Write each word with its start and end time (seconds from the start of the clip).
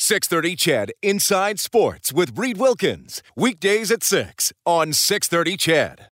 630 0.00 0.54
CHED 0.54 0.92
Inside 1.02 1.58
Sports 1.58 2.12
with 2.12 2.38
Reid 2.38 2.56
Wilkins. 2.56 3.20
Weekdays 3.34 3.90
at 3.90 4.04
6 4.04 4.52
on 4.64 4.92
630 4.92 5.56
CHED. 5.56 6.08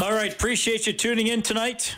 All 0.00 0.12
right, 0.12 0.32
appreciate 0.32 0.86
you 0.86 0.94
tuning 0.94 1.26
in 1.26 1.42
tonight. 1.42 1.94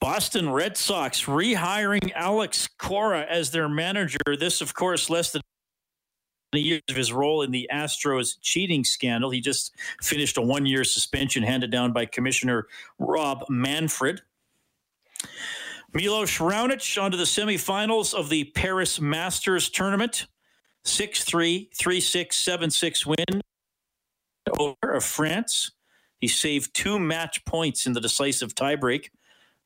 Boston 0.00 0.50
Red 0.50 0.78
Sox 0.78 1.26
rehiring 1.26 2.10
Alex 2.14 2.68
Cora 2.78 3.26
as 3.28 3.50
their 3.50 3.68
manager. 3.68 4.18
This, 4.26 4.62
of 4.62 4.74
course, 4.74 5.10
less 5.10 5.30
than 5.30 5.42
years 6.60 6.82
of 6.88 6.96
his 6.96 7.12
role 7.12 7.42
in 7.42 7.50
the 7.50 7.68
Astros 7.72 8.36
cheating 8.40 8.84
scandal. 8.84 9.30
He 9.30 9.40
just 9.40 9.74
finished 10.02 10.36
a 10.36 10.42
one 10.42 10.66
year 10.66 10.84
suspension 10.84 11.42
handed 11.42 11.70
down 11.70 11.92
by 11.92 12.06
Commissioner 12.06 12.66
Rob 12.98 13.44
Manfred. 13.48 14.22
Milos 15.94 16.38
Raonic 16.38 17.02
onto 17.02 17.16
the 17.16 17.24
semifinals 17.24 18.14
of 18.14 18.28
the 18.28 18.44
Paris 18.44 19.00
Masters 19.00 19.68
tournament. 19.70 20.26
6 20.84 21.24
3, 21.24 21.70
3 21.74 22.00
6, 22.00 22.36
7 22.36 22.70
6 22.70 23.06
win 23.06 23.42
over 24.58 24.92
of 24.92 25.04
France. 25.04 25.70
He 26.18 26.28
saved 26.28 26.74
two 26.74 26.98
match 26.98 27.44
points 27.44 27.86
in 27.86 27.92
the 27.92 28.00
decisive 28.00 28.54
tiebreak 28.54 29.10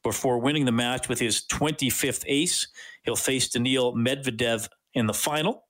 before 0.03 0.39
winning 0.39 0.65
the 0.65 0.73
match 0.73 1.09
with 1.09 1.19
his 1.19 1.43
25th 1.51 2.25
ace. 2.27 2.69
He'll 3.05 3.17
face 3.17 3.49
Daniil 3.49 3.95
Medvedev 3.95 4.69
in 4.95 5.07
the 5.07 5.15
final. 5.15 5.66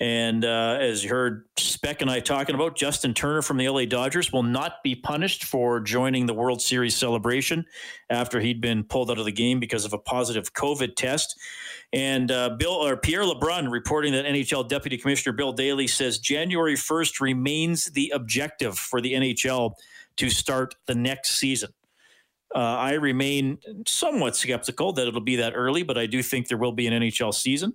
And 0.00 0.44
uh, 0.44 0.78
as 0.80 1.04
you 1.04 1.10
heard 1.10 1.44
Speck 1.56 2.02
and 2.02 2.10
I 2.10 2.20
talking 2.20 2.54
about, 2.54 2.76
Justin 2.76 3.14
Turner 3.14 3.42
from 3.42 3.56
the 3.56 3.68
LA 3.68 3.84
Dodgers 3.84 4.32
will 4.32 4.42
not 4.42 4.82
be 4.82 4.94
punished 4.94 5.44
for 5.44 5.80
joining 5.80 6.26
the 6.26 6.34
World 6.34 6.62
Series 6.62 6.96
celebration 6.96 7.64
after 8.10 8.40
he'd 8.40 8.60
been 8.60 8.84
pulled 8.84 9.10
out 9.10 9.18
of 9.18 9.24
the 9.24 9.32
game 9.32 9.60
because 9.60 9.84
of 9.84 9.92
a 9.92 9.98
positive 9.98 10.52
COVID 10.52 10.96
test. 10.96 11.38
And 11.92 12.30
uh, 12.30 12.50
Bill 12.50 12.72
or 12.72 12.96
Pierre 12.96 13.22
LeBrun 13.22 13.70
reporting 13.70 14.12
that 14.12 14.24
NHL 14.26 14.68
Deputy 14.68 14.98
Commissioner 14.98 15.34
Bill 15.34 15.52
Daly 15.52 15.86
says 15.86 16.18
January 16.18 16.74
1st 16.74 17.20
remains 17.20 17.86
the 17.86 18.12
objective 18.14 18.78
for 18.78 19.00
the 19.00 19.14
NHL 19.14 19.72
to 20.16 20.30
start 20.30 20.74
the 20.86 20.94
next 20.94 21.38
season. 21.38 21.70
Uh, 22.54 22.58
I 22.58 22.92
remain 22.94 23.58
somewhat 23.86 24.36
skeptical 24.36 24.92
that 24.94 25.06
it'll 25.06 25.20
be 25.20 25.36
that 25.36 25.52
early, 25.54 25.82
but 25.82 25.98
I 25.98 26.06
do 26.06 26.22
think 26.22 26.48
there 26.48 26.58
will 26.58 26.72
be 26.72 26.86
an 26.86 27.02
NHL 27.02 27.34
season. 27.34 27.74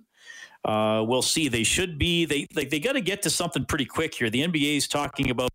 Uh, 0.64 1.04
we'll 1.06 1.22
see. 1.22 1.48
They 1.48 1.62
should 1.62 1.98
be. 1.98 2.24
They 2.24 2.46
like 2.54 2.70
they 2.70 2.80
got 2.80 2.92
to 2.92 3.00
get 3.00 3.22
to 3.22 3.30
something 3.30 3.64
pretty 3.64 3.84
quick 3.84 4.14
here. 4.14 4.30
The 4.30 4.46
NBA 4.46 4.76
is 4.76 4.88
talking 4.88 5.30
about 5.30 5.50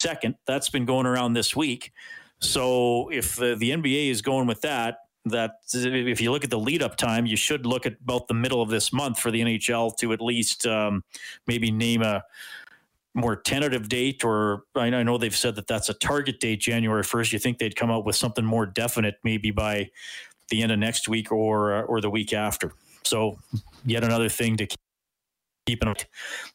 second. 0.00 0.34
That's 0.46 0.68
been 0.68 0.84
going 0.84 1.06
around 1.06 1.32
this 1.32 1.56
week. 1.56 1.92
So 2.40 3.08
if 3.10 3.36
the, 3.36 3.56
the 3.56 3.70
NBA 3.70 4.10
is 4.10 4.20
going 4.20 4.46
with 4.46 4.60
that, 4.60 4.98
that 5.26 5.52
if 5.72 6.20
you 6.20 6.30
look 6.30 6.44
at 6.44 6.50
the 6.50 6.58
lead 6.58 6.82
up 6.82 6.96
time, 6.96 7.24
you 7.24 7.36
should 7.36 7.64
look 7.64 7.86
at 7.86 7.94
about 8.02 8.28
the 8.28 8.34
middle 8.34 8.60
of 8.60 8.68
this 8.68 8.92
month 8.92 9.18
for 9.18 9.30
the 9.30 9.40
NHL 9.40 9.96
to 9.96 10.12
at 10.12 10.20
least 10.20 10.66
um, 10.66 11.02
maybe 11.46 11.70
name 11.70 12.02
a 12.02 12.22
more 13.14 13.36
tentative 13.36 13.88
date, 13.88 14.24
or 14.24 14.64
I 14.74 14.90
know 14.90 15.16
they've 15.16 15.34
said 15.34 15.54
that 15.54 15.66
that's 15.66 15.88
a 15.88 15.94
target 15.94 16.40
date, 16.40 16.60
January 16.60 17.02
1st. 17.02 17.32
You 17.32 17.38
think 17.38 17.58
they'd 17.58 17.76
come 17.76 17.90
out 17.90 18.04
with 18.04 18.16
something 18.16 18.44
more 18.44 18.66
definite 18.66 19.16
maybe 19.24 19.50
by 19.50 19.90
the 20.50 20.62
end 20.62 20.72
of 20.72 20.78
next 20.78 21.08
week 21.08 21.32
or, 21.32 21.84
or 21.84 22.00
the 22.02 22.10
week 22.10 22.34
after. 22.34 22.72
So, 23.04 23.38
yet 23.84 24.04
another 24.04 24.28
thing 24.28 24.56
to 24.56 24.66
keep 25.66 25.82
an 25.82 25.88
eye. 25.88 25.94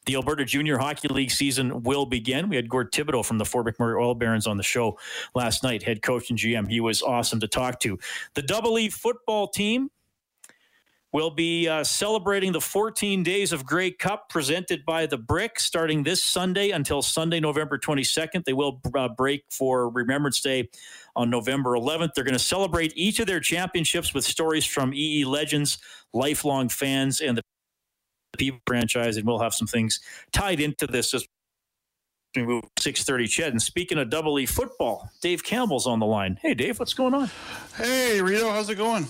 The 0.06 0.14
Alberta 0.14 0.44
Junior 0.44 0.78
Hockey 0.78 1.08
League 1.08 1.30
season 1.30 1.82
will 1.82 2.06
begin. 2.06 2.48
We 2.48 2.56
had 2.56 2.68
Gord 2.68 2.92
Thibodeau 2.92 3.24
from 3.24 3.38
the 3.38 3.44
Fort 3.44 3.66
McMurray 3.66 4.00
Oil 4.00 4.14
Barons 4.14 4.46
on 4.46 4.56
the 4.56 4.62
show 4.62 4.98
last 5.34 5.62
night, 5.62 5.82
head 5.82 6.02
coach 6.02 6.30
and 6.30 6.38
GM. 6.38 6.68
He 6.68 6.80
was 6.80 7.02
awesome 7.02 7.40
to 7.40 7.48
talk 7.48 7.80
to. 7.80 7.98
The 8.34 8.42
Double 8.42 8.78
E 8.78 8.88
football 8.88 9.48
team 9.48 9.90
will 11.12 11.30
be 11.30 11.66
uh, 11.66 11.82
celebrating 11.82 12.52
the 12.52 12.60
14 12.60 13.22
Days 13.22 13.52
of 13.52 13.66
Grey 13.66 13.90
Cup 13.90 14.28
presented 14.28 14.84
by 14.84 15.06
the 15.06 15.18
Brick 15.18 15.58
starting 15.58 16.04
this 16.04 16.22
Sunday 16.22 16.70
until 16.70 17.02
Sunday, 17.02 17.40
November 17.40 17.78
22nd. 17.78 18.44
They 18.44 18.52
will 18.52 18.80
uh, 18.94 19.08
break 19.08 19.44
for 19.50 19.90
Remembrance 19.90 20.40
Day 20.40 20.68
on 21.16 21.28
November 21.28 21.70
11th. 21.70 22.14
They're 22.14 22.24
going 22.24 22.34
to 22.34 22.38
celebrate 22.38 22.92
each 22.94 23.18
of 23.18 23.26
their 23.26 23.40
championships 23.40 24.14
with 24.14 24.24
stories 24.24 24.64
from 24.64 24.94
EE 24.94 25.24
legends, 25.24 25.78
lifelong 26.12 26.68
fans, 26.68 27.20
and 27.20 27.38
the 27.38 27.42
people 28.36 28.60
franchise, 28.66 29.16
and 29.16 29.26
we'll 29.26 29.40
have 29.40 29.54
some 29.54 29.66
things 29.66 30.00
tied 30.32 30.60
into 30.60 30.86
this 30.86 31.14
as 31.14 31.26
we 32.36 32.42
move 32.42 32.64
630 32.78 33.26
CHED. 33.26 33.52
And 33.52 33.62
speaking 33.62 33.98
of 33.98 34.08
double 34.10 34.38
E 34.38 34.46
football, 34.46 35.10
Dave 35.20 35.42
Campbell's 35.42 35.86
on 35.86 35.98
the 35.98 36.06
line. 36.06 36.38
Hey, 36.40 36.54
Dave, 36.54 36.78
what's 36.78 36.94
going 36.94 37.14
on? 37.14 37.30
Hey, 37.76 38.20
Rito, 38.22 38.50
how's 38.50 38.70
it 38.70 38.76
going? 38.76 39.06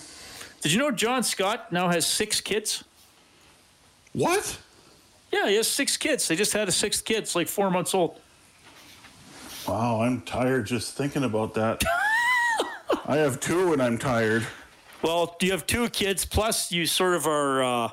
Did 0.62 0.72
you 0.72 0.78
know 0.78 0.90
John 0.90 1.22
Scott 1.22 1.72
now 1.72 1.88
has 1.88 2.06
six 2.06 2.40
kids? 2.40 2.84
What? 4.12 4.58
Yeah, 5.32 5.48
he 5.48 5.56
has 5.56 5.68
six 5.68 5.96
kids. 5.96 6.26
They 6.28 6.36
just 6.36 6.52
had 6.52 6.68
a 6.68 6.72
sixth 6.72 7.04
kid. 7.04 7.18
It's 7.18 7.34
like 7.34 7.48
four 7.48 7.70
months 7.70 7.94
old. 7.94 8.18
Wow, 9.68 10.00
I'm 10.00 10.22
tired 10.22 10.66
just 10.66 10.96
thinking 10.96 11.24
about 11.24 11.54
that. 11.54 11.82
I 13.06 13.16
have 13.16 13.38
two 13.38 13.72
and 13.72 13.80
I'm 13.80 13.98
tired. 13.98 14.46
Well, 15.02 15.36
you 15.40 15.52
have 15.52 15.66
two 15.66 15.88
kids, 15.88 16.24
plus 16.24 16.70
you 16.70 16.86
sort 16.86 17.14
of 17.14 17.26
are 17.26 17.62
uh, 17.62 17.90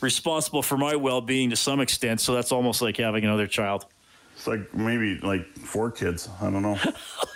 responsible 0.00 0.62
for 0.62 0.78
my 0.78 0.96
well 0.96 1.20
being 1.20 1.50
to 1.50 1.56
some 1.56 1.80
extent. 1.80 2.20
So 2.20 2.34
that's 2.34 2.52
almost 2.52 2.80
like 2.80 2.96
having 2.96 3.24
another 3.24 3.46
child. 3.46 3.86
It's 4.34 4.46
like 4.46 4.72
maybe 4.72 5.18
like 5.18 5.46
four 5.58 5.90
kids. 5.90 6.28
I 6.40 6.50
don't 6.50 6.62
know. 6.62 6.78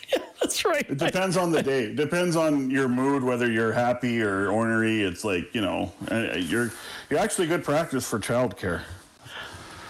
yeah, 0.09 0.23
that's 0.41 0.65
right. 0.65 0.89
It 0.89 0.99
depends 0.99 1.37
on 1.37 1.51
the 1.51 1.63
day. 1.63 1.85
It 1.85 1.97
depends 1.97 2.37
on 2.37 2.71
your 2.71 2.89
mood, 2.89 3.23
whether 3.23 3.51
you're 3.51 3.73
happy 3.73 4.23
or 4.23 4.51
ornery. 4.51 5.03
It's 5.03 5.25
like 5.25 5.55
you 5.55 5.61
know, 5.61 5.93
uh, 6.11 6.37
you're 6.37 6.71
you're 7.11 7.19
actually 7.19 7.49
good 7.49 7.65
practice 7.65 8.09
for 8.09 8.19
childcare. 8.19 8.83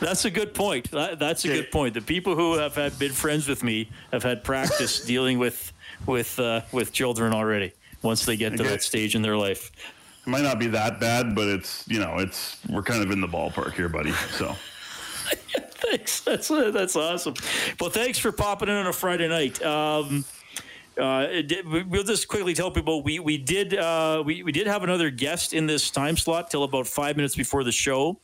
That's 0.01 0.25
a 0.25 0.31
good 0.31 0.53
point. 0.53 0.91
That's 0.91 1.45
a 1.45 1.49
good 1.49 1.71
point. 1.71 1.95
The 1.95 2.01
people 2.01 2.35
who 2.35 2.55
have 2.55 2.75
had 2.75 2.99
been 2.99 3.13
friends 3.13 3.47
with 3.47 3.63
me 3.63 3.89
have 4.11 4.25
had 4.25 4.43
practice 4.43 5.05
dealing 5.07 5.39
with 5.39 5.73
with 6.07 6.41
uh, 6.41 6.63
with 6.73 6.93
children 6.93 7.33
already. 7.33 7.73
Once 8.03 8.25
they 8.25 8.37
get 8.37 8.57
to 8.57 8.63
that 8.65 8.83
stage 8.83 9.15
in 9.15 9.23
their 9.23 9.37
life, 9.37 9.71
it 10.27 10.31
might 10.31 10.43
not 10.43 10.59
be 10.59 10.69
that 10.69 11.01
bad, 11.01 11.35
but 11.35 11.49
it's 11.49 11.85
you 11.89 12.01
know, 12.01 12.19
it's 12.19 12.59
we're 12.69 12.83
kind 12.83 13.03
of 13.03 13.11
in 13.11 13.21
the 13.21 13.29
ballpark 13.29 13.75
here, 13.75 13.89
buddy. 13.89 14.13
So. 14.13 14.55
thanks. 15.93 16.21
That's 16.21 16.49
that's 16.49 16.97
awesome. 16.97 17.35
Well, 17.81 17.91
thanks 17.91 18.19
for 18.19 18.33
popping 18.33 18.69
in 18.69 18.75
on 18.75 18.87
a 18.87 18.93
Friday 18.93 19.29
night. 19.29 19.63
Um, 19.63 20.25
uh, 20.99 21.27
we'll 21.89 22.05
just 22.05 22.29
quickly 22.29 22.53
tell 22.53 22.71
people 22.71 23.03
we 23.03 23.19
we 23.19 23.39
did 23.39 23.75
uh, 23.75 24.23
we 24.25 24.43
we 24.43 24.53
did 24.53 24.67
have 24.67 24.83
another 24.83 25.11
guest 25.11 25.55
in 25.55 25.67
this 25.67 25.91
time 25.91 26.17
slot 26.17 26.51
till 26.51 26.65
about 26.65 26.87
five 26.87 27.17
minutes 27.17 27.35
before 27.35 27.65
the 27.65 27.73
show, 27.73 28.19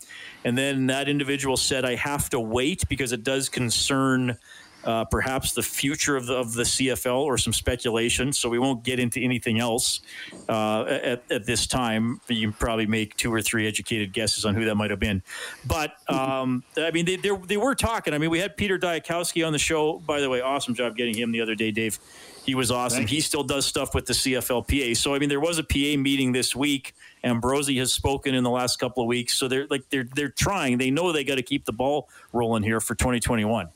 and 0.45 0.57
then 0.57 0.87
that 0.89 1.09
individual 1.09 1.57
said 1.57 1.85
I 1.85 1.95
have 1.95 2.29
to 2.31 2.41
wait 2.41 2.87
because 2.89 3.13
it 3.13 3.25
does 3.25 3.49
concern 3.49 4.37
uh, 4.85 5.05
perhaps 5.05 5.53
the 5.53 5.63
future 5.63 6.17
of 6.17 6.27
the, 6.27 6.35
of 6.35 6.55
the 6.55 6.63
CFL 6.63 7.21
or 7.21 7.37
some 7.37 7.53
speculation. 7.53 8.33
So 8.33 8.49
we 8.49 8.59
won't 8.59 8.85
get 8.85 8.99
into 8.99 9.21
anything 9.21 9.59
else 9.59 10.01
uh, 10.49 10.83
at, 10.85 11.23
at, 11.31 11.47
this 11.47 11.67
time. 11.67 12.21
You 12.29 12.49
can 12.49 12.53
probably 12.53 12.87
make 12.87 13.17
two 13.17 13.33
or 13.33 13.43
three 13.43 13.67
educated 13.67 14.13
guesses 14.13 14.45
on 14.45 14.55
who 14.55 14.65
that 14.67 14.77
might 14.77 14.91
have 14.91 15.01
been. 15.01 15.23
But 15.67 15.93
um, 16.09 16.63
I 16.77 16.91
mean, 16.91 17.05
they, 17.05 17.17
they, 17.17 17.57
were 17.57 17.75
talking. 17.75 18.15
I 18.15 18.19
mean, 18.19 18.31
we 18.31 18.39
had 18.39 18.57
Peter 18.57 18.79
Dyakowski 18.79 19.47
on 19.47 19.53
the 19.53 19.59
show. 19.59 19.99
By 19.99 20.21
the 20.21 20.31
way, 20.31 20.41
awesome 20.41 20.75
job 20.75 20.97
getting 20.97 21.17
him 21.17 21.33
the 21.33 21.41
other 21.41 21.55
day, 21.55 21.71
Dave. 21.71 21.99
He 22.45 22.55
was 22.55 22.71
awesome. 22.71 23.07
He 23.07 23.21
still 23.21 23.45
does 23.45 23.67
stuff 23.67 23.95
with 23.95 24.07
the 24.07 24.15
CFLPA. 24.15 24.97
So 24.97 25.15
I 25.15 25.19
mean, 25.19 25.29
there 25.29 25.41
was 25.41 25.59
a 25.59 25.63
PA 25.63 26.01
meeting 26.01 26.33
this 26.33 26.57
week. 26.57 26.95
Ambrosie 27.23 27.77
has 27.79 27.93
spoken 27.93 28.35
in 28.35 28.43
the 28.43 28.51
last 28.51 28.79
couple 28.79 29.03
of 29.03 29.07
weeks. 29.07 29.35
So 29.35 29.49
they're 29.49 29.67
like 29.69 29.91
they're 29.91 30.09
they're 30.15 30.31
trying. 30.31 30.79
They 30.79 30.91
know 30.91 31.13
they 31.13 31.25
got 31.25 31.35
to 31.35 31.43
keep 31.43 31.67
the 31.67 31.75
ball 31.75 32.09
rolling 32.33 32.63
here 32.63 32.81
for 32.81 32.95
2021. 32.95 33.69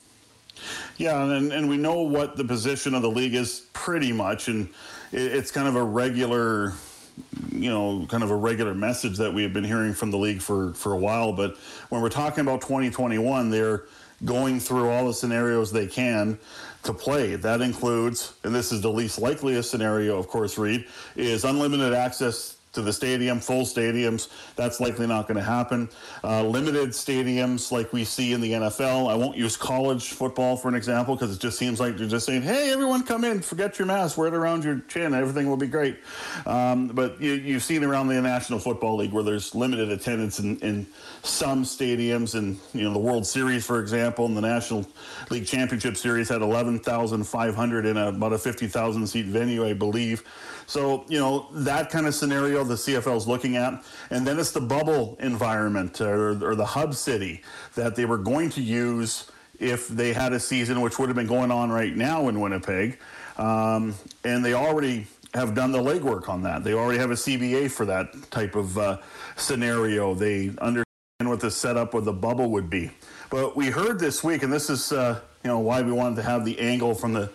Yeah, 0.96 1.22
and, 1.22 1.52
and 1.52 1.68
we 1.68 1.76
know 1.76 2.02
what 2.02 2.36
the 2.36 2.44
position 2.44 2.94
of 2.94 3.02
the 3.02 3.10
league 3.10 3.34
is 3.34 3.66
pretty 3.72 4.12
much, 4.12 4.48
and 4.48 4.68
it's 5.12 5.50
kind 5.50 5.68
of 5.68 5.76
a 5.76 5.82
regular, 5.82 6.72
you 7.50 7.70
know, 7.70 8.06
kind 8.08 8.22
of 8.22 8.30
a 8.30 8.36
regular 8.36 8.74
message 8.74 9.18
that 9.18 9.32
we 9.32 9.42
have 9.42 9.52
been 9.52 9.64
hearing 9.64 9.94
from 9.94 10.10
the 10.10 10.18
league 10.18 10.40
for, 10.40 10.72
for 10.74 10.92
a 10.92 10.98
while. 10.98 11.32
But 11.32 11.56
when 11.88 12.00
we're 12.02 12.08
talking 12.08 12.42
about 12.42 12.60
2021, 12.60 13.50
they're 13.50 13.84
going 14.24 14.60
through 14.60 14.88
all 14.88 15.06
the 15.06 15.14
scenarios 15.14 15.72
they 15.72 15.86
can 15.86 16.38
to 16.84 16.92
play. 16.92 17.36
That 17.36 17.60
includes, 17.60 18.34
and 18.44 18.54
this 18.54 18.72
is 18.72 18.80
the 18.80 18.90
least 18.90 19.18
likeliest 19.18 19.70
scenario, 19.70 20.18
of 20.18 20.28
course, 20.28 20.58
Reid, 20.58 20.86
is 21.16 21.44
unlimited 21.44 21.92
access 21.92 22.56
to 22.72 22.82
the 22.82 22.92
stadium, 22.92 23.38
full 23.40 23.64
stadiums. 23.64 24.28
That's 24.56 24.80
likely 24.80 25.06
not 25.06 25.28
going 25.28 25.36
to 25.36 25.44
happen. 25.44 25.88
Uh, 26.24 26.42
limited 26.44 26.90
stadiums 26.90 27.70
like 27.70 27.92
we 27.92 28.04
see 28.04 28.32
in 28.32 28.40
the 28.40 28.52
NFL. 28.52 29.10
I 29.10 29.14
won't 29.14 29.36
use 29.36 29.56
college 29.56 30.10
football 30.10 30.56
for 30.56 30.68
an 30.68 30.74
example 30.74 31.14
because 31.14 31.34
it 31.34 31.40
just 31.40 31.58
seems 31.58 31.80
like 31.80 31.96
they're 31.96 32.08
just 32.08 32.26
saying, 32.26 32.42
hey, 32.42 32.72
everyone 32.72 33.02
come 33.02 33.24
in, 33.24 33.42
forget 33.42 33.78
your 33.78 33.86
mask, 33.86 34.16
wear 34.16 34.28
it 34.28 34.34
around 34.34 34.64
your 34.64 34.80
chin, 34.88 35.14
everything 35.14 35.48
will 35.48 35.56
be 35.56 35.66
great. 35.66 35.98
Um, 36.46 36.88
but 36.88 37.20
you, 37.20 37.32
you've 37.32 37.62
seen 37.62 37.84
around 37.84 38.08
the 38.08 38.20
National 38.20 38.58
Football 38.58 38.96
League 38.96 39.12
where 39.12 39.22
there's 39.22 39.54
limited 39.54 39.90
attendance 39.90 40.38
in, 40.38 40.58
in 40.60 40.86
some 41.22 41.64
stadiums. 41.64 42.34
And, 42.34 42.58
you 42.72 42.84
know, 42.84 42.92
the 42.92 42.98
World 42.98 43.26
Series, 43.26 43.66
for 43.66 43.80
example, 43.80 44.26
and 44.26 44.36
the 44.36 44.40
National 44.40 44.86
League 45.30 45.46
Championship 45.46 45.96
Series 45.96 46.28
had 46.28 46.42
11,500 46.42 47.86
in 47.86 47.96
a, 47.96 48.08
about 48.08 48.32
a 48.32 48.38
50,000 48.38 49.06
seat 49.06 49.26
venue, 49.26 49.66
I 49.66 49.72
believe. 49.74 50.24
So, 50.72 51.04
you 51.06 51.18
know, 51.18 51.48
that 51.52 51.90
kind 51.90 52.06
of 52.06 52.14
scenario 52.14 52.64
the 52.64 52.76
CFL 52.76 53.18
is 53.18 53.28
looking 53.28 53.58
at. 53.58 53.84
And 54.08 54.26
then 54.26 54.38
it's 54.38 54.52
the 54.52 54.60
bubble 54.62 55.18
environment 55.20 56.00
or, 56.00 56.30
or 56.42 56.54
the 56.54 56.64
hub 56.64 56.94
city 56.94 57.42
that 57.74 57.94
they 57.94 58.06
were 58.06 58.16
going 58.16 58.48
to 58.48 58.62
use 58.62 59.30
if 59.60 59.86
they 59.88 60.14
had 60.14 60.32
a 60.32 60.40
season, 60.40 60.80
which 60.80 60.98
would 60.98 61.10
have 61.10 61.16
been 61.16 61.26
going 61.26 61.50
on 61.50 61.70
right 61.70 61.94
now 61.94 62.28
in 62.28 62.40
Winnipeg. 62.40 62.98
Um, 63.36 63.94
and 64.24 64.42
they 64.42 64.54
already 64.54 65.08
have 65.34 65.54
done 65.54 65.72
the 65.72 65.78
legwork 65.78 66.30
on 66.30 66.42
that. 66.44 66.64
They 66.64 66.72
already 66.72 66.98
have 67.00 67.10
a 67.10 67.16
CBA 67.16 67.70
for 67.70 67.84
that 67.84 68.30
type 68.30 68.54
of 68.54 68.78
uh, 68.78 68.96
scenario. 69.36 70.14
They 70.14 70.52
understand 70.58 70.86
what 71.20 71.40
the 71.40 71.50
setup 71.50 71.92
of 71.92 72.06
the 72.06 72.14
bubble 72.14 72.50
would 72.50 72.70
be. 72.70 72.90
But 73.28 73.56
we 73.56 73.66
heard 73.66 73.98
this 73.98 74.24
week, 74.24 74.42
and 74.42 74.50
this 74.50 74.70
is 74.70 74.90
uh, 74.90 75.20
you 75.44 75.48
know 75.48 75.58
why 75.58 75.82
we 75.82 75.92
wanted 75.92 76.16
to 76.16 76.22
have 76.22 76.46
the 76.46 76.58
angle 76.58 76.94
from 76.94 77.12
the 77.12 77.30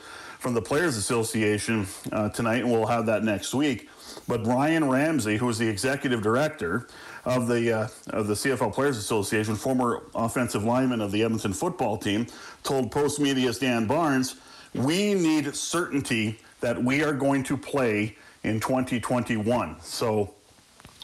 from 0.48 0.54
the 0.54 0.62
Players 0.62 0.96
Association 0.96 1.86
uh, 2.14 2.30
tonight, 2.30 2.62
and 2.62 2.72
we'll 2.72 2.86
have 2.86 3.06
that 3.08 3.22
next 3.22 3.54
week. 3.54 3.90
But 4.30 4.46
Brian 4.46 4.88
Ramsay, 4.88 5.36
who 5.36 5.50
is 5.50 5.58
the 5.58 5.68
executive 5.68 6.22
director 6.22 6.88
of 7.26 7.50
the 7.50 7.74
uh, 7.74 7.88
of 8.12 8.28
the 8.28 8.34
CFL 8.34 8.74
Players 8.74 8.98
Association, 8.98 9.58
former 9.58 10.04
offensive 10.16 10.64
lineman 10.64 11.02
of 11.02 11.12
the 11.12 11.22
Edmonton 11.22 11.52
football 11.52 11.98
team, 11.98 12.28
told 12.64 12.94
Postmedia's 12.94 13.60
Dan 13.60 13.88
Barnes, 13.88 14.36
"We 14.74 15.16
need 15.16 15.54
certainty 15.54 16.40
that 16.62 16.82
we 16.82 17.04
are 17.04 17.12
going 17.12 17.44
to 17.44 17.58
play 17.58 18.16
in 18.44 18.62
2021." 18.62 19.76
So 19.82 20.34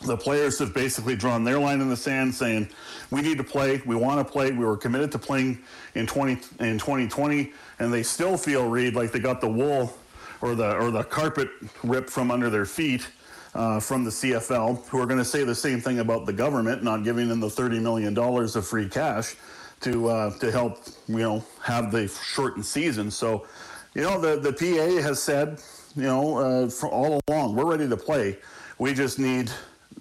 the 0.06 0.18
players 0.18 0.60
have 0.60 0.74
basically 0.74 1.16
drawn 1.16 1.44
their 1.44 1.60
line 1.60 1.82
in 1.82 1.90
the 1.90 1.98
sand 1.98 2.34
saying 2.34 2.68
we 3.12 3.22
need 3.22 3.38
to 3.38 3.44
play 3.44 3.82
we 3.86 3.96
want 3.96 4.26
to 4.26 4.32
play 4.32 4.52
we 4.52 4.66
were 4.66 4.78
committed 4.78 5.12
to 5.12 5.20
playing 5.20 5.58
in 5.96 6.06
20 6.06 6.34
in 6.60 6.78
2020 6.78 7.52
and 7.80 7.94
they 7.94 8.04
still 8.04 8.38
feel 8.38 8.70
Reid 8.70 8.96
like 8.96 9.12
they 9.12 9.20
got 9.20 9.42
the 9.42 9.50
wool 9.50 9.94
or 10.42 10.56
the 10.56 10.76
or 10.76 10.92
the 10.92 11.04
carpet 11.04 11.50
ripped 11.84 12.10
from 12.10 12.30
under 12.30 12.50
their 12.50 12.66
feet 12.66 13.08
uh, 13.56 13.80
from 13.80 14.04
the 14.04 14.10
CFL, 14.10 14.86
who 14.88 15.00
are 15.00 15.06
going 15.06 15.20
to 15.20 15.26
say 15.26 15.44
the 15.44 15.56
same 15.56 15.80
thing 15.80 16.00
about 16.00 16.26
the 16.26 16.34
government 16.34 16.84
not 16.84 17.04
giving 17.04 17.28
them 17.28 17.40
the 17.40 17.50
thirty 17.50 17.80
million 17.80 18.14
dollars 18.14 18.56
of 18.56 18.68
free 18.68 18.90
cash 18.90 19.36
to 19.82 20.10
uh, 20.10 20.38
to 20.40 20.52
help 20.52 20.80
you 21.08 21.20
know 21.20 21.44
have 21.62 21.92
the 21.92 22.08
shortened 22.08 22.66
season. 22.66 23.10
So, 23.10 23.46
you 23.94 24.02
know, 24.02 24.20
the 24.20 24.40
the 24.40 24.54
PA 24.54 25.02
has 25.02 25.22
said, 25.22 25.62
you 25.96 26.04
know, 26.04 26.38
uh, 26.38 26.88
all 26.88 27.22
along, 27.28 27.56
we're 27.56 27.66
ready 27.66 27.88
to 27.88 27.98
play. 27.98 28.38
We 28.80 28.94
just 28.94 29.20
need 29.20 29.52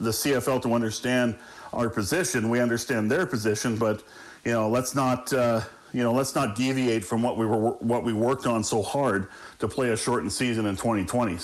the 0.03 0.11
CFL 0.11 0.63
to 0.63 0.75
understand 0.75 1.37
our 1.73 1.89
position. 1.89 2.51
We 2.51 2.61
understand 2.61 3.11
their 3.11 3.27
position, 3.27 3.77
but 3.77 4.03
you 4.45 4.53
know, 4.53 4.69
let's 4.69 4.95
not 4.95 5.33
uh, 5.33 5.63
you 5.93 6.03
know, 6.03 6.13
let's 6.13 6.35
not 6.35 6.57
deviate 6.57 7.05
from 7.05 7.23
what 7.23 7.37
we 7.37 7.47
were 7.47 7.57
what 7.57 8.05
we 8.05 8.13
worked 8.13 8.47
on 8.47 8.65
so 8.65 8.83
hard 8.83 9.29
to 9.59 9.69
play 9.69 9.91
a 9.91 9.97
shortened 9.97 10.33
season 10.33 10.67
in 10.67 10.77
2020. 10.77 11.39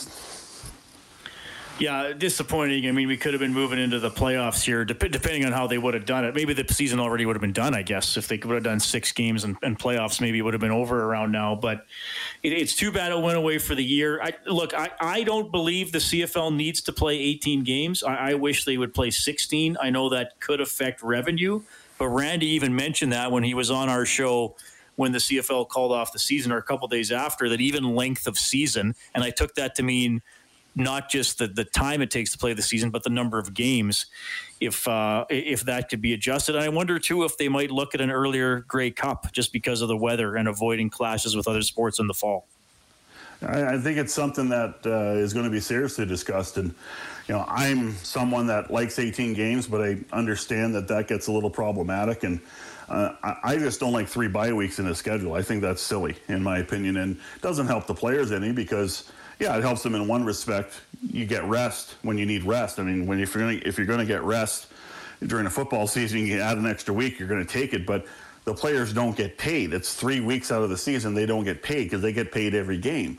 Yeah, 1.79 2.13
disappointing. 2.13 2.89
I 2.89 2.93
mean, 2.93 3.07
we 3.07 3.17
could 3.17 3.35
have 3.35 3.41
been 3.41 3.55
moving 3.55 3.79
into 3.79 4.01
the 4.01 4.11
playoffs 4.11 4.65
here, 4.65 4.85
depending 4.85 5.45
on 5.45 5.53
how 5.53 5.69
they 5.69 5.79
would 5.79 5.95
have 5.95 6.07
done 6.07 6.25
it. 6.25 6.35
Maybe 6.35 6.53
the 6.53 6.67
season 6.73 6.99
already 6.99 7.25
would 7.25 7.37
have 7.37 7.41
been 7.41 7.53
done, 7.53 7.73
I 7.73 7.83
guess. 7.83 8.17
If 8.17 8.27
they 8.27 8.37
would 8.37 8.55
have 8.55 8.65
done 8.65 8.81
six 8.81 9.13
games 9.13 9.45
and, 9.45 9.57
and 9.63 9.79
playoffs, 9.79 10.21
maybe 10.21 10.39
it 10.39 10.43
would 10.43 10.55
have 10.55 10.61
been 10.61 10.73
over 10.73 11.05
around 11.05 11.31
now. 11.31 11.55
But 11.55 11.87
it, 12.43 12.53
it's 12.53 12.75
too 12.75 12.91
bad 12.91 13.13
it 13.13 13.21
went 13.21 13.39
away 13.39 13.59
for 13.59 13.77
the 13.77 13.85
year. 13.85 14.21
I, 14.21 14.33
look, 14.47 14.75
I, 14.75 14.91
I 15.01 15.23
don't 15.23 15.53
believe 15.53 15.93
the 15.93 15.99
CFL 15.99 16.55
needs 16.55 16.83
to 16.83 16.93
play 16.93 17.17
18 17.17 17.63
games. 17.63 18.03
I, 18.03 18.31
I 18.31 18.35
wish 18.35 18.65
they 18.65 18.77
would 18.77 18.93
play 18.93 19.11
16. 19.11 19.77
I 19.81 19.91
know 19.91 20.09
that 20.09 20.41
could 20.41 20.61
affect 20.61 21.01
revenue, 21.03 21.63
but 21.97 22.09
Randy 22.09 22.49
even 22.49 22.75
mentioned 22.75 23.13
that 23.13 23.31
when 23.31 23.45
he 23.45 23.55
was 23.55 23.71
on 23.71 23.89
our 23.89 24.05
show 24.05 24.57
when 24.97 25.13
the 25.13 25.19
CFL 25.19 25.69
called 25.69 25.93
off 25.93 26.13
the 26.13 26.19
season 26.19 26.51
or 26.51 26.57
a 26.57 26.63
couple 26.63 26.89
days 26.89 27.13
after 27.13 27.49
that 27.51 27.61
even 27.61 27.95
length 27.95 28.27
of 28.27 28.37
season 28.37 28.97
and 29.15 29.23
I 29.23 29.31
took 29.31 29.55
that 29.55 29.77
to 29.77 29.85
mean 29.85 30.23
not 30.79 31.11
just 31.11 31.39
the, 31.39 31.49
the 31.49 31.65
time 31.65 32.01
it 32.01 32.11
takes 32.11 32.33
to 32.33 32.39
play 32.39 32.55
the 32.55 32.63
season, 32.63 32.91
but 32.91 33.03
the 33.03 33.11
number 33.11 33.39
of 33.39 33.53
games, 33.53 34.07
if 34.61 34.87
uh, 34.87 35.25
if 35.29 35.63
that 35.63 35.89
could 35.89 36.01
be 36.01 36.15
adjusted. 36.15 36.55
And 36.55 36.65
I 36.65 36.69
wonder 36.69 36.99
too 36.99 37.25
if 37.25 37.37
they 37.37 37.49
might 37.49 37.71
look 37.71 37.95
at 37.95 38.01
an 38.01 38.11
earlier 38.11 38.61
Grey 38.61 38.91
Cup 38.91 39.33
just 39.33 39.53
because 39.53 39.83
of 39.83 39.89
the 39.89 39.97
weather 39.97 40.37
and 40.37 40.49
avoiding 40.49 40.89
clashes 40.89 41.37
with 41.37 41.49
other 41.49 41.63
sports 41.63 41.99
in 41.99 42.07
the 42.07 42.15
fall. 42.15 42.47
I, 43.41 43.79
think 43.79 43.99
it's 43.99 44.13
something 44.13 44.49
that 44.49 44.81
uh, 44.85 45.17
is 45.17 45.33
going 45.33 45.45
to 45.45 45.51
be 45.51 45.61
seriously 45.61 46.05
discussed. 46.05 46.57
And, 46.57 46.75
you 47.29 47.35
know, 47.35 47.45
I'm 47.47 47.95
someone 47.99 48.49
that 48.49 48.73
likes 48.73 48.99
18 48.99 49.33
games, 49.35 49.69
but 49.69 49.81
I 49.81 49.99
understand 50.13 50.75
that 50.75 50.89
that 50.89 51.07
gets 51.07 51.29
a 51.29 51.33
little 51.33 51.51
problematic. 51.51 52.25
And 52.25 52.41
uh, 52.89 53.15
I, 53.23 53.37
I 53.45 53.57
just 53.57 53.79
don't 53.79 53.93
like 53.93 54.09
three 54.09 54.27
bye 54.27 54.53
weeks 54.53 54.81
in 54.81 54.89
a 54.89 54.95
schedule. 54.95 55.35
I 55.35 55.43
think 55.43 55.63
that's 55.63 55.81
silly, 55.81 56.17
in 56.27 56.43
my 56.43 56.59
opinion, 56.59 56.97
and 56.97 57.21
doesn't 57.41 57.69
help 57.69 57.87
the 57.87 57.95
players 57.95 58.33
any 58.33 58.51
because 58.51 59.09
yeah, 59.39 59.57
it 59.57 59.63
helps 59.63 59.83
them 59.83 59.95
in 59.95 60.09
one 60.09 60.25
respect. 60.25 60.81
You 61.11 61.27
get 61.27 61.45
rest 61.45 61.97
when 62.03 62.19
you 62.19 62.27
need 62.27 62.45
rest. 62.45 62.79
I 62.79 62.83
mean, 62.83 63.07
when 63.07 63.21
if 63.21 63.35
you're 63.35 63.45
gonna 63.45 63.61
if 63.65 63.79
you're 63.79 63.87
gonna 63.87 64.05
get 64.05 64.23
rest 64.23 64.67
during 65.25 65.47
a 65.47 65.51
football 65.51 65.87
season, 65.87 66.27
you 66.27 66.41
add 66.41 66.59
an 66.59 66.67
extra 66.67 66.93
week, 66.93 67.19
you're 67.19 67.29
gonna 67.29 67.45
take 67.45 67.73
it. 67.73 67.87
But 67.87 68.07
the 68.45 68.55
players 68.55 68.93
don't 68.93 69.17
get 69.17 69.37
paid. 69.39 69.73
It's 69.73 69.95
three 69.95 70.21
weeks 70.21 70.51
out 70.51 70.63
of 70.63 70.71
the 70.71 70.79
season 70.79 71.15
they 71.15 71.27
don't 71.27 71.45
get 71.45 71.63
paid 71.63 71.85
because 71.85 72.01
they 72.03 72.13
get 72.13 72.33
paid 72.33 72.55
every 72.55 72.79
game. 72.79 73.19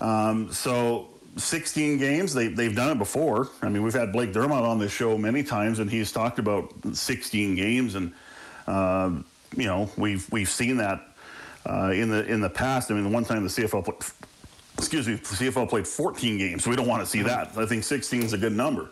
Um, 0.00 0.52
so 0.52 1.08
16 1.36 1.98
games, 1.98 2.34
they, 2.34 2.48
they've 2.48 2.74
done 2.74 2.92
it 2.92 2.98
before. 2.98 3.50
I 3.62 3.68
mean, 3.68 3.82
we've 3.82 3.94
had 3.94 4.12
Blake 4.12 4.32
Dermott 4.32 4.64
on 4.64 4.78
this 4.78 4.92
show 4.92 5.16
many 5.18 5.42
times, 5.42 5.78
and 5.78 5.90
he's 5.90 6.12
talked 6.12 6.38
about 6.38 6.72
16 6.92 7.54
games, 7.54 7.94
and 7.94 8.12
uh, 8.66 9.10
you 9.56 9.66
know 9.66 9.90
we've 9.96 10.30
we've 10.32 10.48
seen 10.48 10.78
that 10.78 11.06
uh, 11.68 11.90
in 11.94 12.08
the 12.08 12.24
in 12.26 12.40
the 12.40 12.50
past. 12.50 12.90
I 12.90 12.94
mean, 12.94 13.04
the 13.04 13.10
one 13.10 13.24
time 13.24 13.42
the 13.42 13.48
CFL 13.48 13.84
excuse 14.80 15.06
me, 15.06 15.16
CFL 15.16 15.68
played 15.68 15.86
14 15.86 16.38
games, 16.38 16.64
so 16.64 16.70
we 16.70 16.76
don't 16.76 16.88
want 16.88 17.02
to 17.02 17.06
see 17.06 17.22
that. 17.22 17.56
I 17.56 17.66
think 17.66 17.84
16 17.84 18.22
is 18.22 18.32
a 18.32 18.38
good 18.38 18.52
number. 18.52 18.90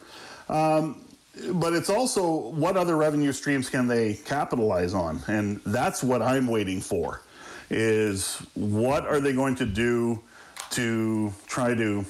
Um, 0.49 1.04
but 1.52 1.73
it's 1.73 1.90
also 1.90 2.50
what 2.50 2.76
other 2.76 2.97
revenue 2.97 3.33
streams 3.33 3.71
can 3.71 3.87
they 3.87 4.14
capitalize 4.14 4.95
on? 4.95 5.23
And 5.28 5.61
that's 5.64 6.02
what 6.02 6.21
I'm 6.21 6.47
waiting 6.47 6.80
for 6.80 7.23
is 7.71 8.37
what 8.54 9.07
are 9.07 9.21
they 9.21 9.33
going 9.33 9.54
to 9.57 9.66
do 9.66 10.23
to 10.71 11.33
try 11.47 11.75
to, 11.75 12.04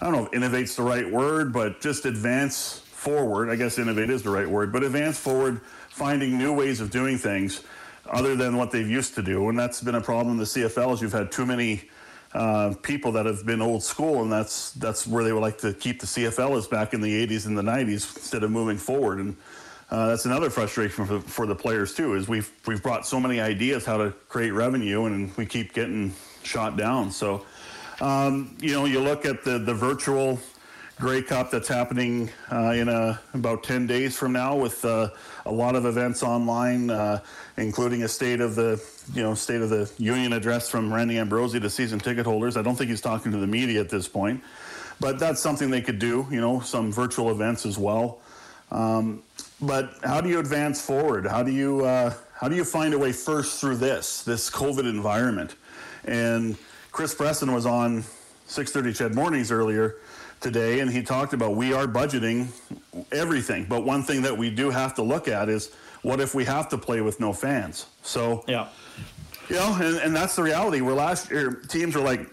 I 0.00 0.04
don't 0.04 0.12
know 0.12 0.26
if 0.26 0.32
innovate's 0.32 0.76
the 0.76 0.82
right 0.82 1.10
word, 1.10 1.52
but 1.52 1.80
just 1.80 2.04
advance 2.04 2.80
forward. 2.84 3.48
I 3.48 3.56
guess 3.56 3.78
innovate 3.78 4.10
is 4.10 4.22
the 4.22 4.30
right 4.30 4.48
word, 4.48 4.72
but 4.72 4.82
advance 4.82 5.18
forward, 5.18 5.60
finding 5.88 6.36
new 6.36 6.52
ways 6.52 6.80
of 6.80 6.90
doing 6.90 7.16
things 7.16 7.62
other 8.10 8.34
than 8.34 8.56
what 8.56 8.70
they've 8.70 8.88
used 8.88 9.14
to 9.14 9.22
do. 9.22 9.48
And 9.48 9.58
that's 9.58 9.80
been 9.80 9.94
a 9.94 10.00
problem 10.00 10.34
in 10.34 10.38
the 10.38 10.44
CFL 10.44 10.94
is 10.94 11.02
you've 11.02 11.12
had 11.12 11.30
too 11.30 11.46
many 11.46 11.88
uh, 12.34 12.74
people 12.82 13.12
that 13.12 13.26
have 13.26 13.46
been 13.46 13.62
old 13.62 13.82
school, 13.82 14.22
and 14.22 14.30
that's 14.30 14.72
that's 14.72 15.06
where 15.06 15.24
they 15.24 15.32
would 15.32 15.40
like 15.40 15.58
to 15.58 15.72
keep 15.72 16.00
the 16.00 16.06
CFL 16.06 16.56
is 16.56 16.66
back 16.66 16.92
in 16.94 17.00
the 17.00 17.26
80s 17.26 17.46
and 17.46 17.56
the 17.56 17.62
90s 17.62 18.16
instead 18.16 18.42
of 18.42 18.50
moving 18.50 18.76
forward. 18.76 19.18
And 19.18 19.36
uh, 19.90 20.08
that's 20.08 20.26
another 20.26 20.50
frustration 20.50 21.06
for, 21.06 21.20
for 21.20 21.46
the 21.46 21.54
players 21.54 21.94
too. 21.94 22.14
Is 22.14 22.28
we've 22.28 22.50
we've 22.66 22.82
brought 22.82 23.06
so 23.06 23.18
many 23.18 23.40
ideas 23.40 23.84
how 23.84 23.96
to 23.96 24.10
create 24.28 24.50
revenue, 24.50 25.06
and 25.06 25.34
we 25.36 25.46
keep 25.46 25.72
getting 25.72 26.12
shot 26.42 26.76
down. 26.76 27.10
So, 27.10 27.46
um, 28.00 28.56
you 28.60 28.72
know, 28.72 28.84
you 28.84 29.00
look 29.00 29.24
at 29.24 29.44
the 29.44 29.58
the 29.58 29.74
virtual 29.74 30.38
Grey 30.98 31.22
Cup 31.22 31.52
that's 31.52 31.68
happening 31.68 32.28
uh, 32.50 32.72
in 32.72 32.88
a, 32.88 33.20
about 33.32 33.62
10 33.62 33.86
days 33.86 34.16
from 34.16 34.32
now 34.32 34.56
with 34.56 34.84
uh, 34.84 35.10
a 35.46 35.52
lot 35.52 35.76
of 35.76 35.86
events 35.86 36.24
online, 36.24 36.90
uh, 36.90 37.20
including 37.56 38.02
a 38.02 38.08
state 38.08 38.40
of 38.40 38.56
the 38.56 38.76
you 39.14 39.22
know 39.22 39.34
state 39.34 39.60
of 39.60 39.70
the 39.70 39.90
union 39.98 40.32
address 40.32 40.68
from 40.68 40.92
Randy 40.92 41.18
Ambrosie 41.18 41.60
to 41.60 41.70
season 41.70 41.98
ticket 41.98 42.26
holders. 42.26 42.56
I 42.56 42.62
don't 42.62 42.76
think 42.76 42.90
he's 42.90 43.00
talking 43.00 43.32
to 43.32 43.38
the 43.38 43.46
media 43.46 43.80
at 43.80 43.88
this 43.88 44.08
point, 44.08 44.42
but 45.00 45.18
that's 45.18 45.40
something 45.40 45.70
they 45.70 45.80
could 45.80 45.98
do. 45.98 46.26
You 46.30 46.40
know, 46.40 46.60
some 46.60 46.92
virtual 46.92 47.30
events 47.30 47.66
as 47.66 47.78
well. 47.78 48.20
Um, 48.70 49.22
but 49.60 49.94
how 50.04 50.20
do 50.20 50.28
you 50.28 50.38
advance 50.38 50.80
forward? 50.80 51.26
How 51.26 51.42
do 51.42 51.50
you 51.50 51.84
uh, 51.84 52.12
how 52.34 52.48
do 52.48 52.56
you 52.56 52.64
find 52.64 52.94
a 52.94 52.98
way 52.98 53.12
first 53.12 53.60
through 53.60 53.76
this 53.76 54.22
this 54.22 54.50
COVID 54.50 54.88
environment? 54.88 55.56
And 56.04 56.56
Chris 56.92 57.14
Preston 57.14 57.52
was 57.52 57.66
on 57.66 58.02
6:30 58.48 58.96
CHED 58.96 59.14
Mornings 59.14 59.50
earlier 59.50 59.96
today, 60.40 60.80
and 60.80 60.90
he 60.90 61.02
talked 61.02 61.32
about 61.32 61.56
we 61.56 61.72
are 61.72 61.86
budgeting 61.86 62.48
everything. 63.12 63.66
But 63.68 63.84
one 63.84 64.02
thing 64.02 64.22
that 64.22 64.36
we 64.36 64.50
do 64.50 64.70
have 64.70 64.94
to 64.96 65.02
look 65.02 65.28
at 65.28 65.48
is 65.48 65.72
what 66.02 66.20
if 66.20 66.34
we 66.34 66.44
have 66.44 66.68
to 66.70 66.78
play 66.78 67.00
with 67.00 67.20
no 67.20 67.32
fans? 67.32 67.86
So 68.02 68.44
yeah, 68.48 68.68
you 69.48 69.56
know, 69.56 69.76
and, 69.80 69.96
and 69.98 70.16
that's 70.16 70.36
the 70.36 70.42
reality. 70.42 70.80
Where 70.80 70.94
last 70.94 71.30
year 71.30 71.62
teams 71.68 71.94
were 71.94 72.02
like, 72.02 72.28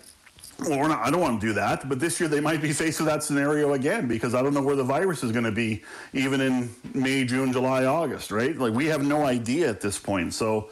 well, 0.59 0.79
we're 0.79 0.87
not. 0.87 1.05
I 1.05 1.11
don't 1.11 1.21
want 1.21 1.41
to 1.41 1.47
do 1.47 1.53
that. 1.53 1.87
But 1.87 1.99
this 1.99 2.19
year 2.19 2.29
they 2.29 2.39
might 2.39 2.61
be 2.61 2.71
faced 2.81 2.99
with 2.99 3.07
that 3.07 3.23
scenario 3.23 3.73
again 3.73 4.07
because 4.07 4.35
I 4.35 4.41
don't 4.41 4.53
know 4.53 4.61
where 4.61 4.75
the 4.75 4.83
virus 4.83 5.23
is 5.23 5.31
going 5.31 5.45
to 5.45 5.51
be, 5.51 5.83
even 6.13 6.41
in 6.41 6.69
May, 6.93 7.25
June, 7.25 7.51
July, 7.51 7.85
August. 7.85 8.31
Right? 8.31 8.57
Like 8.57 8.73
we 8.73 8.85
have 8.87 9.03
no 9.03 9.25
idea 9.25 9.69
at 9.69 9.81
this 9.81 9.99
point. 9.99 10.33
So, 10.33 10.69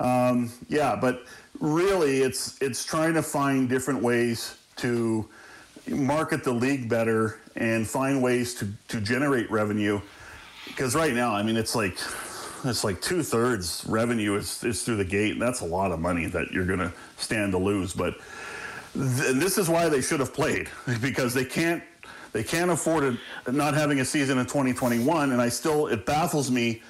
um, 0.00 0.50
yeah. 0.68 0.96
But 0.96 1.24
really, 1.60 2.22
it's 2.22 2.60
it's 2.60 2.84
trying 2.84 3.14
to 3.14 3.22
find 3.22 3.68
different 3.68 4.02
ways 4.02 4.56
to 4.76 5.28
market 5.88 6.42
the 6.42 6.52
league 6.52 6.88
better 6.88 7.38
and 7.54 7.86
find 7.86 8.22
ways 8.22 8.54
to 8.54 8.68
to 8.88 9.00
generate 9.00 9.50
revenue. 9.50 10.00
Because 10.66 10.94
right 10.94 11.14
now, 11.14 11.32
I 11.32 11.42
mean, 11.42 11.56
it's 11.56 11.74
like 11.74 11.96
it's 12.64 12.84
like 12.84 13.00
two 13.00 13.22
thirds 13.22 13.84
revenue 13.88 14.36
is, 14.36 14.62
is 14.64 14.82
through 14.82 14.96
the 14.96 15.04
gate. 15.04 15.32
And 15.32 15.42
that's 15.42 15.60
a 15.60 15.66
lot 15.66 15.92
of 15.92 16.00
money 16.00 16.26
that 16.26 16.52
you're 16.52 16.66
going 16.66 16.78
to 16.78 16.92
stand 17.18 17.52
to 17.52 17.58
lose. 17.58 17.92
But 17.92 18.14
th- 18.94 19.36
this 19.36 19.58
is 19.58 19.68
why 19.68 19.88
they 19.88 20.00
should 20.00 20.20
have 20.20 20.32
played 20.34 20.68
because 21.00 21.34
they 21.34 21.44
can't 21.44 21.82
they 22.32 22.44
can't 22.44 22.70
afford 22.70 23.04
it 23.04 23.18
not 23.50 23.72
having 23.72 24.00
a 24.00 24.04
season 24.04 24.38
in 24.38 24.46
2021. 24.46 25.32
And 25.32 25.40
I 25.40 25.48
still 25.48 25.86
it 25.86 26.06
baffles 26.06 26.50
me 26.50 26.82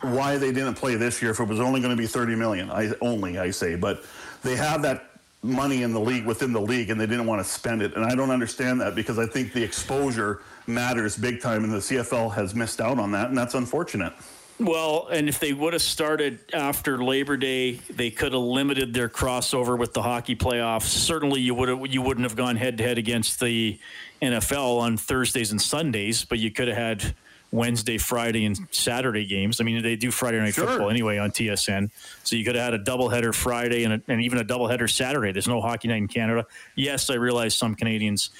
why 0.00 0.36
they 0.36 0.52
didn't 0.52 0.74
play 0.74 0.96
this 0.96 1.22
year 1.22 1.30
if 1.30 1.40
it 1.40 1.46
was 1.46 1.60
only 1.60 1.80
going 1.80 1.94
to 1.94 2.00
be 2.00 2.06
30 2.06 2.34
million. 2.34 2.70
I 2.70 2.92
only 3.00 3.38
I 3.38 3.50
say, 3.50 3.76
but 3.76 4.04
they 4.42 4.56
have 4.56 4.82
that 4.82 5.12
money 5.42 5.82
in 5.82 5.92
the 5.92 6.00
league 6.00 6.24
within 6.24 6.52
the 6.52 6.60
league 6.60 6.90
and 6.90 7.00
they 7.00 7.06
didn't 7.06 7.26
want 7.26 7.44
to 7.44 7.44
spend 7.44 7.82
it 7.82 7.96
and 7.96 8.04
i 8.04 8.14
don't 8.14 8.30
understand 8.30 8.80
that 8.80 8.94
because 8.94 9.18
i 9.18 9.26
think 9.26 9.52
the 9.52 9.62
exposure 9.62 10.40
matters 10.68 11.16
big 11.16 11.40
time 11.40 11.64
and 11.64 11.72
the 11.72 11.78
cfl 11.78 12.32
has 12.32 12.54
missed 12.54 12.80
out 12.80 12.96
on 13.00 13.10
that 13.10 13.28
and 13.28 13.36
that's 13.36 13.54
unfortunate 13.54 14.12
well, 14.58 15.08
and 15.08 15.28
if 15.28 15.40
they 15.40 15.52
would 15.52 15.72
have 15.72 15.82
started 15.82 16.38
after 16.52 17.02
Labor 17.02 17.36
Day, 17.36 17.72
they 17.90 18.10
could 18.10 18.32
have 18.32 18.42
limited 18.42 18.94
their 18.94 19.08
crossover 19.08 19.78
with 19.78 19.92
the 19.92 20.02
hockey 20.02 20.36
playoffs. 20.36 20.82
Certainly, 20.82 21.40
you 21.40 21.54
would 21.54 21.68
have, 21.68 21.86
you 21.86 22.02
wouldn't 22.02 22.24
have 22.24 22.36
gone 22.36 22.56
head 22.56 22.78
to 22.78 22.84
head 22.84 22.98
against 22.98 23.40
the 23.40 23.78
NFL 24.20 24.80
on 24.80 24.96
Thursdays 24.96 25.50
and 25.50 25.60
Sundays, 25.60 26.24
but 26.24 26.38
you 26.38 26.50
could 26.50 26.68
have 26.68 26.76
had 26.76 27.14
Wednesday, 27.50 27.98
Friday, 27.98 28.46
and 28.46 28.58
Saturday 28.70 29.26
games. 29.26 29.60
I 29.60 29.64
mean, 29.64 29.82
they 29.82 29.96
do 29.96 30.10
Friday 30.10 30.38
night 30.38 30.54
sure. 30.54 30.66
football 30.66 30.90
anyway 30.90 31.18
on 31.18 31.30
TSN, 31.30 31.90
so 32.24 32.36
you 32.36 32.44
could 32.44 32.54
have 32.54 32.72
had 32.72 32.74
a 32.74 32.82
doubleheader 32.82 33.34
Friday 33.34 33.84
and, 33.84 33.94
a, 33.94 34.02
and 34.08 34.22
even 34.22 34.38
a 34.38 34.44
doubleheader 34.44 34.90
Saturday. 34.90 35.32
There's 35.32 35.48
no 35.48 35.60
hockey 35.60 35.88
night 35.88 35.96
in 35.98 36.08
Canada. 36.08 36.46
Yes, 36.76 37.10
I 37.10 37.14
realize 37.14 37.54
some 37.54 37.74
Canadians 37.74 38.30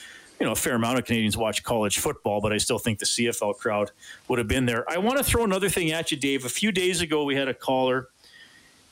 you 0.42 0.46
know, 0.46 0.52
a 0.54 0.56
fair 0.56 0.74
amount 0.74 0.98
of 0.98 1.04
Canadians 1.04 1.36
watch 1.36 1.62
college 1.62 2.00
football, 2.00 2.40
but 2.40 2.52
I 2.52 2.58
still 2.58 2.80
think 2.80 2.98
the 2.98 3.04
CFL 3.04 3.58
crowd 3.58 3.92
would 4.26 4.40
have 4.40 4.48
been 4.48 4.66
there. 4.66 4.84
I 4.90 4.98
want 4.98 5.18
to 5.18 5.22
throw 5.22 5.44
another 5.44 5.68
thing 5.68 5.92
at 5.92 6.10
you, 6.10 6.16
Dave. 6.16 6.44
A 6.44 6.48
few 6.48 6.72
days 6.72 7.00
ago, 7.00 7.22
we 7.22 7.36
had 7.36 7.46
a 7.46 7.54
caller, 7.54 8.08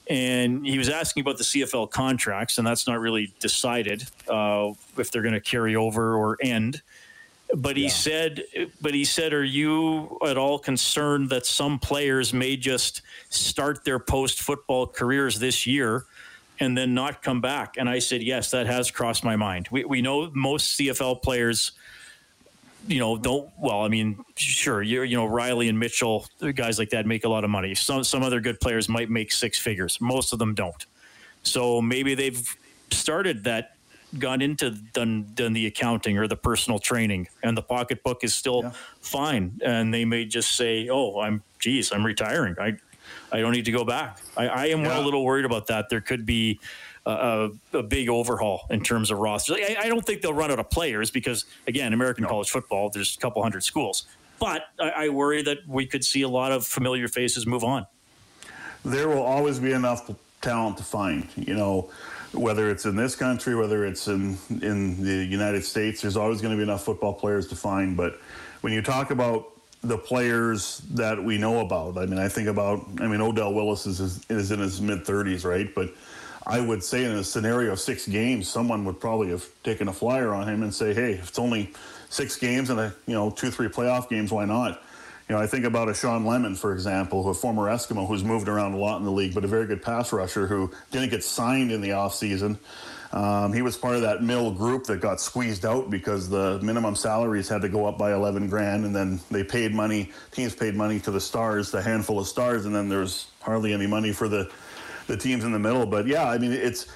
and 0.08 0.64
he 0.64 0.78
was 0.78 0.88
asking 0.88 1.22
about 1.22 1.38
the 1.38 1.42
CFL 1.42 1.90
contracts, 1.90 2.58
and 2.58 2.64
that's 2.64 2.86
not 2.86 3.00
really 3.00 3.34
decided 3.40 4.04
uh, 4.28 4.70
if 4.96 5.10
they're 5.10 5.22
going 5.22 5.34
to 5.34 5.40
carry 5.40 5.74
over 5.74 6.14
or 6.14 6.38
end. 6.40 6.82
But 7.52 7.76
he 7.76 7.84
yeah. 7.84 7.88
said, 7.88 8.44
but 8.80 8.94
he 8.94 9.04
said, 9.04 9.32
are 9.32 9.42
you 9.42 10.20
at 10.24 10.38
all 10.38 10.56
concerned 10.56 11.30
that 11.30 11.46
some 11.46 11.80
players 11.80 12.32
may 12.32 12.56
just 12.56 13.02
start 13.28 13.84
their 13.84 13.98
post 13.98 14.40
football 14.40 14.86
careers 14.86 15.40
this 15.40 15.66
year? 15.66 16.04
And 16.60 16.76
then 16.76 16.94
not 16.94 17.22
come 17.22 17.40
back? 17.40 17.76
And 17.78 17.88
I 17.88 17.98
said, 17.98 18.22
yes, 18.22 18.50
that 18.50 18.66
has 18.66 18.90
crossed 18.90 19.24
my 19.24 19.34
mind. 19.34 19.68
We, 19.70 19.84
we 19.84 20.02
know 20.02 20.30
most 20.34 20.78
CFL 20.78 21.22
players, 21.22 21.72
you 22.86 22.98
know, 22.98 23.16
don't, 23.16 23.50
well, 23.58 23.80
I 23.80 23.88
mean, 23.88 24.22
sure, 24.36 24.82
you 24.82 25.02
you 25.02 25.16
know, 25.16 25.24
Reilly 25.24 25.68
and 25.68 25.78
Mitchell, 25.78 26.26
guys 26.54 26.78
like 26.78 26.90
that 26.90 27.06
make 27.06 27.24
a 27.24 27.28
lot 27.28 27.44
of 27.44 27.50
money. 27.50 27.74
Some, 27.74 28.04
some 28.04 28.22
other 28.22 28.40
good 28.40 28.60
players 28.60 28.88
might 28.88 29.08
make 29.08 29.32
six 29.32 29.58
figures. 29.58 29.98
Most 30.00 30.34
of 30.34 30.38
them 30.38 30.54
don't. 30.54 30.84
So 31.42 31.80
maybe 31.80 32.14
they've 32.14 32.56
started 32.90 33.44
that 33.44 33.76
gone 34.18 34.42
into 34.42 34.70
done 34.70 35.30
done 35.34 35.52
the 35.52 35.66
accounting 35.66 36.18
or 36.18 36.26
the 36.26 36.36
personal 36.36 36.78
training 36.78 37.28
and 37.42 37.56
the 37.56 37.62
pocketbook 37.62 38.24
is 38.24 38.34
still 38.34 38.62
yeah. 38.64 38.72
fine 39.00 39.60
and 39.64 39.94
they 39.94 40.04
may 40.04 40.24
just 40.24 40.56
say 40.56 40.88
oh 40.88 41.20
i'm 41.20 41.42
geez 41.60 41.92
i'm 41.92 42.04
retiring 42.04 42.56
i 42.58 42.76
I 43.32 43.40
don't 43.40 43.52
need 43.52 43.64
to 43.66 43.72
go 43.72 43.84
back. 43.84 44.18
I, 44.36 44.48
I 44.48 44.66
am 44.66 44.84
yeah. 44.84 44.98
a 44.98 45.02
little 45.02 45.24
worried 45.24 45.44
about 45.44 45.66
that. 45.68 45.88
There 45.88 46.00
could 46.00 46.26
be 46.26 46.60
a, 47.06 47.50
a 47.72 47.82
big 47.82 48.08
overhaul 48.08 48.66
in 48.70 48.82
terms 48.82 49.10
of 49.10 49.18
rosters. 49.18 49.58
I, 49.60 49.76
I, 49.84 49.88
don't 49.88 50.04
think 50.04 50.22
they'll 50.22 50.34
run 50.34 50.50
out 50.50 50.58
of 50.58 50.70
players 50.70 51.10
because, 51.10 51.44
again, 51.66 51.92
American 51.92 52.22
no. 52.22 52.28
college 52.28 52.50
football, 52.50 52.90
there's 52.90 53.16
a 53.16 53.20
couple 53.20 53.42
hundred 53.42 53.64
schools. 53.64 54.06
But 54.38 54.64
I, 54.78 54.90
I 54.90 55.08
worry 55.08 55.42
that 55.42 55.58
we 55.66 55.86
could 55.86 56.04
see 56.04 56.22
a 56.22 56.28
lot 56.28 56.52
of 56.52 56.66
familiar 56.66 57.08
faces 57.08 57.46
move 57.46 57.64
on. 57.64 57.86
There 58.84 59.08
will 59.08 59.22
always 59.22 59.58
be 59.58 59.72
enough 59.72 60.10
talent 60.40 60.78
to 60.78 60.84
find. 60.84 61.28
You 61.36 61.54
know, 61.54 61.90
whether 62.32 62.70
it's 62.70 62.86
in 62.86 62.96
this 62.96 63.14
country, 63.16 63.54
whether 63.54 63.84
it's 63.84 64.08
in 64.08 64.38
in 64.62 65.02
the 65.02 65.24
United 65.24 65.64
States, 65.64 66.00
there's 66.00 66.16
always 66.16 66.40
going 66.40 66.52
to 66.52 66.56
be 66.56 66.62
enough 66.62 66.84
football 66.84 67.12
players 67.12 67.46
to 67.48 67.56
find. 67.56 67.96
But 67.96 68.18
when 68.62 68.72
you 68.72 68.80
talk 68.80 69.10
about 69.10 69.59
the 69.82 69.96
players 69.96 70.78
that 70.90 71.22
we 71.22 71.38
know 71.38 71.60
about. 71.60 71.96
I 71.96 72.06
mean, 72.06 72.18
I 72.18 72.28
think 72.28 72.48
about, 72.48 72.86
I 73.00 73.06
mean, 73.06 73.20
Odell 73.20 73.54
Willis 73.54 73.86
is, 73.86 74.24
is 74.28 74.50
in 74.50 74.58
his 74.58 74.80
mid 74.80 75.04
30s, 75.04 75.44
right? 75.44 75.74
But 75.74 75.94
I 76.46 76.60
would 76.60 76.82
say 76.82 77.04
in 77.04 77.12
a 77.12 77.24
scenario 77.24 77.72
of 77.72 77.80
six 77.80 78.06
games, 78.06 78.48
someone 78.48 78.84
would 78.84 79.00
probably 79.00 79.28
have 79.28 79.46
taken 79.62 79.88
a 79.88 79.92
flyer 79.92 80.34
on 80.34 80.48
him 80.48 80.62
and 80.62 80.74
say, 80.74 80.92
hey, 80.92 81.12
if 81.12 81.28
it's 81.28 81.38
only 81.38 81.72
six 82.08 82.36
games 82.36 82.70
and 82.70 82.80
a, 82.80 82.94
you 83.06 83.14
know, 83.14 83.30
two, 83.30 83.50
three 83.50 83.68
playoff 83.68 84.08
games, 84.08 84.32
why 84.32 84.44
not? 84.44 84.82
You 85.28 85.36
know, 85.36 85.40
I 85.40 85.46
think 85.46 85.64
about 85.64 85.88
a 85.88 85.94
Shawn 85.94 86.26
Lemon, 86.26 86.56
for 86.56 86.72
example, 86.72 87.28
a 87.30 87.34
former 87.34 87.70
Eskimo 87.70 88.06
who's 88.06 88.24
moved 88.24 88.48
around 88.48 88.72
a 88.72 88.78
lot 88.78 88.98
in 88.98 89.04
the 89.04 89.12
league, 89.12 89.32
but 89.32 89.44
a 89.44 89.46
very 89.46 89.66
good 89.66 89.80
pass 89.80 90.12
rusher 90.12 90.48
who 90.48 90.72
didn't 90.90 91.10
get 91.10 91.22
signed 91.22 91.70
in 91.70 91.80
the 91.80 91.90
offseason. 91.90 92.58
Um, 93.12 93.52
he 93.52 93.62
was 93.62 93.76
part 93.76 93.96
of 93.96 94.02
that 94.02 94.22
mill 94.22 94.52
group 94.52 94.84
that 94.84 95.00
got 95.00 95.20
squeezed 95.20 95.66
out 95.66 95.90
because 95.90 96.28
the 96.28 96.60
minimum 96.62 96.94
salaries 96.94 97.48
had 97.48 97.60
to 97.62 97.68
go 97.68 97.86
up 97.86 97.98
by 97.98 98.12
11 98.12 98.48
grand, 98.48 98.84
and 98.84 98.94
then 98.94 99.20
they 99.30 99.42
paid 99.42 99.74
money. 99.74 100.12
Teams 100.30 100.54
paid 100.54 100.76
money 100.76 101.00
to 101.00 101.10
the 101.10 101.20
stars, 101.20 101.72
the 101.72 101.82
handful 101.82 102.20
of 102.20 102.28
stars, 102.28 102.66
and 102.66 102.74
then 102.74 102.88
there's 102.88 103.26
hardly 103.40 103.72
any 103.72 103.86
money 103.86 104.12
for 104.12 104.28
the 104.28 104.50
the 105.08 105.16
teams 105.16 105.44
in 105.44 105.50
the 105.50 105.58
middle. 105.58 105.86
But 105.86 106.06
yeah, 106.06 106.28
I 106.28 106.38
mean 106.38 106.52
it's. 106.52 106.86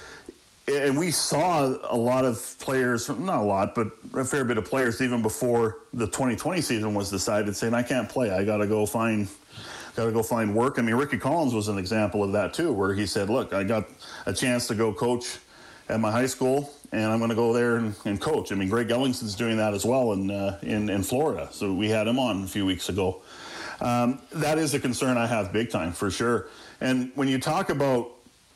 And 0.67 0.97
we 0.97 1.11
saw 1.11 1.75
a 1.91 1.95
lot 1.95 2.25
of 2.25 2.55
players, 2.57 3.07
not 3.07 3.41
a 3.41 3.43
lot, 3.43 3.75
but 3.75 3.91
a 4.15 4.25
fair 4.25 4.43
bit 4.43 4.57
of 4.57 4.65
players, 4.65 4.99
even 4.99 5.21
before 5.21 5.81
the 5.93 6.07
2020 6.07 6.59
season 6.61 6.95
was 6.95 7.11
decided, 7.11 7.55
saying, 7.55 7.75
"I 7.75 7.83
can't 7.83 8.09
play. 8.09 8.31
I 8.31 8.43
got 8.43 8.57
to 8.57 8.67
go 8.67 8.87
find 8.87 9.27
got 9.95 10.05
to 10.05 10.11
go 10.11 10.23
find 10.23 10.55
work. 10.55 10.79
I 10.79 10.81
mean, 10.81 10.95
Ricky 10.95 11.17
Collins 11.17 11.53
was 11.53 11.67
an 11.67 11.77
example 11.77 12.23
of 12.23 12.31
that 12.31 12.53
too, 12.53 12.71
where 12.73 12.95
he 12.95 13.05
said, 13.05 13.29
"Look, 13.29 13.53
I 13.53 13.63
got 13.63 13.87
a 14.25 14.33
chance 14.33 14.65
to 14.67 14.75
go 14.75 14.91
coach 14.91 15.37
at 15.89 15.99
my 15.99 16.11
high 16.11 16.25
school, 16.25 16.73
and 16.91 17.11
I'm 17.11 17.19
going 17.19 17.29
to 17.29 17.35
go 17.35 17.53
there 17.53 17.77
and, 17.77 17.95
and, 18.05 18.19
coach. 18.19 18.51
I 18.51 18.55
mean, 18.55 18.69
Greg 18.69 18.89
Ellingson's 18.89 19.35
doing 19.35 19.57
that 19.57 19.73
as 19.73 19.85
well 19.85 20.13
in, 20.13 20.31
uh, 20.31 20.59
in, 20.61 20.89
in 20.89 21.03
Florida. 21.03 21.47
So 21.51 21.73
we 21.73 21.89
had 21.89 22.07
him 22.07 22.17
on 22.17 22.43
a 22.43 22.47
few 22.47 22.65
weeks 22.65 22.89
ago. 22.89 23.21
Um, 23.81 24.19
that 24.31 24.57
is 24.57 24.73
a 24.73 24.79
concern 24.79 25.17
I 25.17 25.27
have 25.27 25.53
big 25.53 25.69
time 25.69 25.91
for 25.91 26.09
sure. 26.09 26.47
And 26.81 27.11
when 27.15 27.27
you 27.27 27.39
talk 27.39 27.69
about 27.69 28.11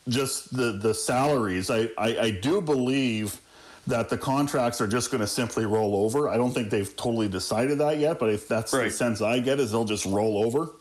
just 0.08 0.56
the, 0.56 0.72
the 0.72 0.94
salaries, 0.94 1.70
I, 1.70 1.90
I, 1.98 2.18
I 2.20 2.32
do 2.32 2.62
believe 2.62 3.40
that 3.88 4.10
the 4.10 4.18
contracts 4.18 4.82
are 4.82 4.88
just 4.88 5.12
going 5.12 5.22
to 5.22 5.28
simply 5.28 5.66
roll 5.66 5.96
over. 5.96 6.30
I 6.30 6.38
don't 6.38 6.52
think 6.52 6.70
they've 6.70 6.96
totally 6.96 7.28
decided 7.28 7.80
that 7.80 7.98
yet, 7.98 8.20
but 8.20 8.30
if 8.30 8.48
that's 8.48 8.72
right. 8.74 8.86
the 8.86 8.92
sense 8.92 9.22
I 9.22 9.40
get 9.40 9.60
is 9.60 9.72
they'll 9.72 9.86
just 9.86 10.06
roll 10.06 10.44
over 10.44 10.72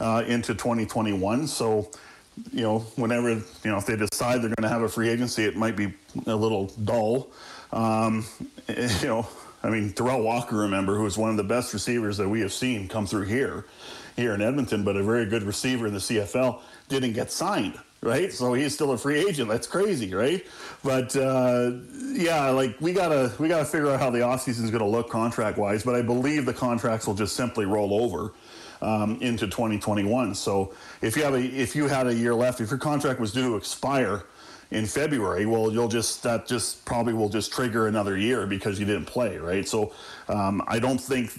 uh, 0.00 0.22
into 0.26 0.54
2021. 0.54 1.46
So 1.48 1.90
you 2.52 2.62
know, 2.62 2.80
whenever, 2.96 3.30
you 3.30 3.42
know, 3.64 3.76
if 3.76 3.86
they 3.86 3.96
decide 3.96 4.42
they're 4.42 4.54
going 4.54 4.62
to 4.62 4.68
have 4.68 4.82
a 4.82 4.88
free 4.88 5.08
agency, 5.08 5.44
it 5.44 5.56
might 5.56 5.76
be 5.76 5.92
a 6.26 6.34
little 6.34 6.66
dull. 6.84 7.30
Um, 7.72 8.24
you 8.68 9.06
know, 9.06 9.28
I 9.62 9.70
mean, 9.70 9.92
Derel 9.92 10.24
Walker, 10.24 10.56
remember, 10.56 10.96
who 10.96 11.04
was 11.04 11.16
one 11.16 11.30
of 11.30 11.36
the 11.36 11.44
best 11.44 11.72
receivers 11.72 12.16
that 12.16 12.28
we 12.28 12.40
have 12.40 12.52
seen 12.52 12.88
come 12.88 13.06
through 13.06 13.24
here, 13.24 13.66
here 14.16 14.34
in 14.34 14.42
Edmonton, 14.42 14.84
but 14.84 14.96
a 14.96 15.02
very 15.02 15.26
good 15.26 15.42
receiver 15.42 15.86
in 15.86 15.92
the 15.92 16.00
CFL, 16.00 16.60
didn't 16.88 17.12
get 17.12 17.30
signed, 17.30 17.78
right? 18.00 18.32
So 18.32 18.54
he's 18.54 18.74
still 18.74 18.92
a 18.92 18.98
free 18.98 19.24
agent. 19.26 19.48
That's 19.48 19.66
crazy, 19.66 20.12
right? 20.12 20.44
But 20.82 21.14
uh, 21.14 21.72
yeah, 22.12 22.50
like 22.50 22.76
we 22.80 22.92
gotta 22.92 23.32
we 23.38 23.48
gotta 23.48 23.64
figure 23.64 23.90
out 23.90 24.00
how 24.00 24.10
the 24.10 24.18
offseason 24.18 24.64
is 24.64 24.70
going 24.70 24.82
to 24.82 24.88
look 24.88 25.08
contract 25.08 25.58
wise. 25.58 25.84
But 25.84 25.94
I 25.94 26.02
believe 26.02 26.44
the 26.44 26.52
contracts 26.52 27.06
will 27.06 27.14
just 27.14 27.36
simply 27.36 27.64
roll 27.64 28.02
over 28.02 28.32
um, 28.82 29.16
into 29.22 29.46
2021. 29.46 30.34
So 30.34 30.74
if 31.00 31.16
you 31.16 31.22
have 31.22 31.34
a 31.34 31.40
if 31.40 31.74
you 31.74 31.88
had 31.88 32.06
a 32.06 32.14
year 32.14 32.34
left, 32.34 32.60
if 32.60 32.68
your 32.68 32.78
contract 32.78 33.20
was 33.20 33.32
due 33.32 33.50
to 33.50 33.56
expire 33.56 34.24
in 34.70 34.86
February, 34.86 35.46
well, 35.46 35.72
you'll 35.72 35.88
just 35.88 36.22
that 36.24 36.46
just 36.46 36.84
probably 36.84 37.14
will 37.14 37.28
just 37.28 37.52
trigger 37.52 37.86
another 37.86 38.18
year 38.18 38.46
because 38.46 38.78
you 38.78 38.84
didn't 38.84 39.06
play, 39.06 39.38
right? 39.38 39.66
So 39.66 39.94
um, 40.28 40.62
I 40.66 40.78
don't 40.78 41.00
think 41.00 41.30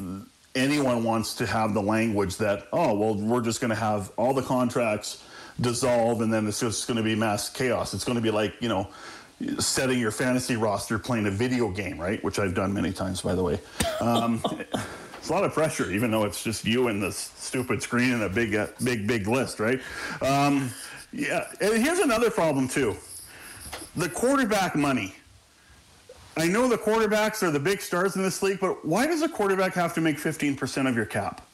anyone 0.55 1.03
wants 1.03 1.35
to 1.35 1.45
have 1.45 1.73
the 1.73 1.81
language 1.81 2.37
that 2.37 2.67
oh 2.71 2.93
well 2.93 3.15
we're 3.15 3.41
just 3.41 3.59
going 3.59 3.69
to 3.69 3.75
have 3.75 4.11
all 4.17 4.35
the 4.35 4.41
contracts 4.41 5.23
dissolve 5.59 6.21
and 6.21 6.31
then 6.31 6.47
it's 6.47 6.59
just 6.59 6.87
going 6.87 6.97
to 6.97 7.03
be 7.03 7.15
mass 7.15 7.49
chaos. 7.49 7.93
It's 7.93 8.05
going 8.05 8.17
to 8.17 8.21
be 8.21 8.31
like 8.31 8.53
you 8.61 8.69
know 8.69 8.87
setting 9.59 9.99
your 9.99 10.11
fantasy 10.11 10.55
roster 10.55 10.97
playing 10.97 11.25
a 11.25 11.31
video 11.31 11.69
game, 11.69 11.99
right? 11.99 12.23
Which 12.23 12.39
I've 12.39 12.53
done 12.53 12.73
many 12.73 12.93
times, 12.93 13.21
by 13.21 13.35
the 13.35 13.43
way. 13.43 13.59
Um, 13.99 14.41
It's 15.23 15.29
a 15.29 15.33
lot 15.33 15.45
of 15.45 15.53
pressure, 15.53 15.89
even 15.89 16.11
though 16.11 16.25
it's 16.25 16.43
just 16.43 16.65
you 16.65 16.89
and 16.89 17.01
this 17.01 17.31
stupid 17.37 17.81
screen 17.81 18.11
and 18.11 18.23
a 18.23 18.29
big, 18.29 18.55
uh, 18.55 18.67
big, 18.83 19.07
big 19.07 19.25
list, 19.25 19.61
right? 19.61 19.79
Um, 20.21 20.69
yeah, 21.13 21.47
and 21.61 21.81
here's 21.81 21.99
another 21.99 22.29
problem 22.29 22.67
too: 22.67 22.97
the 23.95 24.09
quarterback 24.09 24.75
money. 24.75 25.15
I 26.35 26.49
know 26.49 26.67
the 26.67 26.77
quarterbacks 26.77 27.41
are 27.41 27.51
the 27.51 27.59
big 27.59 27.79
stars 27.79 28.17
in 28.17 28.21
this 28.21 28.43
league, 28.43 28.59
but 28.59 28.83
why 28.83 29.07
does 29.07 29.21
a 29.21 29.29
quarterback 29.29 29.73
have 29.75 29.93
to 29.93 30.01
make 30.01 30.17
15% 30.17 30.89
of 30.89 30.95
your 30.97 31.05
cap? 31.05 31.47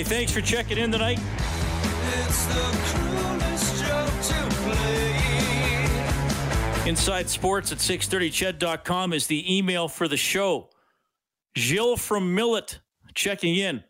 Okay, 0.01 0.09
thanks 0.09 0.33
for 0.33 0.41
checking 0.41 0.79
in 0.79 0.91
tonight. 0.91 1.19
Inside 6.87 7.29
Sports 7.29 7.71
at 7.71 7.77
630ched.com 7.77 9.13
is 9.13 9.27
the 9.27 9.59
email 9.59 9.89
for 9.89 10.09
the 10.09 10.17
show. 10.17 10.71
Jill 11.55 11.99
from 11.99 12.35
Millet 12.35 12.81
checking 13.15 13.57
in. 13.57 13.85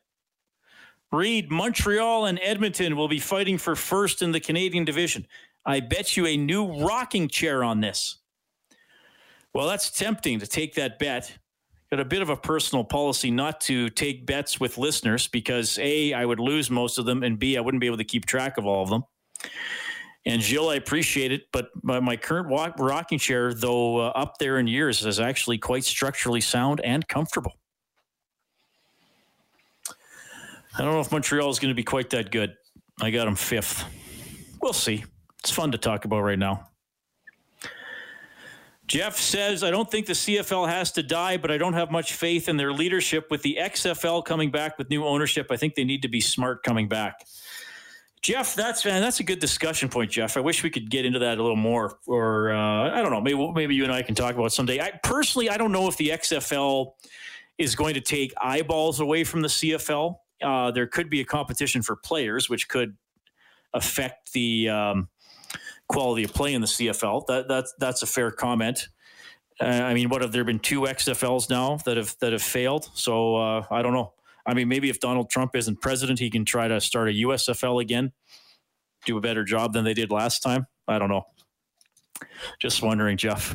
Reid, 1.12 1.48
Montreal 1.48 2.26
and 2.26 2.40
Edmonton 2.42 2.96
will 2.96 3.06
be 3.06 3.20
fighting 3.20 3.56
for 3.56 3.76
first 3.76 4.20
in 4.20 4.32
the 4.32 4.40
Canadian 4.40 4.84
division. 4.84 5.28
I 5.64 5.78
bet 5.78 6.16
you 6.16 6.26
a 6.26 6.36
new 6.36 6.84
rocking 6.84 7.28
chair 7.28 7.62
on 7.62 7.82
this. 7.82 8.18
Well, 9.54 9.68
that's 9.68 9.92
tempting 9.92 10.40
to 10.40 10.46
take 10.48 10.74
that 10.74 10.98
bet 10.98 11.38
got 11.90 12.00
a 12.00 12.04
bit 12.04 12.22
of 12.22 12.30
a 12.30 12.36
personal 12.36 12.84
policy 12.84 13.30
not 13.30 13.60
to 13.62 13.90
take 13.90 14.24
bets 14.24 14.60
with 14.60 14.78
listeners 14.78 15.26
because 15.26 15.78
A, 15.80 16.12
I 16.12 16.24
would 16.24 16.38
lose 16.38 16.70
most 16.70 16.98
of 16.98 17.04
them, 17.04 17.24
and 17.24 17.38
B, 17.38 17.56
I 17.56 17.60
wouldn't 17.60 17.80
be 17.80 17.86
able 17.86 17.96
to 17.96 18.04
keep 18.04 18.26
track 18.26 18.58
of 18.58 18.66
all 18.66 18.82
of 18.82 18.90
them. 18.90 19.02
And 20.24 20.40
Jill, 20.40 20.68
I 20.68 20.76
appreciate 20.76 21.32
it, 21.32 21.46
but 21.52 21.70
my, 21.82 21.98
my 21.98 22.16
current 22.16 22.48
walk, 22.48 22.74
rocking 22.78 23.18
chair, 23.18 23.52
though 23.54 23.96
uh, 23.96 24.12
up 24.14 24.38
there 24.38 24.58
in 24.58 24.66
years, 24.66 25.04
is 25.04 25.18
actually 25.18 25.58
quite 25.58 25.82
structurally 25.82 26.40
sound 26.40 26.80
and 26.82 27.06
comfortable. 27.08 27.54
I 30.78 30.82
don't 30.82 30.92
know 30.92 31.00
if 31.00 31.10
Montreal 31.10 31.50
is 31.50 31.58
going 31.58 31.70
to 31.70 31.74
be 31.74 31.82
quite 31.82 32.10
that 32.10 32.30
good. 32.30 32.54
I 33.00 33.10
got 33.10 33.24
them 33.24 33.34
fifth. 33.34 33.84
We'll 34.62 34.72
see. 34.72 35.04
It's 35.40 35.50
fun 35.50 35.72
to 35.72 35.78
talk 35.78 36.04
about 36.04 36.20
right 36.20 36.38
now. 36.38 36.69
Jeff 38.90 39.16
says, 39.16 39.62
I 39.62 39.70
don't 39.70 39.88
think 39.88 40.06
the 40.06 40.14
CFL 40.14 40.68
has 40.68 40.90
to 40.92 41.02
die, 41.04 41.36
but 41.36 41.52
I 41.52 41.58
don't 41.58 41.74
have 41.74 41.92
much 41.92 42.14
faith 42.14 42.48
in 42.48 42.56
their 42.56 42.72
leadership 42.72 43.30
with 43.30 43.40
the 43.42 43.56
XFL 43.60 44.24
coming 44.24 44.50
back 44.50 44.78
with 44.78 44.90
new 44.90 45.04
ownership. 45.04 45.46
I 45.52 45.56
think 45.56 45.76
they 45.76 45.84
need 45.84 46.02
to 46.02 46.08
be 46.08 46.20
smart 46.20 46.64
coming 46.64 46.88
back. 46.88 47.24
Jeff, 48.20 48.56
that's 48.56 48.84
man, 48.84 49.00
that's 49.00 49.20
a 49.20 49.22
good 49.22 49.38
discussion 49.38 49.88
point, 49.88 50.10
Jeff. 50.10 50.36
I 50.36 50.40
wish 50.40 50.64
we 50.64 50.70
could 50.70 50.90
get 50.90 51.04
into 51.04 51.20
that 51.20 51.38
a 51.38 51.40
little 51.40 51.54
more, 51.54 51.98
or 52.08 52.50
uh, 52.50 52.90
I 52.90 53.00
don't 53.00 53.12
know, 53.12 53.20
maybe 53.20 53.52
maybe 53.52 53.76
you 53.76 53.84
and 53.84 53.92
I 53.92 54.02
can 54.02 54.16
talk 54.16 54.34
about 54.34 54.52
someday. 54.52 54.80
I 54.80 54.98
personally, 55.04 55.48
I 55.48 55.56
don't 55.56 55.70
know 55.70 55.86
if 55.86 55.96
the 55.96 56.08
XFL 56.08 56.94
is 57.58 57.76
going 57.76 57.94
to 57.94 58.00
take 58.00 58.34
eyeballs 58.42 58.98
away 58.98 59.22
from 59.22 59.40
the 59.40 59.48
CFL. 59.48 60.16
Uh, 60.42 60.72
there 60.72 60.88
could 60.88 61.08
be 61.08 61.20
a 61.20 61.24
competition 61.24 61.80
for 61.80 61.94
players, 61.94 62.50
which 62.50 62.68
could 62.68 62.96
affect 63.72 64.32
the 64.32 64.68
um, 64.68 65.08
quality 65.90 66.22
of 66.22 66.32
play 66.32 66.54
in 66.54 66.60
the 66.60 66.68
CFL. 66.68 67.26
That 67.26 67.48
that's 67.48 67.74
that's 67.78 68.02
a 68.02 68.06
fair 68.06 68.30
comment. 68.30 68.88
Uh, 69.60 69.64
I 69.64 69.92
mean, 69.92 70.08
what 70.08 70.22
have 70.22 70.30
there 70.32 70.44
been 70.44 70.60
two 70.60 70.82
XFLs 70.82 71.50
now 71.50 71.76
that 71.84 71.96
have 71.96 72.14
that 72.20 72.32
have 72.32 72.42
failed? 72.42 72.88
So 72.94 73.36
uh, 73.36 73.66
I 73.70 73.82
don't 73.82 73.92
know. 73.92 74.12
I 74.46 74.54
mean, 74.54 74.68
maybe 74.68 74.88
if 74.88 75.00
Donald 75.00 75.30
Trump 75.30 75.54
isn't 75.56 75.80
president, 75.80 76.18
he 76.18 76.30
can 76.30 76.44
try 76.44 76.68
to 76.68 76.80
start 76.80 77.08
a 77.08 77.12
USFL 77.12 77.82
again, 77.82 78.12
do 79.04 79.18
a 79.18 79.20
better 79.20 79.44
job 79.44 79.72
than 79.72 79.84
they 79.84 79.92
did 79.92 80.10
last 80.10 80.40
time. 80.40 80.66
I 80.88 80.98
don't 80.98 81.10
know. 81.10 81.26
Just 82.60 82.82
wondering, 82.82 83.16
Jeff. 83.16 83.54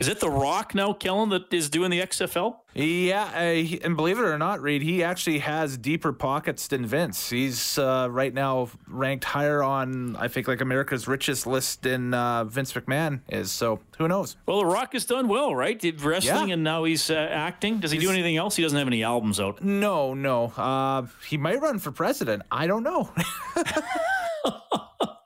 Is 0.00 0.08
it 0.08 0.20
The 0.20 0.30
Rock 0.30 0.74
now, 0.74 0.92
Kellen, 0.92 1.28
that 1.30 1.52
is 1.52 1.70
doing 1.70 1.90
the 1.90 2.00
XFL? 2.00 2.56
Yeah, 2.74 3.24
uh, 3.34 3.84
and 3.84 3.96
believe 3.96 4.18
it 4.18 4.22
or 4.22 4.38
not, 4.38 4.60
Reid, 4.60 4.82
he 4.82 5.02
actually 5.02 5.38
has 5.38 5.76
deeper 5.76 6.12
pockets 6.12 6.68
than 6.68 6.86
Vince. 6.86 7.30
He's 7.30 7.78
uh, 7.78 8.08
right 8.10 8.32
now 8.32 8.68
ranked 8.86 9.24
higher 9.24 9.62
on, 9.62 10.14
I 10.16 10.28
think, 10.28 10.46
like 10.46 10.60
America's 10.60 11.08
richest 11.08 11.46
list 11.46 11.82
than 11.82 12.14
uh, 12.14 12.44
Vince 12.44 12.72
McMahon 12.72 13.20
is. 13.28 13.50
So 13.50 13.80
who 13.96 14.06
knows? 14.06 14.36
Well, 14.46 14.58
The 14.58 14.66
Rock 14.66 14.92
has 14.92 15.04
done 15.04 15.28
well, 15.28 15.54
right? 15.54 15.78
Did 15.78 16.00
wrestling, 16.02 16.48
yeah. 16.48 16.54
and 16.54 16.62
now 16.62 16.84
he's 16.84 17.10
uh, 17.10 17.14
acting. 17.14 17.80
Does 17.80 17.90
he 17.90 17.98
he's, 17.98 18.06
do 18.06 18.12
anything 18.12 18.36
else? 18.36 18.56
He 18.56 18.62
doesn't 18.62 18.78
have 18.78 18.86
any 18.88 19.02
albums 19.02 19.40
out. 19.40 19.62
No, 19.62 20.14
no. 20.14 20.52
Uh, 20.56 21.06
he 21.26 21.36
might 21.36 21.60
run 21.60 21.78
for 21.78 21.90
president. 21.90 22.42
I 22.50 22.66
don't 22.66 22.82
know. 22.82 23.10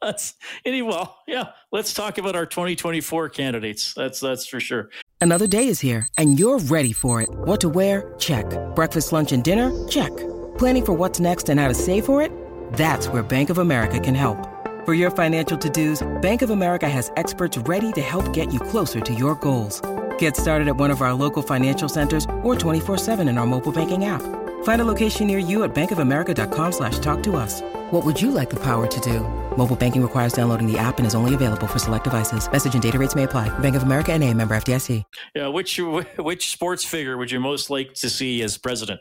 any 0.65 0.83
well, 0.83 1.19
yeah. 1.27 1.51
Let's 1.71 1.95
talk 1.95 2.19
about 2.19 2.37
our 2.37 2.47
2024 2.47 3.29
candidates. 3.31 3.95
That's 3.95 4.21
that's 4.21 4.47
for 4.47 4.61
sure. 4.61 4.91
Another 5.21 5.47
day 5.47 5.69
is 5.69 5.81
here, 5.81 6.09
and 6.19 6.39
you're 6.39 6.59
ready 6.59 6.93
for 6.93 7.23
it. 7.23 7.29
What 7.31 7.61
to 7.61 7.69
wear? 7.69 8.15
Check. 8.19 8.47
Breakfast, 8.75 9.13
lunch, 9.13 9.33
and 9.33 9.45
dinner? 9.45 9.71
Check. 9.89 10.11
Planning 10.59 10.85
for 10.85 10.93
what's 10.95 11.21
next 11.21 11.49
and 11.49 11.61
how 11.61 11.69
to 11.69 11.75
save 11.75 12.05
for 12.05 12.21
it? 12.21 12.33
That's 12.73 13.07
where 13.07 13.23
Bank 13.23 13.49
of 13.49 13.59
America 13.59 14.01
can 14.01 14.17
help. 14.17 14.49
For 14.85 14.95
your 14.95 15.13
financial 15.13 15.57
to-dos, 15.57 16.03
Bank 16.23 16.43
of 16.43 16.51
America 16.51 16.89
has 16.89 17.13
experts 17.17 17.57
ready 17.57 17.93
to 17.93 18.01
help 18.01 18.33
get 18.33 18.53
you 18.53 18.59
closer 18.59 19.01
to 19.01 19.15
your 19.15 19.37
goals. 19.37 19.81
Get 20.19 20.37
started 20.37 20.67
at 20.67 20.77
one 20.77 20.91
of 20.91 21.03
our 21.03 21.15
local 21.15 21.43
financial 21.43 21.89
centers 21.89 22.25
or 22.43 22.57
24-7 22.57 23.29
in 23.29 23.39
our 23.39 23.47
mobile 23.47 23.73
banking 23.73 24.07
app. 24.07 24.42
Find 24.63 24.81
a 24.81 24.85
location 24.85 25.29
near 25.29 25.39
you 25.39 25.63
at 25.63 25.73
bankofamerica.com 25.75 26.73
slash 26.73 26.99
talk 26.99 27.23
to 27.23 27.37
us. 27.37 27.61
What 27.93 28.05
would 28.05 28.21
you 28.21 28.31
like 28.31 28.51
the 28.51 28.57
power 28.61 28.87
to 28.87 29.01
do? 29.01 29.21
Mobile 29.57 29.77
banking 29.77 30.03
requires 30.03 30.33
downloading 30.33 30.67
the 30.67 30.79
app 30.79 30.99
and 30.99 31.07
is 31.07 31.15
only 31.15 31.35
available 31.35 31.67
for 31.67 31.79
select 31.79 32.05
devices. 32.05 32.51
Message 32.51 32.73
and 32.75 32.83
data 32.83 32.99
rates 32.99 33.15
may 33.15 33.25
apply. 33.25 33.57
Bank 33.59 33.77
of 33.77 33.83
America 33.83 34.13
and 34.13 34.25
a 34.25 34.33
member 34.33 34.57
FDIC. 34.57 35.05
Yeah, 35.35 35.49
which 35.49 35.79
which 36.19 36.51
sports 36.51 36.85
figure 36.85 37.19
would 37.19 37.31
you 37.31 37.39
most 37.39 37.69
like 37.71 37.93
to 37.95 38.09
see 38.09 38.43
as 38.43 38.57
president? 38.57 39.01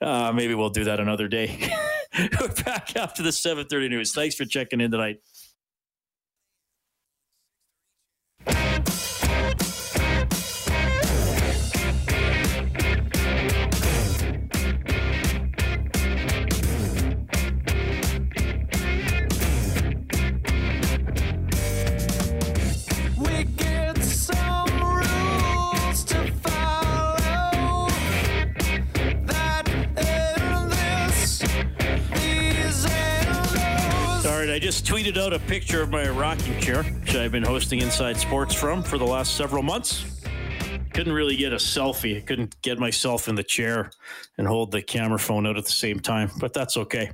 Uh, 0.00 0.30
maybe 0.32 0.54
we'll 0.54 0.68
do 0.68 0.84
that 0.84 1.00
another 1.00 1.26
day. 1.26 1.70
We're 2.38 2.48
back 2.64 2.96
after 2.96 3.22
the 3.22 3.32
730 3.32 3.88
news. 3.88 4.12
Thanks 4.12 4.34
for 4.34 4.44
checking 4.44 4.80
in 4.80 4.90
tonight. 4.90 5.20
Just 34.58 34.86
tweeted 34.86 35.16
out 35.18 35.32
a 35.32 35.38
picture 35.38 35.82
of 35.82 35.90
my 35.90 36.08
rocking 36.08 36.58
chair, 36.58 36.82
which 36.82 37.14
I've 37.14 37.30
been 37.30 37.42
hosting 37.42 37.80
Inside 37.80 38.16
Sports 38.16 38.54
from 38.54 38.82
for 38.82 38.98
the 38.98 39.04
last 39.04 39.36
several 39.36 39.62
months. 39.62 40.22
Couldn't 40.94 41.12
really 41.12 41.36
get 41.36 41.52
a 41.52 41.56
selfie. 41.56 42.16
I 42.16 42.20
couldn't 42.20 42.60
get 42.62 42.78
myself 42.78 43.28
in 43.28 43.34
the 43.34 43.42
chair 43.42 43.90
and 44.38 44.48
hold 44.48 44.72
the 44.72 44.82
camera 44.82 45.18
phone 45.18 45.46
out 45.46 45.58
at 45.58 45.64
the 45.64 45.70
same 45.70 46.00
time, 46.00 46.30
but 46.40 46.54
that's 46.54 46.76
okay. 46.76 47.10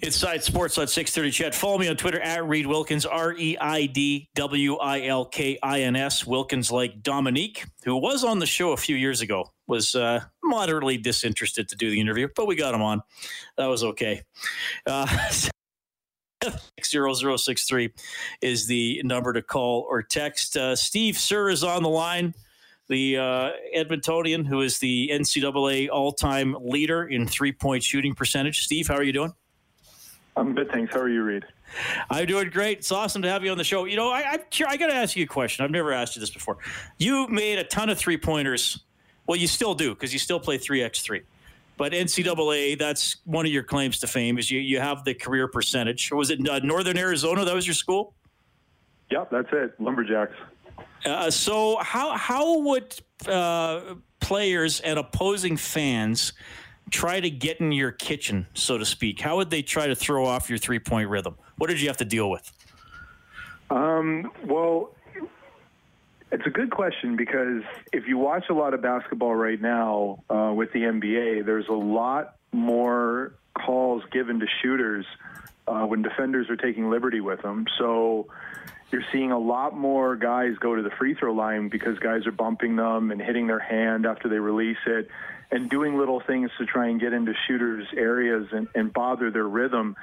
Inside 0.00 0.42
Sports 0.44 0.78
on 0.78 0.86
630 0.86 1.30
CHED. 1.30 1.54
Follow 1.54 1.76
me 1.76 1.88
on 1.88 1.96
Twitter 1.96 2.20
at 2.20 2.46
Reid 2.46 2.66
Wilkins, 2.66 3.04
R 3.04 3.34
E 3.34 3.58
I 3.60 3.86
D 3.86 4.28
W 4.34 4.76
I 4.76 5.02
L 5.06 5.24
K 5.24 5.58
I 5.62 5.82
N 5.82 5.94
S. 5.94 6.26
Wilkins 6.26 6.72
like 6.72 7.02
Dominique, 7.02 7.64
who 7.84 7.96
was 7.96 8.24
on 8.24 8.38
the 8.38 8.46
show 8.46 8.72
a 8.72 8.76
few 8.76 8.96
years 8.96 9.20
ago, 9.20 9.50
was 9.66 9.94
uh, 9.94 10.20
moderately 10.42 10.96
disinterested 10.96 11.68
to 11.68 11.76
do 11.76 11.90
the 11.90 12.00
interview, 12.00 12.28
but 12.34 12.46
we 12.46 12.56
got 12.56 12.74
him 12.74 12.82
on. 12.82 13.02
That 13.56 13.66
was 13.66 13.84
okay. 13.84 14.22
Uh, 14.86 15.06
0063 16.82 17.92
is 18.40 18.66
the 18.66 19.00
number 19.04 19.32
to 19.32 19.42
call 19.42 19.86
or 19.88 20.02
text. 20.02 20.56
Uh, 20.56 20.76
Steve 20.76 21.18
Sir 21.18 21.50
is 21.50 21.64
on 21.64 21.82
the 21.82 21.88
line, 21.88 22.34
the 22.88 23.18
uh, 23.18 23.50
Edmontonian, 23.76 24.46
who 24.46 24.60
is 24.60 24.78
the 24.78 25.10
NCAA 25.12 25.88
all 25.90 26.12
time 26.12 26.56
leader 26.60 27.04
in 27.04 27.26
three 27.26 27.52
point 27.52 27.82
shooting 27.82 28.14
percentage. 28.14 28.64
Steve, 28.64 28.88
how 28.88 28.94
are 28.94 29.02
you 29.02 29.12
doing? 29.12 29.34
I'm 30.36 30.54
good, 30.54 30.70
thanks. 30.70 30.94
How 30.94 31.00
are 31.00 31.08
you, 31.08 31.22
Reid? 31.22 31.44
I'm 32.10 32.26
doing 32.26 32.48
great. 32.50 32.78
It's 32.78 32.92
awesome 32.92 33.22
to 33.22 33.28
have 33.28 33.44
you 33.44 33.50
on 33.50 33.58
the 33.58 33.64
show. 33.64 33.84
You 33.84 33.96
know, 33.96 34.10
I, 34.10 34.20
I, 34.20 34.38
I 34.68 34.76
got 34.76 34.86
to 34.86 34.94
ask 34.94 35.16
you 35.16 35.24
a 35.24 35.26
question. 35.28 35.64
I've 35.64 35.70
never 35.70 35.92
asked 35.92 36.16
you 36.16 36.20
this 36.20 36.30
before. 36.30 36.58
You 36.96 37.26
made 37.28 37.58
a 37.58 37.64
ton 37.64 37.90
of 37.90 37.98
three 37.98 38.16
pointers. 38.16 38.84
Well, 39.26 39.36
you 39.36 39.46
still 39.46 39.74
do 39.74 39.94
because 39.94 40.12
you 40.12 40.18
still 40.18 40.40
play 40.40 40.56
3x3. 40.58 41.22
But 41.78 41.92
NCAA, 41.92 42.76
that's 42.76 43.18
one 43.24 43.46
of 43.46 43.52
your 43.52 43.62
claims 43.62 44.00
to 44.00 44.08
fame 44.08 44.36
is 44.36 44.50
you, 44.50 44.58
you 44.58 44.80
have 44.80 45.04
the 45.04 45.14
career 45.14 45.46
percentage. 45.46 46.10
Was 46.10 46.30
it 46.30 46.46
uh, 46.46 46.58
Northern 46.58 46.98
Arizona? 46.98 47.44
That 47.44 47.54
was 47.54 47.68
your 47.68 47.74
school? 47.74 48.14
Yep, 49.10 49.30
that's 49.30 49.48
it. 49.52 49.80
Lumberjacks. 49.80 50.34
Uh, 51.06 51.30
so 51.30 51.78
how 51.80 52.16
how 52.16 52.58
would 52.58 52.94
uh, 53.28 53.94
players 54.18 54.80
and 54.80 54.98
opposing 54.98 55.56
fans 55.56 56.32
try 56.90 57.20
to 57.20 57.30
get 57.30 57.60
in 57.60 57.70
your 57.70 57.92
kitchen, 57.92 58.48
so 58.54 58.76
to 58.76 58.84
speak? 58.84 59.20
How 59.20 59.36
would 59.36 59.48
they 59.48 59.62
try 59.62 59.86
to 59.86 59.94
throw 59.94 60.26
off 60.26 60.50
your 60.50 60.58
three 60.58 60.80
point 60.80 61.08
rhythm? 61.08 61.36
What 61.58 61.70
did 61.70 61.80
you 61.80 61.86
have 61.86 61.96
to 61.98 62.04
deal 62.04 62.28
with? 62.28 62.52
Um, 63.70 64.32
well, 64.44 64.96
it's 66.30 66.46
a 66.46 66.50
good 66.50 66.70
question 66.70 67.16
because 67.16 67.62
if 67.92 68.06
you 68.06 68.18
watch 68.18 68.44
a 68.50 68.54
lot 68.54 68.74
of 68.74 68.82
basketball 68.82 69.34
right 69.34 69.60
now 69.60 70.22
uh, 70.28 70.52
with 70.54 70.72
the 70.72 70.80
NBA, 70.80 71.46
there's 71.46 71.68
a 71.68 71.72
lot 71.72 72.36
more 72.52 73.34
calls 73.54 74.02
given 74.12 74.40
to 74.40 74.46
shooters 74.62 75.06
uh, 75.66 75.84
when 75.84 76.02
defenders 76.02 76.48
are 76.50 76.56
taking 76.56 76.90
liberty 76.90 77.20
with 77.20 77.42
them. 77.42 77.66
So 77.78 78.28
you're 78.90 79.04
seeing 79.12 79.32
a 79.32 79.38
lot 79.38 79.76
more 79.76 80.16
guys 80.16 80.56
go 80.58 80.74
to 80.74 80.82
the 80.82 80.90
free 80.90 81.14
throw 81.14 81.32
line 81.32 81.68
because 81.68 81.98
guys 81.98 82.26
are 82.26 82.32
bumping 82.32 82.76
them 82.76 83.10
and 83.10 83.20
hitting 83.20 83.46
their 83.46 83.58
hand 83.58 84.06
after 84.06 84.28
they 84.28 84.38
release 84.38 84.78
it 84.86 85.08
and 85.50 85.70
doing 85.70 85.98
little 85.98 86.20
things 86.20 86.50
to 86.58 86.66
try 86.66 86.88
and 86.88 87.00
get 87.00 87.12
into 87.12 87.32
shooters' 87.46 87.86
areas 87.96 88.48
and, 88.52 88.68
and 88.74 88.92
bother 88.92 89.30
their 89.30 89.46
rhythm. 89.46 89.96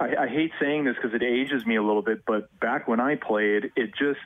I, 0.00 0.16
I 0.16 0.28
hate 0.28 0.52
saying 0.60 0.84
this 0.84 0.96
because 0.96 1.14
it 1.14 1.22
ages 1.22 1.64
me 1.64 1.76
a 1.76 1.82
little 1.82 2.02
bit, 2.02 2.24
but 2.26 2.48
back 2.58 2.88
when 2.88 3.00
I 3.00 3.16
played, 3.16 3.72
it 3.76 3.94
just 3.96 4.20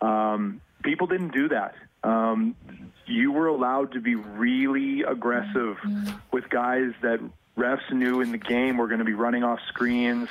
um, 0.00 0.60
people 0.82 1.06
didn't 1.06 1.32
do 1.32 1.48
that. 1.48 1.74
Um, 2.02 2.56
you 3.06 3.32
were 3.32 3.48
allowed 3.48 3.92
to 3.92 4.00
be 4.00 4.14
really 4.14 5.02
aggressive 5.02 5.76
with 6.32 6.48
guys 6.48 6.92
that 7.02 7.20
refs 7.56 7.92
knew 7.92 8.20
in 8.20 8.32
the 8.32 8.38
game 8.38 8.78
were 8.78 8.86
going 8.86 9.00
to 9.00 9.04
be 9.04 9.14
running 9.14 9.44
off 9.44 9.58
screens. 9.68 10.28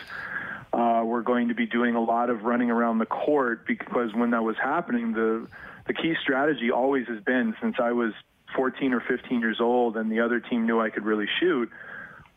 Uh, 0.71 1.03
we're 1.05 1.21
going 1.21 1.49
to 1.49 1.55
be 1.55 1.65
doing 1.65 1.95
a 1.95 2.01
lot 2.01 2.29
of 2.29 2.43
running 2.43 2.71
around 2.71 2.99
the 2.99 3.05
court 3.05 3.65
because 3.67 4.13
when 4.13 4.31
that 4.31 4.43
was 4.43 4.55
happening, 4.57 5.13
the 5.13 5.47
the 5.87 5.93
key 5.93 6.15
strategy 6.21 6.69
always 6.69 7.07
has 7.07 7.19
been 7.23 7.55
since 7.59 7.77
I 7.79 7.93
was 7.93 8.13
14 8.55 8.93
or 8.93 8.99
15 9.01 9.39
years 9.39 9.59
old 9.59 9.97
and 9.97 10.11
the 10.11 10.19
other 10.19 10.39
team 10.39 10.67
knew 10.67 10.79
I 10.79 10.91
could 10.91 11.03
really 11.03 11.27
shoot 11.39 11.71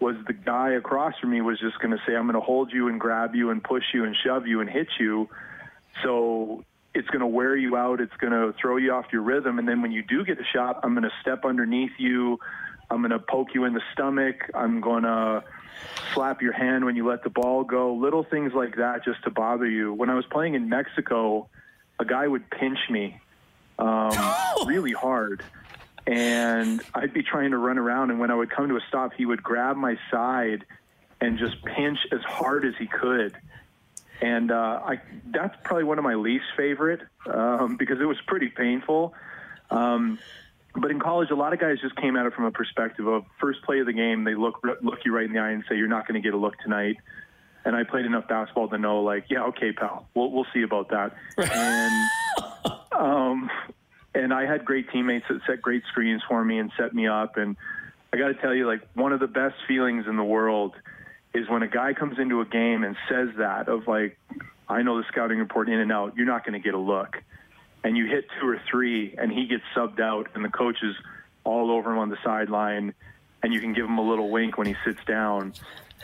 was 0.00 0.16
the 0.26 0.32
guy 0.32 0.72
across 0.72 1.18
from 1.20 1.30
me 1.30 1.40
was 1.42 1.60
just 1.60 1.78
going 1.78 1.92
to 1.92 2.02
say, 2.06 2.16
I'm 2.16 2.24
going 2.24 2.34
to 2.34 2.40
hold 2.40 2.72
you 2.72 2.88
and 2.88 2.98
grab 2.98 3.34
you 3.34 3.50
and 3.50 3.62
push 3.62 3.84
you 3.94 4.04
and 4.04 4.16
shove 4.16 4.46
you 4.46 4.60
and 4.60 4.68
hit 4.68 4.88
you. 4.98 5.28
So 6.02 6.64
it's 6.94 7.08
going 7.08 7.20
to 7.20 7.26
wear 7.26 7.56
you 7.56 7.76
out. 7.76 8.00
It's 8.00 8.16
going 8.18 8.32
to 8.32 8.54
throw 8.60 8.76
you 8.76 8.92
off 8.92 9.06
your 9.12 9.22
rhythm. 9.22 9.58
And 9.58 9.66
then 9.66 9.82
when 9.82 9.92
you 9.92 10.02
do 10.02 10.24
get 10.24 10.38
a 10.38 10.44
shot, 10.44 10.80
I'm 10.82 10.92
going 10.92 11.04
to 11.04 11.12
step 11.20 11.44
underneath 11.44 11.92
you. 11.98 12.38
I'm 12.90 12.98
going 12.98 13.10
to 13.10 13.18
poke 13.18 13.54
you 13.54 13.64
in 13.64 13.72
the 13.72 13.82
stomach. 13.92 14.50
I'm 14.54 14.80
going 14.80 15.04
to 15.04 15.44
slap 16.12 16.42
your 16.42 16.52
hand 16.52 16.84
when 16.84 16.96
you 16.96 17.08
let 17.08 17.22
the 17.24 17.30
ball 17.30 17.64
go. 17.64 17.94
Little 17.94 18.24
things 18.24 18.52
like 18.52 18.76
that 18.76 19.04
just 19.04 19.22
to 19.24 19.30
bother 19.30 19.66
you. 19.66 19.92
When 19.94 20.10
I 20.10 20.14
was 20.14 20.26
playing 20.26 20.54
in 20.54 20.68
Mexico, 20.68 21.48
a 21.98 22.04
guy 22.04 22.28
would 22.28 22.50
pinch 22.50 22.78
me 22.90 23.20
um, 23.78 24.12
really 24.66 24.92
hard 24.92 25.42
and 26.06 26.82
I'd 26.94 27.14
be 27.14 27.22
trying 27.22 27.52
to 27.52 27.58
run 27.58 27.78
around. 27.78 28.10
And 28.10 28.18
when 28.18 28.30
I 28.30 28.34
would 28.34 28.50
come 28.50 28.68
to 28.68 28.76
a 28.76 28.80
stop, 28.88 29.12
he 29.14 29.24
would 29.24 29.42
grab 29.42 29.76
my 29.76 29.98
side 30.10 30.64
and 31.20 31.38
just 31.38 31.64
pinch 31.64 31.98
as 32.10 32.20
hard 32.22 32.64
as 32.64 32.74
he 32.78 32.86
could. 32.86 33.36
And 34.22 34.52
uh, 34.52 34.80
I, 34.84 35.00
that's 35.26 35.54
probably 35.64 35.82
one 35.82 35.98
of 35.98 36.04
my 36.04 36.14
least 36.14 36.44
favorite 36.56 37.00
um, 37.26 37.76
because 37.76 38.00
it 38.00 38.04
was 38.04 38.16
pretty 38.28 38.48
painful. 38.48 39.14
Um, 39.68 40.20
but 40.76 40.92
in 40.92 41.00
college, 41.00 41.30
a 41.30 41.34
lot 41.34 41.52
of 41.52 41.58
guys 41.58 41.78
just 41.82 41.96
came 41.96 42.16
at 42.16 42.24
it 42.24 42.32
from 42.32 42.44
a 42.44 42.52
perspective 42.52 43.06
of 43.06 43.24
first 43.40 43.62
play 43.64 43.80
of 43.80 43.86
the 43.86 43.92
game, 43.92 44.24
they 44.24 44.36
look 44.36 44.64
look 44.80 45.00
you 45.04 45.14
right 45.14 45.26
in 45.26 45.32
the 45.32 45.40
eye 45.40 45.50
and 45.50 45.64
say, 45.68 45.76
"You're 45.76 45.88
not 45.88 46.06
going 46.06 46.14
to 46.14 46.26
get 46.26 46.34
a 46.34 46.38
look 46.38 46.56
tonight." 46.60 46.96
And 47.64 47.76
I 47.76 47.84
played 47.84 48.06
enough 48.06 48.26
basketball 48.26 48.68
to 48.68 48.78
know, 48.78 49.02
like, 49.02 49.26
yeah, 49.28 49.44
okay, 49.44 49.72
pal, 49.72 50.08
we'll 50.14 50.30
we'll 50.30 50.46
see 50.54 50.62
about 50.62 50.88
that. 50.90 51.14
and 51.36 52.72
um, 52.92 53.50
and 54.14 54.32
I 54.32 54.46
had 54.46 54.64
great 54.64 54.90
teammates 54.90 55.26
that 55.28 55.40
set 55.46 55.60
great 55.60 55.82
screens 55.90 56.22
for 56.28 56.44
me 56.44 56.58
and 56.58 56.70
set 56.78 56.94
me 56.94 57.06
up. 57.06 57.36
And 57.36 57.56
I 58.12 58.16
got 58.16 58.28
to 58.28 58.34
tell 58.34 58.54
you, 58.54 58.66
like 58.66 58.80
one 58.94 59.12
of 59.12 59.20
the 59.20 59.26
best 59.26 59.56
feelings 59.66 60.06
in 60.06 60.16
the 60.16 60.24
world 60.24 60.74
is 61.34 61.48
when 61.48 61.62
a 61.62 61.68
guy 61.68 61.94
comes 61.94 62.18
into 62.18 62.40
a 62.40 62.44
game 62.44 62.84
and 62.84 62.96
says 63.08 63.28
that 63.38 63.68
of 63.68 63.86
like, 63.88 64.18
I 64.68 64.82
know 64.82 64.98
the 64.98 65.04
scouting 65.08 65.38
report 65.38 65.68
in 65.68 65.80
and 65.80 65.90
out. 65.90 66.16
You're 66.16 66.26
not 66.26 66.44
going 66.44 66.54
to 66.54 66.64
get 66.64 66.74
a 66.74 66.78
look, 66.78 67.22
and 67.84 67.96
you 67.96 68.06
hit 68.06 68.26
two 68.40 68.48
or 68.48 68.60
three, 68.70 69.14
and 69.16 69.30
he 69.32 69.46
gets 69.46 69.64
subbed 69.74 70.00
out, 70.00 70.28
and 70.34 70.44
the 70.44 70.50
coach 70.50 70.78
is 70.82 70.94
all 71.44 71.70
over 71.70 71.92
him 71.92 71.98
on 71.98 72.08
the 72.08 72.18
sideline, 72.22 72.94
and 73.42 73.52
you 73.52 73.60
can 73.60 73.72
give 73.72 73.84
him 73.84 73.98
a 73.98 74.02
little 74.02 74.30
wink 74.30 74.56
when 74.58 74.66
he 74.66 74.76
sits 74.84 75.00
down. 75.06 75.52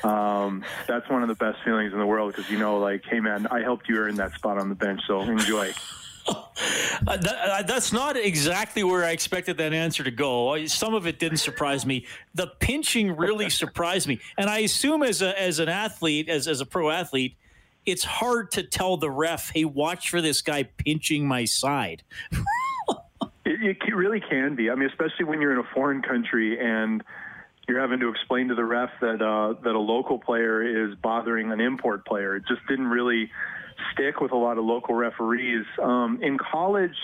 Um, 0.03 0.65
that's 0.87 1.09
one 1.09 1.23
of 1.23 1.29
the 1.29 1.35
best 1.35 1.59
feelings 1.65 1.93
in 1.93 1.99
the 1.99 2.07
world 2.07 2.35
because 2.35 2.51
you 2.51 2.59
know, 2.59 2.79
like, 2.79 3.05
hey 3.05 3.21
man, 3.21 3.47
I 3.49 3.63
helped 3.63 3.89
you 3.89 3.97
earn 3.97 4.17
that 4.17 4.33
spot 4.33 4.59
on 4.59 4.69
the 4.69 4.75
bench, 4.75 5.03
so 5.07 5.21
enjoy. 5.21 5.73
Uh, 7.07 7.17
that, 7.17 7.37
uh, 7.37 7.63
that's 7.63 7.93
not 7.93 8.17
exactly 8.17 8.83
where 8.83 9.05
I 9.05 9.13
expected 9.13 9.57
that 9.59 9.73
answer 9.73 10.03
to 10.03 10.11
go. 10.11 10.67
Some 10.67 10.95
of 10.95 11.07
it 11.07 11.21
didn't 11.21 11.39
surprise 11.39 11.87
me. 11.87 12.07
The 12.35 12.49
pinching 12.59 13.17
really 13.17 13.49
surprised 13.65 14.09
me, 14.09 14.19
and 14.37 14.51
I 14.51 14.59
assume 14.59 15.05
as 15.05 15.23
a 15.23 15.41
as 15.41 15.61
an 15.61 15.69
athlete, 15.69 16.29
as 16.29 16.49
as 16.49 16.61
a 16.61 16.67
pro 16.67 16.91
athlete, 16.91 17.37
it's 17.87 18.03
hard 18.03 18.51
to 18.53 18.65
tell 18.65 18.97
the 18.97 19.11
ref, 19.11 19.53
"Hey, 19.55 19.65
watch 19.65 20.11
for 20.11 20.21
this 20.21 20.43
guy 20.43 20.65
pinching 20.65 21.27
my 21.27 21.45
side." 21.45 22.03
it, 23.45 23.79
it 23.87 23.95
really 23.95 24.21
can 24.21 24.57
be. 24.57 24.69
I 24.69 24.75
mean, 24.75 24.89
especially 24.89 25.25
when 25.25 25.41
you're 25.41 25.53
in 25.53 25.59
a 25.59 25.75
foreign 25.75 26.03
country 26.03 26.59
and 26.61 27.03
you're 27.69 27.81
having 27.81 28.01
to 28.01 28.09
explain 28.09 28.49
to 28.49 28.55
the 28.55 28.65
ref 28.65 28.91
that 29.01 29.23
uh, 29.23 29.55
that 29.63 29.75
a 29.75 29.79
local 29.79 30.19
player 30.19 30.89
is 30.89 30.97
bothering 30.97 31.53
an 31.53 31.61
import 31.61 32.05
player. 32.05 32.37
It 32.37 32.45
just 32.49 32.67
didn't 32.67 32.89
really 32.89 33.31
stick 33.93 34.21
with 34.21 34.33
a 34.33 34.37
lot 34.37 34.59
of 34.59 34.65
local 34.65 34.95
referees. 34.95 35.65
Um, 35.83 36.21
in 36.23 36.39
college, 36.39 36.97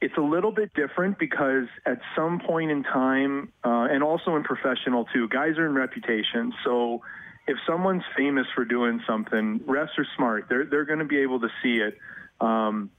it's 0.00 0.16
a 0.16 0.20
little 0.20 0.50
bit 0.50 0.74
different 0.74 1.18
because 1.18 1.66
at 1.86 2.00
some 2.16 2.40
point 2.40 2.70
in 2.70 2.82
time, 2.82 3.52
uh, 3.64 3.86
and 3.90 4.02
also 4.02 4.36
in 4.36 4.42
professional 4.42 5.04
too, 5.06 5.28
guys 5.28 5.58
are 5.58 5.66
in 5.66 5.74
reputation. 5.74 6.52
So 6.64 7.02
if 7.46 7.56
someone's 7.66 8.02
famous 8.16 8.46
for 8.54 8.64
doing 8.64 9.00
something, 9.06 9.60
refs 9.60 9.96
are 9.98 10.06
smart. 10.16 10.46
They're 10.48 10.64
they're 10.64 10.84
going 10.84 10.98
to 10.98 11.04
be 11.04 11.18
able 11.18 11.40
to 11.40 11.48
see 11.62 11.76
it. 11.76 11.98
Um, 12.40 12.90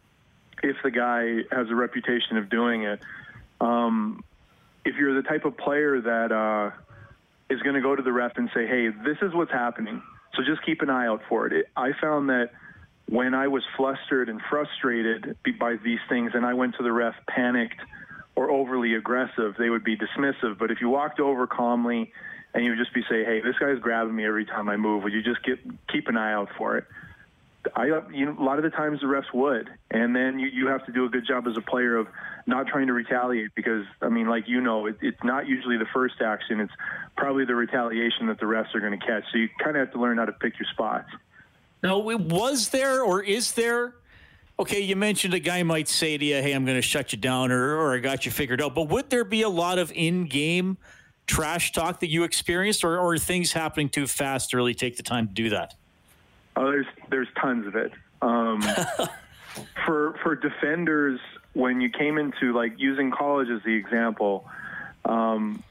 if 0.62 0.78
the 0.84 0.92
guy 0.92 1.44
has 1.52 1.70
a 1.70 1.76
reputation 1.76 2.38
of 2.38 2.50
doing 2.50 2.84
it, 2.84 3.02
um, 3.60 4.24
if 4.86 4.96
you're 4.96 5.14
the 5.14 5.28
type 5.28 5.44
of 5.44 5.58
player 5.58 6.00
that 6.00 6.32
uh, 6.32 6.72
is 7.50 7.62
going 7.62 7.76
to 7.76 7.82
go 7.82 7.96
to 7.96 8.02
the 8.02 8.12
ref 8.12 8.38
and 8.38 8.50
say, 8.54 8.66
"Hey, 8.66 8.88
this 8.90 9.18
is 9.22 9.34
what's 9.34 9.52
happening," 9.52 10.02
So 10.36 10.44
just 10.44 10.64
keep 10.66 10.82
an 10.82 10.90
eye 10.90 11.08
out 11.08 11.22
for 11.30 11.48
it. 11.48 11.54
it 11.54 11.70
I 11.76 11.92
found 12.00 12.30
that 12.30 12.52
when 13.08 13.34
I 13.34 13.48
was 13.48 13.64
flustered 13.78 14.30
and 14.30 14.42
frustrated 14.50 15.38
by 15.60 15.76
these 15.84 16.00
things 16.10 16.32
and 16.34 16.46
I 16.46 16.54
went 16.54 16.76
to 16.78 16.84
the 16.84 16.92
ref 16.92 17.16
panicked 17.28 17.82
or 18.36 18.50
overly 18.50 18.96
aggressive, 18.96 19.56
they 19.60 19.70
would 19.70 19.84
be 19.84 19.96
dismissive. 19.96 20.58
But 20.58 20.72
if 20.72 20.82
you 20.82 20.90
walked 20.90 21.20
over 21.20 21.46
calmly 21.46 22.12
and 22.54 22.64
you 22.64 22.72
would 22.72 22.80
just 22.80 22.94
be 22.94 23.04
say, 23.10 23.24
"Hey, 23.24 23.42
this 23.42 23.58
guy's 23.60 23.80
grabbing 23.80 24.16
me 24.16 24.26
every 24.26 24.46
time 24.46 24.70
I 24.70 24.78
move," 24.78 25.04
would 25.04 25.14
you 25.14 25.22
just 25.22 25.44
get 25.44 25.60
keep 25.88 26.08
an 26.08 26.18
eye 26.18 26.34
out 26.34 26.50
for 26.58 26.78
it? 26.78 26.86
I, 27.76 27.86
you 28.12 28.26
know, 28.26 28.36
a 28.38 28.44
lot 28.44 28.58
of 28.58 28.64
the 28.64 28.70
times 28.70 29.02
the 29.02 29.08
refs 29.08 29.34
would, 29.34 29.70
and 29.90 30.16
then 30.16 30.40
you, 30.40 30.48
you 30.48 30.68
have 30.68 30.86
to 30.86 30.92
do 30.92 31.06
a 31.06 31.10
good 31.10 31.26
job 31.26 31.48
as 31.48 31.56
a 31.56 31.62
player 31.62 31.96
of 31.96 32.08
not 32.46 32.68
trying 32.68 32.88
to 32.88 32.94
retaliate 32.94 33.54
because, 33.56 33.86
I 34.02 34.10
mean, 34.10 34.28
like 34.28 34.48
you 34.48 34.62
know, 34.62 34.88
it, 34.88 34.98
it's 35.02 35.24
not 35.24 35.48
usually 35.48 35.78
the 35.78 35.88
first 35.94 36.16
action; 36.22 36.60
it's 36.60 36.74
probably 37.16 37.46
the 37.46 37.56
retaliation 37.56 38.28
that 38.28 38.40
the 38.40 38.46
refs 38.46 38.74
are 38.76 38.80
going 38.80 38.98
to 38.98 39.06
catch. 39.06 39.24
So 39.32 39.38
you 39.38 39.50
kind 39.60 39.78
of 39.78 39.88
have 39.88 39.94
to 39.94 40.02
learn 40.02 40.18
how 40.18 40.26
to 40.26 40.34
pick 40.34 40.60
your 40.60 40.68
spots. 40.72 41.10
Now, 41.82 42.00
was 42.00 42.70
there 42.70 43.02
or 43.02 43.22
is 43.22 43.54
there? 43.54 43.96
Okay, 44.60 44.82
you 44.82 44.96
mentioned 44.96 45.34
a 45.34 45.40
guy 45.40 45.64
might 45.64 45.88
say 45.88 46.18
to 46.18 46.26
you, 46.26 46.36
"Hey, 46.36 46.54
I'm 46.54 46.66
going 46.66 46.78
to 46.78 46.82
shut 46.82 47.12
you 47.12 47.18
down," 47.18 47.52
or, 47.52 47.76
or 47.78 47.96
"I 47.96 48.00
got 48.00 48.26
you 48.26 48.32
figured 48.32 48.62
out." 48.62 48.76
But 48.76 48.90
would 48.90 49.10
there 49.10 49.26
be 49.26 49.42
a 49.42 49.50
lot 49.50 49.80
of 49.80 49.92
in-game 49.94 50.78
trash 51.28 51.72
talk 51.72 52.00
that 52.02 52.10
you 52.10 52.24
experienced, 52.24 52.84
or, 52.84 53.00
or 53.00 53.18
things 53.18 53.54
happening 53.54 53.90
too 53.90 54.08
fast 54.08 54.52
to 54.52 54.58
really 54.58 54.74
take 54.74 54.98
the 54.98 55.04
time 55.04 55.28
to 55.28 55.34
do 55.34 55.50
that? 55.50 55.76
Oh, 56.56 56.66
there's 56.72 56.86
there's 57.10 57.28
tons 57.42 57.68
of 57.68 57.76
it. 57.76 57.92
Um, 58.22 58.62
for 59.86 60.18
for 60.24 60.36
defenders, 60.36 61.20
when 61.54 61.82
you 61.82 61.90
came 61.90 62.18
into 62.18 62.54
like 62.54 62.74
using 62.78 63.12
college 63.12 63.50
as 63.50 63.62
the 63.64 63.74
example, 63.74 64.46
um, 65.06 65.64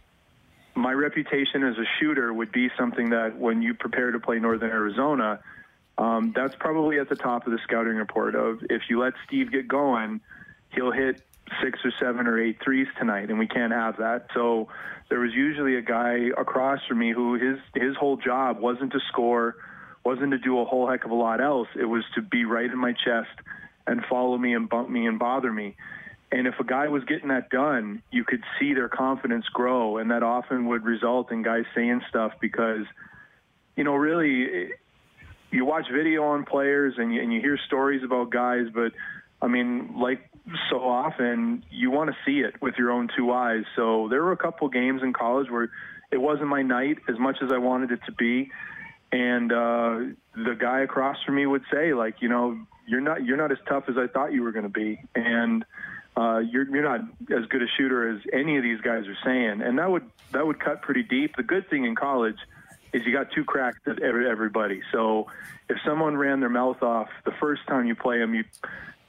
my 0.75 0.93
reputation 0.93 1.65
as 1.65 1.77
a 1.77 1.85
shooter 2.01 2.33
would 2.33 2.53
be 2.53 2.71
something 2.79 3.11
that 3.11 3.37
when 3.39 3.63
you 3.63 3.75
prepare 3.75 4.11
to 4.11 4.21
play 4.21 4.39
Northern 4.39 4.71
Arizona, 4.71 5.41
um, 5.99 6.33
that's 6.35 6.55
probably 6.55 6.99
at 6.99 7.09
the 7.09 7.17
top 7.17 7.47
of 7.47 7.53
the 7.53 7.59
scouting 7.65 7.97
report. 7.97 8.35
Of 8.35 8.61
if 8.71 8.83
you 8.89 9.01
let 9.01 9.13
Steve 9.27 9.53
get 9.53 9.69
going, 9.69 10.21
he'll 10.75 10.93
hit 10.93 11.21
six 11.63 11.81
or 11.85 11.93
seven 12.01 12.27
or 12.27 12.41
eight 12.41 12.63
threes 12.63 12.87
tonight, 12.99 13.29
and 13.29 13.39
we 13.39 13.47
can't 13.47 13.73
have 13.73 13.99
that. 13.99 14.29
So 14.33 14.69
there 15.11 15.21
was 15.21 15.35
usually 15.35 15.77
a 15.77 15.83
guy 15.83 16.31
across 16.39 16.81
from 16.89 17.01
me 17.01 17.13
who 17.13 17.35
his 17.35 17.59
his 17.75 17.97
whole 17.97 18.17
job 18.17 18.61
wasn't 18.61 18.93
to 18.93 19.01
score 19.09 19.57
wasn't 20.05 20.33
to 20.33 20.39
do 20.39 20.59
a 20.59 20.65
whole 20.65 20.89
heck 20.89 21.05
of 21.05 21.11
a 21.11 21.15
lot 21.15 21.41
else. 21.41 21.69
It 21.79 21.85
was 21.85 22.05
to 22.15 22.23
be 22.23 22.45
right 22.45 22.69
in 22.71 22.79
my 22.79 22.93
chest 22.93 23.31
and 23.87 24.03
follow 24.09 24.37
me 24.39 24.55
and 24.55 24.69
bump 24.69 24.89
me 24.89 25.07
and 25.07 25.19
bother 25.19 25.53
me. 25.53 25.77
And 26.31 26.47
if 26.47 26.55
a 26.59 26.65
guy 26.65 26.89
was 26.89 27.05
getting 27.05 27.29
that 27.29 27.51
done, 27.51 28.03
you 28.11 28.25
could 28.25 28.43
see 28.59 28.73
their 28.73 28.89
confidence 28.89 29.45
grow, 29.53 29.99
and 29.99 30.11
that 30.11 30.23
often 30.23 30.67
would 30.67 30.85
result 30.85 31.31
in 31.31 31.43
guys 31.43 31.65
saying 31.75 32.01
stuff 32.09 32.33
because, 32.41 32.87
you 33.77 33.85
know, 33.85 33.95
really, 33.95 34.71
you 35.51 35.65
watch 35.67 35.85
video 35.93 36.25
on 36.25 36.45
players 36.45 36.95
and 36.97 37.13
you, 37.13 37.21
and 37.21 37.33
you 37.33 37.41
hear 37.41 37.59
stories 37.67 38.03
about 38.03 38.31
guys, 38.31 38.67
but 38.75 38.93
I 39.43 39.49
mean, 39.49 39.99
like 39.99 40.31
so 40.71 40.77
often, 40.79 41.65
you 41.71 41.91
want 41.91 42.09
to 42.11 42.17
see 42.25 42.41
it 42.41 42.63
with 42.63 42.77
your 42.79 42.91
own 42.91 43.09
two 43.15 43.31
eyes. 43.31 43.65
So 43.77 44.09
there 44.09 44.23
were 44.23 44.33
a 44.33 44.37
couple 44.37 44.69
games 44.71 45.03
in 45.03 45.13
college 45.13 45.51
where 45.51 45.71
it 46.11 46.19
wasn't 46.19 46.49
my 46.49 46.63
night 46.63 46.99
as 47.09 47.19
much 47.19 47.37
as 47.43 47.53
I 47.53 47.59
wanted 47.59 47.91
it 47.91 48.01
to 48.07 48.13
be 48.13 48.51
and 49.13 49.53
uh, 49.53 49.99
the 50.35 50.57
guy 50.59 50.81
across 50.81 51.19
from 51.25 51.37
me 51.37 51.45
would 51.45 51.63
say, 51.73 51.93
like, 51.93 52.17
you 52.21 52.29
know, 52.31 52.59
you're 52.87 53.01
not 53.01 53.25
you're 53.25 53.37
not 53.37 53.53
as 53.53 53.59
tough 53.69 53.85
as 53.89 53.97
I 53.97 54.07
thought 54.07 54.33
you 54.33 54.43
were 54.43 54.53
going 54.53 54.65
to 54.65 54.69
be, 54.69 55.01
and 55.15 55.65
uh, 56.17 56.39
you're 56.39 56.69
you're 56.69 56.83
not 56.83 57.01
as 57.37 57.47
good 57.47 57.63
a 57.63 57.67
shooter 57.77 58.15
as 58.15 58.21
any 58.33 58.57
of 58.57 58.63
these 58.63 58.81
guys 58.81 59.07
are 59.07 59.17
saying, 59.25 59.63
and 59.63 59.79
that 59.79 59.91
would 59.91 60.09
that 60.33 60.47
would 60.47 60.61
cut 60.61 60.83
pretty 60.83 61.03
deep. 61.03 61.37
The 61.37 61.43
good 61.43 61.69
thing 61.71 61.85
in 61.85 61.95
college 61.95 62.39
is 62.93 63.05
you 63.07 63.13
got 63.13 63.33
two 63.33 63.45
cracks 63.45 63.79
at 63.87 64.03
everybody. 64.03 64.83
So 64.93 65.29
if 65.69 65.79
someone 65.85 66.17
ran 66.17 66.41
their 66.41 66.51
mouth 66.51 66.83
off 66.83 67.09
the 67.25 67.33
first 67.41 67.63
time 67.67 67.87
you 67.87 67.95
play 67.95 68.19
them, 68.19 68.35
you 68.35 68.45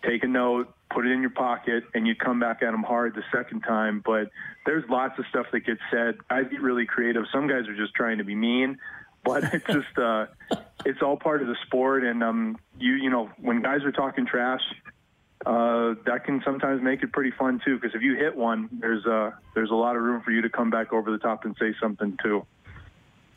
take 0.06 0.24
a 0.24 0.28
note, 0.28 0.74
put 0.90 1.06
it 1.06 1.12
in 1.12 1.22
your 1.22 1.32
pocket, 1.32 1.84
and 1.94 2.08
you 2.08 2.16
come 2.16 2.40
back 2.40 2.64
at 2.64 2.72
them 2.72 2.84
hard 2.84 3.16
the 3.16 3.24
second 3.34 3.62
time. 3.62 4.02
But 4.06 4.30
there's 4.66 4.90
lots 4.90 5.20
of 5.20 5.26
stuff 5.30 5.48
that 5.52 5.62
gets 5.62 5.82
said. 5.92 6.16
Guys 6.30 6.46
get 6.50 6.62
really 6.62 6.86
creative. 6.86 7.26
Some 7.34 7.48
guys 7.48 7.68
are 7.68 7.76
just 7.76 7.94
trying 7.94 8.20
to 8.20 8.24
be 8.24 8.36
mean 8.36 8.78
but 9.24 9.44
it's 9.54 9.66
just 9.66 9.98
uh, 9.98 10.28
it's 10.86 11.02
all 11.02 11.18
part 11.18 11.42
of 11.42 11.48
the 11.48 11.56
sport. 11.66 12.04
And 12.04 12.24
um, 12.24 12.58
you 12.80 12.94
you 12.94 13.10
know 13.10 13.30
when 13.40 13.62
guys 13.62 13.84
are 13.84 13.92
talking 13.92 14.26
trash, 14.26 14.62
uh, 15.46 15.96
that 16.06 16.24
can 16.26 16.42
sometimes 16.46 16.82
make 16.82 17.04
it 17.04 17.12
pretty 17.12 17.32
fun 17.32 17.62
too. 17.64 17.76
Because 17.80 17.96
if 17.96 18.02
you 18.02 18.16
hit 18.16 18.36
one, 18.36 18.70
there's 18.72 19.06
uh, 19.06 19.32
there's 19.56 19.72
a 19.72 19.76
lot 19.76 19.96
of 19.96 20.02
room 20.02 20.22
for 20.22 20.32
you 20.32 20.42
to 20.42 20.50
come 20.50 20.70
back 20.70 20.94
over 20.94 21.12
the 21.12 21.18
top 21.18 21.46
and 21.46 21.56
say 21.60 21.74
something 21.82 22.18
too. 22.24 22.46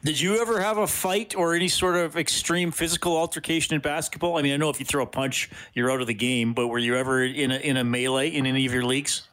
Did 0.05 0.21
you 0.21 0.41
ever 0.41 0.61
have 0.61 0.79
a 0.79 0.87
fight 0.87 1.35
or 1.35 1.55
any 1.55 1.67
sort 1.67 1.97
of 1.97 2.17
extreme 2.17 2.71
physical 2.71 3.17
altercation 3.17 3.75
in 3.75 3.81
basketball? 3.81 4.39
I 4.39 4.43
mean, 4.43 4.53
I 4.55 4.57
know 4.57 4.71
if 4.71 4.79
you 4.79 4.87
throw 4.87 5.03
a 5.03 5.07
punch, 5.07 5.51
you're 5.75 5.91
out 5.91 6.01
of 6.01 6.07
the 6.07 6.15
game. 6.15 6.53
But 6.53 6.69
were 6.69 6.79
you 6.79 6.97
ever 6.97 7.25
in 7.25 7.51
a 7.51 7.57
in 7.57 7.77
a 7.77 7.83
melee 7.83 8.29
in 8.29 8.47
any 8.47 8.67
of 8.67 8.73
your 8.73 8.85
leagues? 8.85 9.27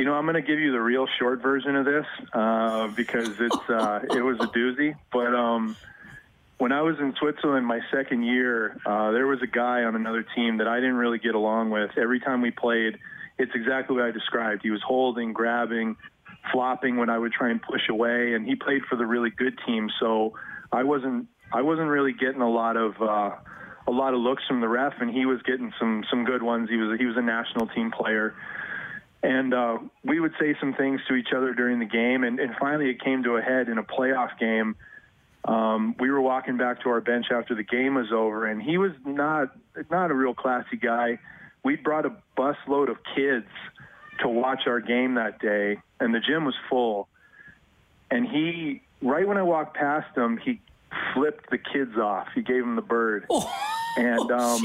You 0.00 0.06
know, 0.06 0.14
I'm 0.14 0.24
going 0.24 0.34
to 0.34 0.40
give 0.40 0.58
you 0.58 0.72
the 0.72 0.80
real 0.80 1.06
short 1.18 1.42
version 1.42 1.76
of 1.76 1.84
this 1.84 2.06
uh, 2.32 2.88
because 2.88 3.38
it's 3.38 3.68
uh, 3.68 4.00
it 4.16 4.22
was 4.22 4.38
a 4.40 4.46
doozy. 4.46 4.94
But 5.12 5.34
um, 5.34 5.76
when 6.56 6.72
I 6.72 6.80
was 6.80 6.98
in 6.98 7.14
Switzerland 7.20 7.66
my 7.66 7.80
second 7.92 8.22
year, 8.22 8.80
uh, 8.86 9.10
there 9.10 9.26
was 9.26 9.42
a 9.42 9.46
guy 9.46 9.82
on 9.82 9.96
another 9.96 10.24
team 10.34 10.56
that 10.56 10.66
I 10.66 10.76
didn't 10.76 10.94
really 10.94 11.18
get 11.18 11.34
along 11.34 11.68
with. 11.68 11.90
Every 11.98 12.18
time 12.18 12.40
we 12.40 12.50
played, 12.50 12.96
it's 13.36 13.52
exactly 13.54 13.94
what 13.94 14.06
I 14.06 14.10
described. 14.10 14.62
He 14.62 14.70
was 14.70 14.80
holding, 14.80 15.34
grabbing, 15.34 15.96
flopping 16.50 16.96
when 16.96 17.10
I 17.10 17.18
would 17.18 17.34
try 17.34 17.50
and 17.50 17.60
push 17.60 17.86
away, 17.90 18.32
and 18.32 18.46
he 18.46 18.54
played 18.54 18.80
for 18.88 18.96
the 18.96 19.04
really 19.04 19.28
good 19.28 19.58
team. 19.66 19.90
So 20.00 20.32
I 20.72 20.82
wasn't 20.82 21.28
I 21.52 21.60
wasn't 21.60 21.88
really 21.88 22.14
getting 22.14 22.40
a 22.40 22.50
lot 22.50 22.78
of 22.78 22.94
uh, 23.02 23.32
a 23.86 23.92
lot 23.92 24.14
of 24.14 24.20
looks 24.20 24.44
from 24.48 24.62
the 24.62 24.68
ref, 24.68 24.94
and 25.02 25.10
he 25.10 25.26
was 25.26 25.42
getting 25.42 25.74
some 25.78 26.04
some 26.08 26.24
good 26.24 26.42
ones. 26.42 26.70
He 26.70 26.76
was 26.78 26.98
he 26.98 27.04
was 27.04 27.18
a 27.18 27.22
national 27.22 27.66
team 27.66 27.90
player. 27.90 28.34
And 29.22 29.52
uh, 29.52 29.78
we 30.02 30.18
would 30.18 30.32
say 30.40 30.54
some 30.58 30.72
things 30.74 31.00
to 31.08 31.14
each 31.14 31.28
other 31.36 31.52
during 31.52 31.78
the 31.78 31.84
game. 31.84 32.24
And, 32.24 32.40
and 32.40 32.54
finally, 32.58 32.88
it 32.88 33.02
came 33.02 33.22
to 33.24 33.36
a 33.36 33.42
head 33.42 33.68
in 33.68 33.76
a 33.76 33.82
playoff 33.82 34.38
game. 34.38 34.76
Um, 35.44 35.94
we 35.98 36.10
were 36.10 36.20
walking 36.20 36.56
back 36.56 36.82
to 36.82 36.90
our 36.90 37.00
bench 37.00 37.26
after 37.30 37.54
the 37.54 37.62
game 37.62 37.94
was 37.94 38.12
over, 38.12 38.46
and 38.46 38.62
he 38.62 38.76
was 38.76 38.92
not 39.06 39.56
not 39.90 40.10
a 40.10 40.14
real 40.14 40.34
classy 40.34 40.76
guy. 40.76 41.18
We 41.64 41.76
brought 41.76 42.04
a 42.04 42.12
busload 42.36 42.90
of 42.90 42.98
kids 43.14 43.46
to 44.20 44.28
watch 44.28 44.66
our 44.66 44.80
game 44.80 45.14
that 45.14 45.38
day, 45.38 45.78
and 45.98 46.14
the 46.14 46.20
gym 46.20 46.44
was 46.44 46.54
full. 46.68 47.08
And 48.10 48.26
he, 48.26 48.82
right 49.00 49.26
when 49.26 49.38
I 49.38 49.42
walked 49.42 49.76
past 49.76 50.14
him, 50.16 50.36
he 50.36 50.60
flipped 51.14 51.48
the 51.50 51.58
kids 51.58 51.96
off. 51.96 52.28
He 52.34 52.42
gave 52.42 52.62
them 52.62 52.76
the 52.76 52.82
bird. 52.82 53.26
Oh, 53.98 54.02
and 54.02 54.30
um, 54.30 54.60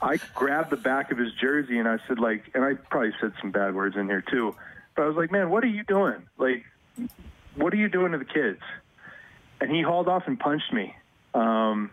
I 0.00 0.18
grabbed 0.34 0.70
the 0.70 0.76
back 0.76 1.10
of 1.10 1.18
his 1.18 1.32
jersey 1.40 1.78
and 1.78 1.88
I 1.88 1.98
said, 2.06 2.18
like, 2.18 2.50
and 2.54 2.64
I 2.64 2.74
probably 2.74 3.12
said 3.20 3.32
some 3.40 3.50
bad 3.50 3.74
words 3.74 3.96
in 3.96 4.06
here 4.06 4.22
too, 4.22 4.54
but 4.94 5.02
I 5.02 5.06
was 5.06 5.16
like, 5.16 5.32
man, 5.32 5.50
what 5.50 5.64
are 5.64 5.68
you 5.68 5.82
doing? 5.84 6.26
Like, 6.38 6.64
what 7.56 7.72
are 7.72 7.76
you 7.76 7.88
doing 7.88 8.12
to 8.12 8.18
the 8.18 8.24
kids? 8.24 8.60
And 9.60 9.70
he 9.70 9.82
hauled 9.82 10.08
off 10.08 10.24
and 10.26 10.38
punched 10.38 10.72
me. 10.72 10.94
Um, 11.34 11.90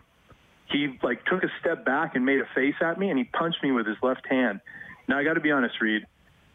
he 0.69 0.99
like 1.01 1.25
took 1.25 1.43
a 1.43 1.49
step 1.59 1.85
back 1.85 2.15
and 2.15 2.25
made 2.25 2.39
a 2.39 2.47
face 2.53 2.75
at 2.81 2.99
me 2.99 3.09
and 3.09 3.17
he 3.17 3.25
punched 3.25 3.63
me 3.63 3.71
with 3.71 3.87
his 3.87 3.97
left 4.01 4.27
hand. 4.27 4.61
Now 5.07 5.17
I 5.17 5.23
got 5.23 5.33
to 5.33 5.39
be 5.39 5.51
honest, 5.51 5.81
Reid. 5.81 6.05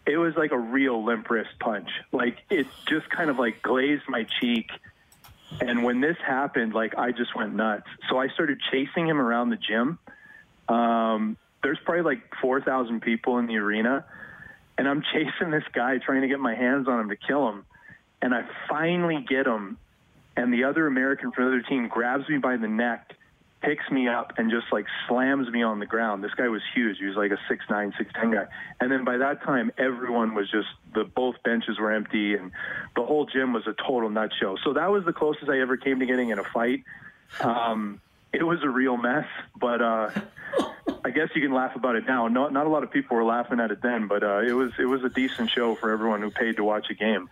It 0.07 0.17
was 0.17 0.35
like 0.37 0.53
a 0.53 0.59
real 0.59 1.05
limp 1.05 1.29
wrist 1.31 1.51
punch. 1.59 1.89
Like 2.13 2.39
it 2.49 2.67
just 2.87 3.09
kind 3.11 3.29
of 3.29 3.39
like 3.39 3.63
glazed 3.63 4.05
my 4.09 4.27
cheek. 4.41 4.71
And 5.61 5.83
when 5.83 6.01
this 6.01 6.17
happened, 6.25 6.75
like 6.75 6.97
I 6.97 7.11
just 7.11 7.35
went 7.35 7.55
nuts. 7.55 7.87
So 8.09 8.19
I 8.19 8.29
started 8.29 8.61
chasing 8.71 9.09
him 9.09 9.21
around 9.21 9.51
the 9.51 9.57
gym 9.57 9.99
um, 10.71 11.37
there's 11.63 11.79
probably 11.85 12.03
like 12.03 12.23
4,000 12.41 13.01
people 13.01 13.39
in 13.39 13.47
the 13.47 13.57
arena, 13.57 14.05
and 14.79 14.89
I'm 14.89 15.03
chasing 15.13 15.51
this 15.51 15.65
guy 15.73 15.99
trying 15.99 16.23
to 16.23 16.29
get 16.29 16.41
my 16.41 16.55
hands 16.55 16.89
on 16.89 17.01
him 17.01 17.09
to 17.11 17.17
kill 17.17 17.49
him. 17.49 17.65
And 18.23 18.35
I 18.35 18.43
finally 18.69 19.25
get 19.27 19.47
him, 19.47 19.79
and 20.37 20.53
the 20.53 20.65
other 20.65 20.87
American 20.87 21.33
from 21.33 21.45
the 21.45 21.51
other 21.51 21.63
team 21.63 21.89
grabs 21.89 22.29
me 22.29 22.37
by 22.37 22.57
the 22.59 22.69
neck, 22.69 23.15
picks 23.63 23.91
me 23.91 24.09
up, 24.09 24.35
and 24.37 24.51
just 24.51 24.67
like 24.71 24.85
slams 25.09 25.49
me 25.49 25.63
on 25.63 25.81
the 25.81 25.87
ground. 25.87 26.23
This 26.23 26.35
guy 26.35 26.49
was 26.49 26.61
huge. 26.75 26.99
He 26.99 27.07
was 27.07 27.17
like 27.17 27.31
a 27.31 27.39
six 27.49 27.65
nine, 27.71 27.95
six 27.97 28.13
ten 28.13 28.31
guy. 28.31 28.47
And 28.79 28.93
then 28.93 29.05
by 29.05 29.17
that 29.17 29.43
time, 29.43 29.73
everyone 29.79 30.35
was 30.35 30.51
just 30.51 30.69
the 30.95 31.05
both 31.05 31.37
benches 31.43 31.79
were 31.79 31.93
empty, 31.93 32.35
and 32.35 32.53
the 32.95 33.03
whole 33.03 33.25
gym 33.25 33.55
was 33.55 33.67
a 33.67 33.73
total 33.73 34.11
nut 34.11 34.33
show. 34.39 34.57
So 34.65 34.75
that 34.75 34.91
was 34.91 35.07
the 35.07 35.15
closest 35.15 35.49
I 35.49 35.61
ever 35.61 35.79
came 35.79 35.99
to 36.01 36.07
getting 36.07 36.29
in 36.29 36.39
a 36.39 36.45
fight. 36.45 36.85
Um, 37.41 38.03
it 38.33 38.43
was 38.43 38.63
a 38.63 38.69
real 38.69 38.97
mess, 38.97 39.27
but 39.59 39.83
uh, 39.83 40.11
I 41.05 41.11
guess 41.11 41.29
you 41.35 41.43
can 41.43 41.53
laugh 41.53 41.77
about 41.77 41.97
it 41.97 42.07
now. 42.07 42.29
Not 42.29 42.53
not 42.53 42.67
a 42.67 42.69
lot 42.69 42.83
of 42.83 42.91
people 42.91 43.17
were 43.17 43.25
laughing 43.25 43.61
at 43.61 43.71
it 43.71 43.83
then, 43.83 44.07
but 44.07 44.23
uh, 44.23 44.41
it 44.41 44.53
was 44.53 44.73
it 44.79 44.87
was 44.87 45.03
a 45.05 45.09
decent 45.09 45.51
show 45.51 45.75
for 45.75 45.91
everyone 45.91 46.21
who 46.23 46.31
paid 46.31 46.57
to 46.57 46.65
watch 46.65 46.91
a 46.91 46.95
game. 46.95 47.29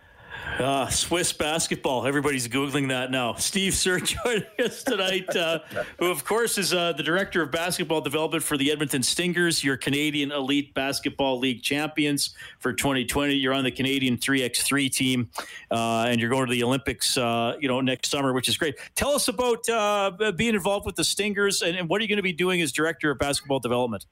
Uh, 0.59 0.89
Swiss 0.89 1.31
basketball. 1.31 2.05
Everybody's 2.05 2.47
Googling 2.47 2.89
that 2.89 3.11
now. 3.11 3.35
Steve 3.35 3.73
Sir 3.73 3.99
joining 4.25 4.43
us 4.59 4.83
tonight, 4.83 5.33
uh, 5.33 5.59
who, 5.97 6.11
of 6.11 6.25
course, 6.25 6.57
is 6.57 6.73
uh, 6.73 6.91
the 6.93 7.03
Director 7.03 7.41
of 7.41 7.49
Basketball 7.49 8.01
Development 8.01 8.43
for 8.43 8.57
the 8.57 8.69
Edmonton 8.69 9.01
Stingers, 9.01 9.63
your 9.63 9.77
Canadian 9.77 10.33
Elite 10.33 10.73
Basketball 10.73 11.39
League 11.39 11.61
champions 11.61 12.35
for 12.59 12.73
2020. 12.73 13.35
You're 13.35 13.53
on 13.53 13.63
the 13.63 13.71
Canadian 13.71 14.17
3x3 14.17 14.91
team, 14.91 15.29
uh, 15.71 16.07
and 16.09 16.19
you're 16.19 16.29
going 16.29 16.47
to 16.47 16.51
the 16.51 16.63
Olympics 16.63 17.17
uh, 17.17 17.55
you 17.59 17.69
know, 17.69 17.79
next 17.79 18.11
summer, 18.11 18.33
which 18.33 18.49
is 18.49 18.57
great. 18.57 18.75
Tell 18.95 19.11
us 19.11 19.29
about 19.29 19.67
uh, 19.69 20.33
being 20.35 20.55
involved 20.55 20.85
with 20.85 20.95
the 20.95 21.05
Stingers, 21.05 21.61
and, 21.61 21.77
and 21.77 21.87
what 21.87 21.99
are 21.99 22.03
you 22.03 22.09
going 22.09 22.17
to 22.17 22.23
be 22.23 22.33
doing 22.33 22.61
as 22.61 22.73
Director 22.73 23.11
of 23.11 23.17
Basketball 23.17 23.59
Development? 23.59 24.05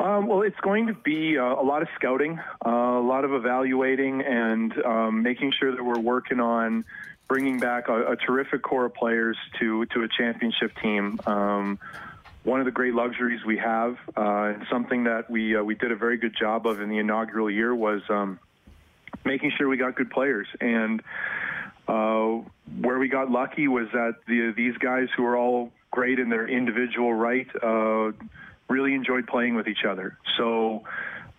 Um, 0.00 0.28
well, 0.28 0.42
it's 0.42 0.58
going 0.60 0.86
to 0.86 0.94
be 0.94 1.36
uh, 1.36 1.42
a 1.42 1.64
lot 1.64 1.82
of 1.82 1.88
scouting, 1.96 2.38
uh, 2.64 2.68
a 2.68 3.02
lot 3.02 3.24
of 3.24 3.32
evaluating, 3.32 4.22
and 4.22 4.72
um, 4.84 5.22
making 5.22 5.52
sure 5.58 5.74
that 5.74 5.84
we're 5.84 5.98
working 5.98 6.38
on 6.38 6.84
bringing 7.26 7.58
back 7.58 7.88
a, 7.88 8.12
a, 8.12 8.16
terrific 8.16 8.62
core 8.62 8.86
of 8.86 8.94
players 8.94 9.36
to 9.58 9.84
to 9.86 10.02
a 10.04 10.08
championship 10.08 10.72
team. 10.80 11.18
Um, 11.26 11.78
one 12.44 12.60
of 12.60 12.64
the 12.64 12.72
great 12.72 12.94
luxuries 12.94 13.44
we 13.44 13.58
have, 13.58 13.98
uh, 14.16 14.54
and 14.54 14.66
something 14.70 15.04
that 15.04 15.28
we 15.28 15.56
uh, 15.56 15.62
we 15.62 15.74
did 15.74 15.90
a 15.90 15.96
very 15.96 16.16
good 16.16 16.34
job 16.38 16.66
of 16.66 16.80
in 16.80 16.88
the 16.88 16.98
inaugural 16.98 17.50
year 17.50 17.74
was 17.74 18.00
um, 18.08 18.38
making 19.24 19.52
sure 19.58 19.68
we 19.68 19.76
got 19.76 19.96
good 19.96 20.10
players. 20.10 20.46
And 20.60 21.02
uh, 21.88 22.40
where 22.80 22.98
we 22.98 23.08
got 23.08 23.30
lucky 23.30 23.66
was 23.66 23.88
that 23.92 24.14
the, 24.26 24.52
these 24.56 24.76
guys 24.78 25.08
who 25.16 25.24
are 25.24 25.36
all 25.36 25.72
great 25.90 26.18
in 26.18 26.28
their 26.28 26.46
individual 26.46 27.12
right 27.12 27.48
uh, 27.62 28.12
really 28.68 28.94
enjoyed 28.94 29.26
playing 29.26 29.54
with 29.54 29.68
each 29.68 29.84
other. 29.88 30.18
So 30.36 30.84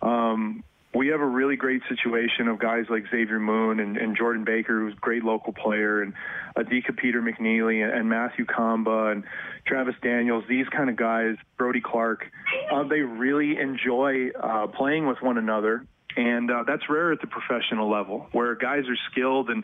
um, 0.02 0.64
we 0.94 1.08
have 1.08 1.20
a 1.20 1.26
really 1.26 1.56
great 1.56 1.82
situation 1.88 2.48
of 2.48 2.58
guys 2.58 2.86
like 2.88 3.04
Xavier 3.10 3.38
Moon 3.38 3.78
and, 3.78 3.96
and 3.96 4.16
Jordan 4.16 4.44
Baker, 4.44 4.80
who's 4.80 4.94
a 4.94 5.00
great 5.00 5.22
local 5.22 5.52
player, 5.52 6.02
and 6.02 6.14
Adika 6.56 6.96
Peter-McNeilly 6.96 7.84
and, 7.84 7.92
and 7.92 8.08
Matthew 8.08 8.44
Kamba 8.44 9.12
and 9.12 9.24
Travis 9.66 9.94
Daniels. 10.02 10.44
These 10.48 10.68
kind 10.68 10.90
of 10.90 10.96
guys, 10.96 11.36
Brody 11.56 11.80
Clark, 11.80 12.26
uh, 12.72 12.82
they 12.84 13.00
really 13.00 13.58
enjoy 13.58 14.30
uh, 14.30 14.66
playing 14.66 15.06
with 15.06 15.22
one 15.22 15.38
another. 15.38 15.84
And 16.16 16.50
uh, 16.50 16.64
that's 16.66 16.82
rare 16.90 17.12
at 17.12 17.20
the 17.20 17.28
professional 17.28 17.88
level, 17.88 18.26
where 18.32 18.56
guys 18.56 18.82
are 18.88 18.98
skilled 19.12 19.48
and 19.48 19.62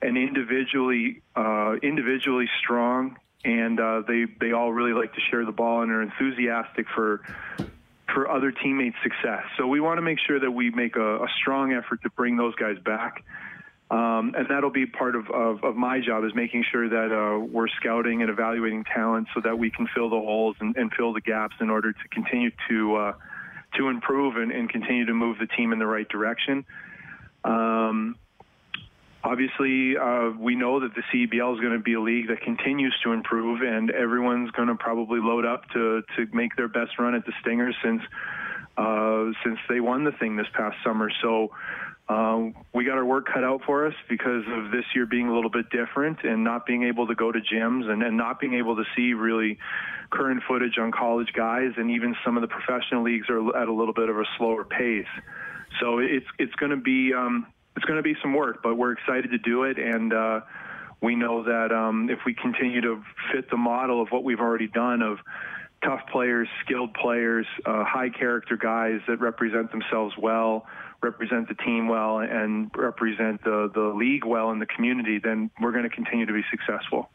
and 0.00 0.16
individually 0.16 1.20
uh, 1.36 1.74
individually 1.82 2.48
strong, 2.60 3.18
and 3.44 3.78
uh, 3.80 4.02
they 4.06 4.26
they 4.40 4.52
all 4.52 4.72
really 4.72 4.92
like 4.92 5.12
to 5.14 5.20
share 5.30 5.44
the 5.44 5.52
ball 5.52 5.82
and 5.82 5.90
are 5.90 6.02
enthusiastic 6.02 6.86
for 6.94 7.22
for 8.12 8.30
other 8.30 8.52
teammates' 8.52 8.96
success. 9.02 9.44
So 9.56 9.66
we 9.66 9.80
want 9.80 9.98
to 9.98 10.02
make 10.02 10.18
sure 10.26 10.38
that 10.38 10.50
we 10.50 10.70
make 10.70 10.96
a, 10.96 11.16
a 11.16 11.28
strong 11.40 11.72
effort 11.72 12.02
to 12.02 12.10
bring 12.10 12.36
those 12.36 12.54
guys 12.56 12.76
back. 12.84 13.24
Um, 13.90 14.34
and 14.36 14.46
that'll 14.48 14.70
be 14.70 14.86
part 14.86 15.16
of, 15.16 15.28
of, 15.30 15.62
of, 15.64 15.76
my 15.76 16.00
job 16.00 16.24
is 16.24 16.34
making 16.34 16.64
sure 16.72 16.88
that 16.88 17.12
uh, 17.12 17.38
we're 17.44 17.68
scouting 17.68 18.22
and 18.22 18.30
evaluating 18.30 18.84
talent 18.84 19.28
so 19.34 19.42
that 19.42 19.58
we 19.58 19.70
can 19.70 19.86
fill 19.94 20.08
the 20.08 20.16
holes 20.16 20.56
and, 20.60 20.74
and 20.76 20.90
fill 20.96 21.12
the 21.12 21.20
gaps 21.20 21.56
in 21.60 21.68
order 21.68 21.92
to 21.92 22.08
continue 22.10 22.50
to 22.70 22.96
uh, 22.96 23.12
to 23.76 23.88
improve 23.88 24.36
and, 24.36 24.50
and, 24.50 24.70
continue 24.70 25.04
to 25.04 25.12
move 25.12 25.38
the 25.38 25.46
team 25.46 25.72
in 25.72 25.78
the 25.78 25.86
right 25.86 26.08
direction. 26.08 26.64
Um, 27.44 28.16
obviously, 29.24 29.96
uh, 29.96 30.30
we 30.38 30.54
know 30.54 30.80
that 30.80 30.94
the 30.94 31.02
CEBL 31.12 31.54
is 31.54 31.60
going 31.60 31.72
to 31.72 31.78
be 31.78 31.94
a 31.94 32.00
league 32.00 32.28
that 32.28 32.40
continues 32.40 32.94
to 33.04 33.12
improve, 33.12 33.62
and 33.62 33.90
everyone's 33.90 34.50
going 34.52 34.68
to 34.68 34.74
probably 34.74 35.20
load 35.20 35.44
up 35.44 35.68
to 35.70 36.02
to 36.16 36.26
make 36.32 36.56
their 36.56 36.68
best 36.68 36.98
run 36.98 37.14
at 37.14 37.24
the 37.26 37.32
Stingers 37.40 37.76
since 37.82 38.02
uh, 38.76 39.26
since 39.44 39.58
they 39.68 39.80
won 39.80 40.04
the 40.04 40.12
thing 40.12 40.36
this 40.36 40.48
past 40.54 40.76
summer. 40.84 41.10
So. 41.22 41.50
Uh, 42.08 42.50
we 42.74 42.84
got 42.84 42.98
our 42.98 43.04
work 43.04 43.26
cut 43.32 43.44
out 43.44 43.62
for 43.64 43.86
us 43.86 43.94
because 44.08 44.42
of 44.48 44.72
this 44.72 44.84
year 44.94 45.06
being 45.06 45.28
a 45.28 45.34
little 45.34 45.48
bit 45.48 45.70
different 45.70 46.18
and 46.24 46.42
not 46.42 46.66
being 46.66 46.82
able 46.82 47.06
to 47.06 47.14
go 47.14 47.30
to 47.30 47.38
gyms 47.38 47.88
and, 47.88 48.02
and 48.02 48.16
not 48.16 48.40
being 48.40 48.54
able 48.54 48.74
to 48.74 48.82
see 48.94 49.14
really 49.14 49.56
current 50.10 50.42
footage 50.46 50.76
on 50.78 50.90
college 50.90 51.32
guys 51.32 51.70
and 51.76 51.92
even 51.92 52.14
some 52.24 52.36
of 52.36 52.42
the 52.42 52.48
professional 52.48 53.04
leagues 53.04 53.30
are 53.30 53.56
at 53.56 53.68
a 53.68 53.72
little 53.72 53.94
bit 53.94 54.08
of 54.08 54.18
a 54.18 54.24
slower 54.36 54.64
pace. 54.64 55.06
So 55.80 56.00
it's 56.00 56.26
it's 56.38 56.54
going 56.56 56.70
to 56.70 56.76
be 56.76 57.14
um, 57.14 57.46
it's 57.76 57.84
going 57.84 57.96
to 57.96 58.02
be 58.02 58.14
some 58.22 58.34
work, 58.34 58.62
but 58.62 58.76
we're 58.76 58.92
excited 58.92 59.30
to 59.30 59.38
do 59.38 59.64
it, 59.64 59.78
and 59.78 60.12
uh, 60.12 60.40
we 61.00 61.16
know 61.16 61.42
that 61.42 61.72
um, 61.72 62.08
if 62.10 62.20
we 62.24 62.34
continue 62.34 62.80
to 62.80 63.02
fit 63.32 63.50
the 63.50 63.56
model 63.56 64.00
of 64.00 64.08
what 64.10 64.24
we've 64.24 64.40
already 64.40 64.68
done 64.68 65.02
of 65.02 65.18
tough 65.84 66.00
players, 66.12 66.48
skilled 66.64 66.94
players, 66.94 67.46
uh, 67.66 67.84
high 67.84 68.08
character 68.08 68.56
guys 68.56 69.00
that 69.08 69.20
represent 69.20 69.70
themselves 69.72 70.14
well, 70.16 70.66
represent 71.02 71.48
the 71.48 71.54
team 71.54 71.88
well, 71.88 72.18
and 72.18 72.70
represent 72.76 73.42
the, 73.42 73.70
the 73.74 73.92
league 73.96 74.24
well 74.24 74.50
in 74.52 74.58
the 74.58 74.66
community, 74.66 75.18
then 75.18 75.50
we're 75.60 75.72
going 75.72 75.82
to 75.82 75.90
continue 75.90 76.26
to 76.26 76.32
be 76.32 76.44
successful. 76.50 77.10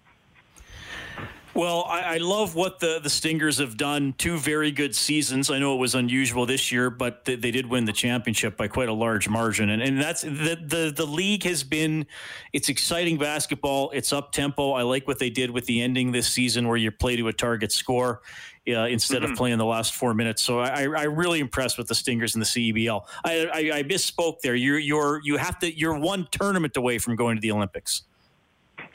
Well, 1.58 1.86
I, 1.90 2.02
I, 2.02 2.18
love 2.18 2.54
what 2.54 2.80
the, 2.80 3.00
the 3.02 3.10
Stingers 3.10 3.58
have 3.58 3.78
done. 3.78 4.14
Two 4.20 4.38
very 4.38 4.72
good 4.72 4.96
seasons. 4.96 5.50
I 5.50 5.58
know 5.58 5.74
it 5.74 5.80
was 5.80 5.96
unusual 5.96 6.46
this 6.46 6.72
year, 6.72 6.92
but 6.92 7.26
they, 7.26 7.34
they 7.34 7.50
did 7.50 7.66
win 7.66 7.86
the 7.86 7.94
championship 7.94 8.56
by 8.56 8.68
quite 8.68 8.90
a 8.90 8.94
large 8.94 9.28
margin. 9.28 9.72
And, 9.72 9.82
and 9.82 10.00
that's 10.00 10.22
the, 10.22 10.56
the, 10.64 10.94
the 10.96 11.08
league 11.08 11.42
has 11.46 11.64
been, 11.64 12.06
it's 12.54 12.70
exciting 12.70 13.18
basketball. 13.18 13.90
It's 13.90 14.14
up 14.14 14.34
tempo. 14.34 14.74
I 14.74 14.84
like 14.84 15.08
what 15.08 15.18
they 15.18 15.32
did 15.32 15.50
with 15.50 15.66
the 15.66 15.82
ending 15.82 16.12
this 16.12 16.28
season 16.30 16.68
where 16.68 16.78
you 16.78 16.92
play 16.92 17.16
to 17.16 17.28
a 17.28 17.34
target 17.34 17.72
score. 17.72 18.22
Uh, 18.68 18.86
instead 18.88 19.22
mm-hmm. 19.22 19.32
of 19.32 19.38
playing 19.38 19.58
the 19.58 19.66
last 19.66 19.94
four 19.96 20.14
minutes. 20.14 20.42
So 20.44 20.60
I, 20.60 20.82
I 20.82 21.04
really 21.04 21.40
impressed 21.40 21.78
with 21.78 21.88
the 21.88 21.96
Stingers 21.96 22.36
in 22.36 22.42
the 22.42 22.46
CEBL. 22.46 23.02
I, 23.24 23.46
I, 23.46 23.78
I 23.78 23.84
misspoke 23.84 24.42
there. 24.42 24.56
You're 24.56 24.78
you're 24.78 25.22
you 25.24 25.38
have 25.38 25.58
to 25.60 25.74
you're 25.74 25.98
one 25.98 26.28
tournament 26.32 26.76
away 26.76 26.98
from 26.98 27.16
going 27.16 27.38
to 27.38 27.42
the 27.42 27.54
Olympics. 27.54 28.04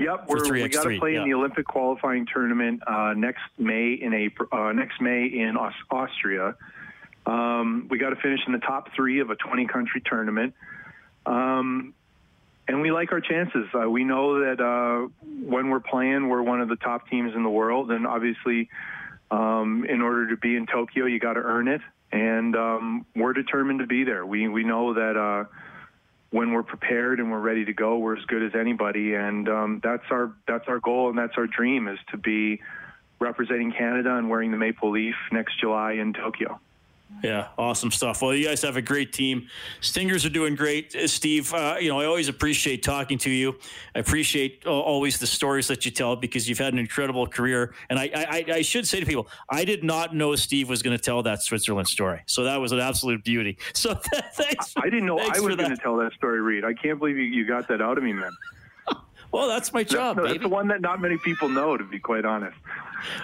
Yep, 0.02 0.24
we're, 0.28 0.52
we 0.52 0.68
got 0.68 0.82
to 0.82 0.98
play 0.98 1.12
yeah. 1.14 1.22
in 1.22 1.28
the 1.28 1.34
Olympic 1.34 1.66
qualifying 1.66 2.26
tournament 2.32 2.82
uh, 2.86 3.14
next 3.16 3.42
May 3.58 3.92
in 3.92 4.12
April. 4.12 4.48
Uh, 4.50 4.72
next 4.72 5.00
May 5.00 5.26
in 5.26 5.56
Aus- 5.56 5.74
Austria. 5.90 6.56
Um, 7.24 7.86
we 7.88 7.98
got 7.98 8.10
to 8.10 8.16
finish 8.16 8.40
in 8.46 8.52
the 8.52 8.58
top 8.58 8.88
three 8.96 9.20
of 9.20 9.30
a 9.30 9.36
20-country 9.36 10.02
tournament, 10.04 10.54
um, 11.24 11.94
and 12.66 12.80
we 12.80 12.90
like 12.90 13.12
our 13.12 13.20
chances. 13.20 13.66
Uh, 13.72 13.88
we 13.88 14.02
know 14.02 14.40
that 14.40 14.60
uh, 14.60 15.08
when 15.46 15.70
we're 15.70 15.80
playing, 15.80 16.28
we're 16.28 16.42
one 16.42 16.60
of 16.60 16.68
the 16.68 16.76
top 16.76 17.08
teams 17.08 17.34
in 17.36 17.44
the 17.44 17.50
world, 17.50 17.92
and 17.92 18.06
obviously, 18.06 18.68
um, 19.30 19.86
in 19.88 20.02
order 20.02 20.30
to 20.30 20.36
be 20.36 20.56
in 20.56 20.66
Tokyo, 20.66 21.06
you 21.06 21.20
got 21.20 21.34
to 21.34 21.40
earn 21.40 21.68
it. 21.68 21.80
And 22.10 22.56
um, 22.56 23.06
we're 23.14 23.32
determined 23.32 23.78
to 23.78 23.86
be 23.86 24.04
there. 24.04 24.26
We 24.26 24.46
we 24.48 24.64
know 24.64 24.92
that 24.94 25.16
uh, 25.16 25.44
when 26.32 26.52
we're 26.52 26.62
prepared 26.62 27.20
and 27.20 27.30
we're 27.30 27.38
ready 27.38 27.64
to 27.66 27.74
go, 27.74 27.98
we're 27.98 28.16
as 28.16 28.24
good 28.24 28.42
as 28.42 28.52
anybody, 28.58 29.14
and 29.14 29.48
um, 29.48 29.80
that's 29.84 30.04
our 30.10 30.32
that's 30.48 30.66
our 30.66 30.80
goal 30.80 31.10
and 31.10 31.16
that's 31.16 31.34
our 31.36 31.46
dream 31.46 31.86
is 31.86 31.98
to 32.10 32.16
be 32.16 32.60
representing 33.20 33.70
Canada 33.70 34.16
and 34.16 34.28
wearing 34.28 34.50
the 34.50 34.56
maple 34.56 34.90
leaf 34.90 35.14
next 35.30 35.60
July 35.60 35.92
in 35.92 36.12
Tokyo. 36.14 36.58
Yeah, 37.22 37.48
awesome 37.56 37.92
stuff. 37.92 38.20
Well, 38.20 38.34
you 38.34 38.46
guys 38.46 38.62
have 38.62 38.76
a 38.76 38.82
great 38.82 39.12
team. 39.12 39.48
Stingers 39.80 40.26
are 40.26 40.30
doing 40.30 40.56
great, 40.56 40.94
uh, 40.96 41.06
Steve. 41.06 41.54
Uh, 41.54 41.76
you 41.80 41.88
know, 41.88 42.00
I 42.00 42.06
always 42.06 42.28
appreciate 42.28 42.82
talking 42.82 43.16
to 43.18 43.30
you. 43.30 43.58
I 43.94 44.00
appreciate 44.00 44.64
uh, 44.66 44.70
always 44.70 45.18
the 45.18 45.26
stories 45.26 45.68
that 45.68 45.84
you 45.84 45.92
tell 45.92 46.16
because 46.16 46.48
you've 46.48 46.58
had 46.58 46.72
an 46.72 46.80
incredible 46.80 47.26
career. 47.28 47.74
And 47.90 47.98
I, 47.98 48.10
I, 48.14 48.44
I 48.54 48.62
should 48.62 48.88
say 48.88 48.98
to 48.98 49.06
people, 49.06 49.28
I 49.48 49.64
did 49.64 49.84
not 49.84 50.14
know 50.16 50.34
Steve 50.34 50.68
was 50.68 50.82
going 50.82 50.96
to 50.96 51.02
tell 51.02 51.22
that 51.22 51.42
Switzerland 51.42 51.86
story. 51.86 52.22
So 52.26 52.42
that 52.44 52.56
was 52.56 52.72
an 52.72 52.80
absolute 52.80 53.24
beauty. 53.24 53.58
So 53.74 53.94
thanks. 54.34 54.74
I 54.76 54.84
didn't 54.84 55.06
know 55.06 55.18
I 55.18 55.40
was 55.40 55.56
going 55.56 55.70
to 55.70 55.76
tell 55.76 55.96
that 55.96 56.12
story, 56.12 56.40
Reid. 56.40 56.64
I 56.64 56.72
can't 56.72 56.98
believe 56.98 57.16
you, 57.16 57.24
you 57.24 57.46
got 57.46 57.66
that 57.68 57.80
out 57.80 57.98
of 57.98 58.04
me, 58.04 58.12
man. 58.12 58.30
Well, 59.32 59.48
that's 59.48 59.72
my 59.72 59.82
job. 59.82 60.16
That's, 60.16 60.28
that's 60.28 60.42
the 60.42 60.48
one 60.48 60.68
that 60.68 60.82
not 60.82 61.00
many 61.00 61.16
people 61.16 61.48
know, 61.48 61.76
to 61.76 61.84
be 61.84 61.98
quite 61.98 62.26
honest. 62.26 62.56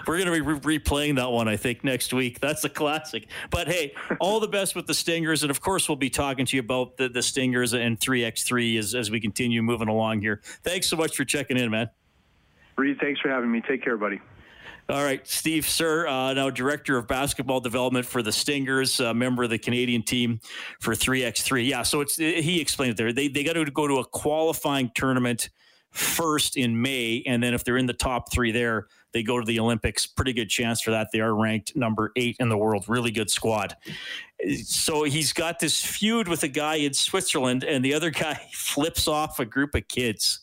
We're 0.07 0.17
going 0.17 0.25
to 0.25 0.31
be 0.31 0.41
re- 0.41 0.79
replaying 0.79 1.15
that 1.17 1.31
one, 1.31 1.47
I 1.47 1.55
think, 1.55 1.83
next 1.83 2.13
week. 2.13 2.39
That's 2.39 2.63
a 2.63 2.69
classic. 2.69 3.27
But 3.51 3.67
hey, 3.67 3.93
all 4.19 4.39
the 4.39 4.47
best 4.47 4.75
with 4.75 4.87
the 4.87 4.93
Stingers. 4.93 5.43
And 5.43 5.51
of 5.51 5.61
course, 5.61 5.87
we'll 5.87 5.95
be 5.95 6.09
talking 6.09 6.45
to 6.47 6.57
you 6.57 6.61
about 6.61 6.97
the, 6.97 7.09
the 7.09 7.21
Stingers 7.21 7.73
and 7.73 7.99
3x3 7.99 8.79
as, 8.79 8.95
as 8.95 9.11
we 9.11 9.19
continue 9.19 9.61
moving 9.61 9.87
along 9.87 10.21
here. 10.21 10.41
Thanks 10.63 10.87
so 10.87 10.97
much 10.97 11.15
for 11.15 11.25
checking 11.25 11.57
in, 11.57 11.69
man. 11.69 11.89
Reid, 12.75 12.97
thanks 12.99 13.21
for 13.21 13.29
having 13.29 13.51
me. 13.51 13.61
Take 13.61 13.83
care, 13.83 13.97
buddy. 13.97 14.19
All 14.89 15.03
right, 15.03 15.25
Steve 15.27 15.67
Sir, 15.67 16.07
uh, 16.07 16.33
now 16.33 16.49
director 16.49 16.97
of 16.97 17.07
basketball 17.07 17.59
development 17.59 18.07
for 18.07 18.23
the 18.23 18.31
Stingers, 18.31 18.99
uh, 18.99 19.13
member 19.13 19.43
of 19.43 19.51
the 19.51 19.59
Canadian 19.59 20.01
team 20.01 20.39
for 20.79 20.95
3x3. 20.95 21.67
Yeah, 21.67 21.83
so 21.83 22.01
it's 22.01 22.15
he 22.15 22.59
explained 22.59 22.93
it 22.93 22.97
there. 22.97 23.13
They 23.13 23.27
they 23.27 23.43
got 23.43 23.53
to 23.53 23.65
go 23.65 23.87
to 23.87 23.99
a 23.99 24.05
qualifying 24.05 24.89
tournament 24.95 25.49
first 25.91 26.57
in 26.57 26.81
May, 26.81 27.23
and 27.25 27.41
then 27.41 27.53
if 27.53 27.63
they're 27.63 27.77
in 27.77 27.85
the 27.85 27.93
top 27.93 28.31
three 28.31 28.51
there, 28.51 28.87
they 29.13 29.23
go 29.23 29.39
to 29.39 29.45
the 29.45 29.59
Olympics. 29.59 30.05
Pretty 30.05 30.33
good 30.33 30.49
chance 30.49 30.81
for 30.81 30.91
that. 30.91 31.07
They 31.11 31.19
are 31.19 31.33
ranked 31.33 31.75
number 31.75 32.11
eight 32.15 32.37
in 32.39 32.49
the 32.49 32.57
world. 32.57 32.85
Really 32.87 33.11
good 33.11 33.29
squad. 33.29 33.75
So 34.63 35.03
he's 35.03 35.33
got 35.33 35.59
this 35.59 35.83
feud 35.83 36.27
with 36.27 36.43
a 36.43 36.47
guy 36.47 36.75
in 36.75 36.93
Switzerland, 36.93 37.63
and 37.63 37.83
the 37.83 37.93
other 37.93 38.09
guy 38.11 38.39
flips 38.53 39.07
off 39.07 39.39
a 39.39 39.45
group 39.45 39.75
of 39.75 39.87
kids. 39.87 40.41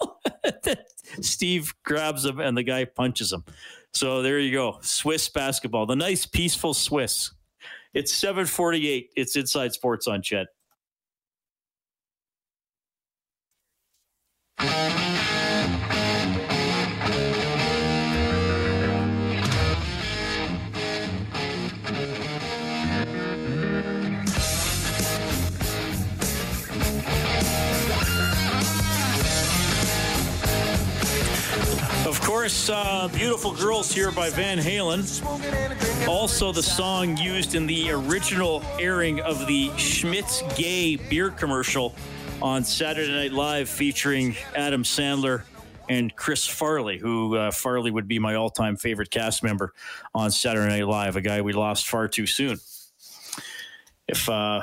Steve 1.20 1.74
grabs 1.84 2.24
him, 2.24 2.38
and 2.38 2.56
the 2.56 2.62
guy 2.62 2.84
punches 2.84 3.32
him. 3.32 3.44
So 3.92 4.22
there 4.22 4.38
you 4.38 4.52
go. 4.52 4.78
Swiss 4.82 5.28
basketball, 5.28 5.86
the 5.86 5.96
nice, 5.96 6.26
peaceful 6.26 6.74
Swiss. 6.74 7.32
It's 7.94 8.12
748. 8.12 9.10
It's 9.16 9.34
Inside 9.34 9.72
Sports 9.72 10.06
on 10.06 10.22
CHED. 10.22 10.46
Of 14.60 14.66
course, 32.22 32.68
uh, 32.68 33.08
Beautiful 33.14 33.52
Girls 33.52 33.92
here 33.92 34.10
by 34.10 34.28
Van 34.30 34.58
Halen. 34.58 36.08
Also, 36.08 36.50
the 36.50 36.62
song 36.62 37.16
used 37.16 37.54
in 37.54 37.68
the 37.68 37.92
original 37.92 38.64
airing 38.80 39.20
of 39.20 39.46
the 39.46 39.68
Schmitts 39.76 40.42
Gay 40.56 40.96
beer 40.96 41.30
commercial 41.30 41.94
on 42.42 42.62
Saturday 42.62 43.12
Night 43.12 43.32
Live 43.32 43.68
featuring 43.68 44.36
Adam 44.54 44.82
Sandler 44.84 45.42
and 45.88 46.14
Chris 46.14 46.46
Farley, 46.46 46.98
who 46.98 47.36
uh, 47.36 47.50
Farley 47.50 47.90
would 47.90 48.06
be 48.06 48.18
my 48.18 48.34
all-time 48.34 48.76
favorite 48.76 49.10
cast 49.10 49.42
member 49.42 49.72
on 50.14 50.30
Saturday 50.30 50.68
Night 50.68 50.86
Live, 50.86 51.16
a 51.16 51.20
guy 51.20 51.40
we 51.40 51.52
lost 51.52 51.88
far 51.88 52.06
too 52.06 52.26
soon. 52.26 52.58
If 54.06 54.28
uh, 54.28 54.62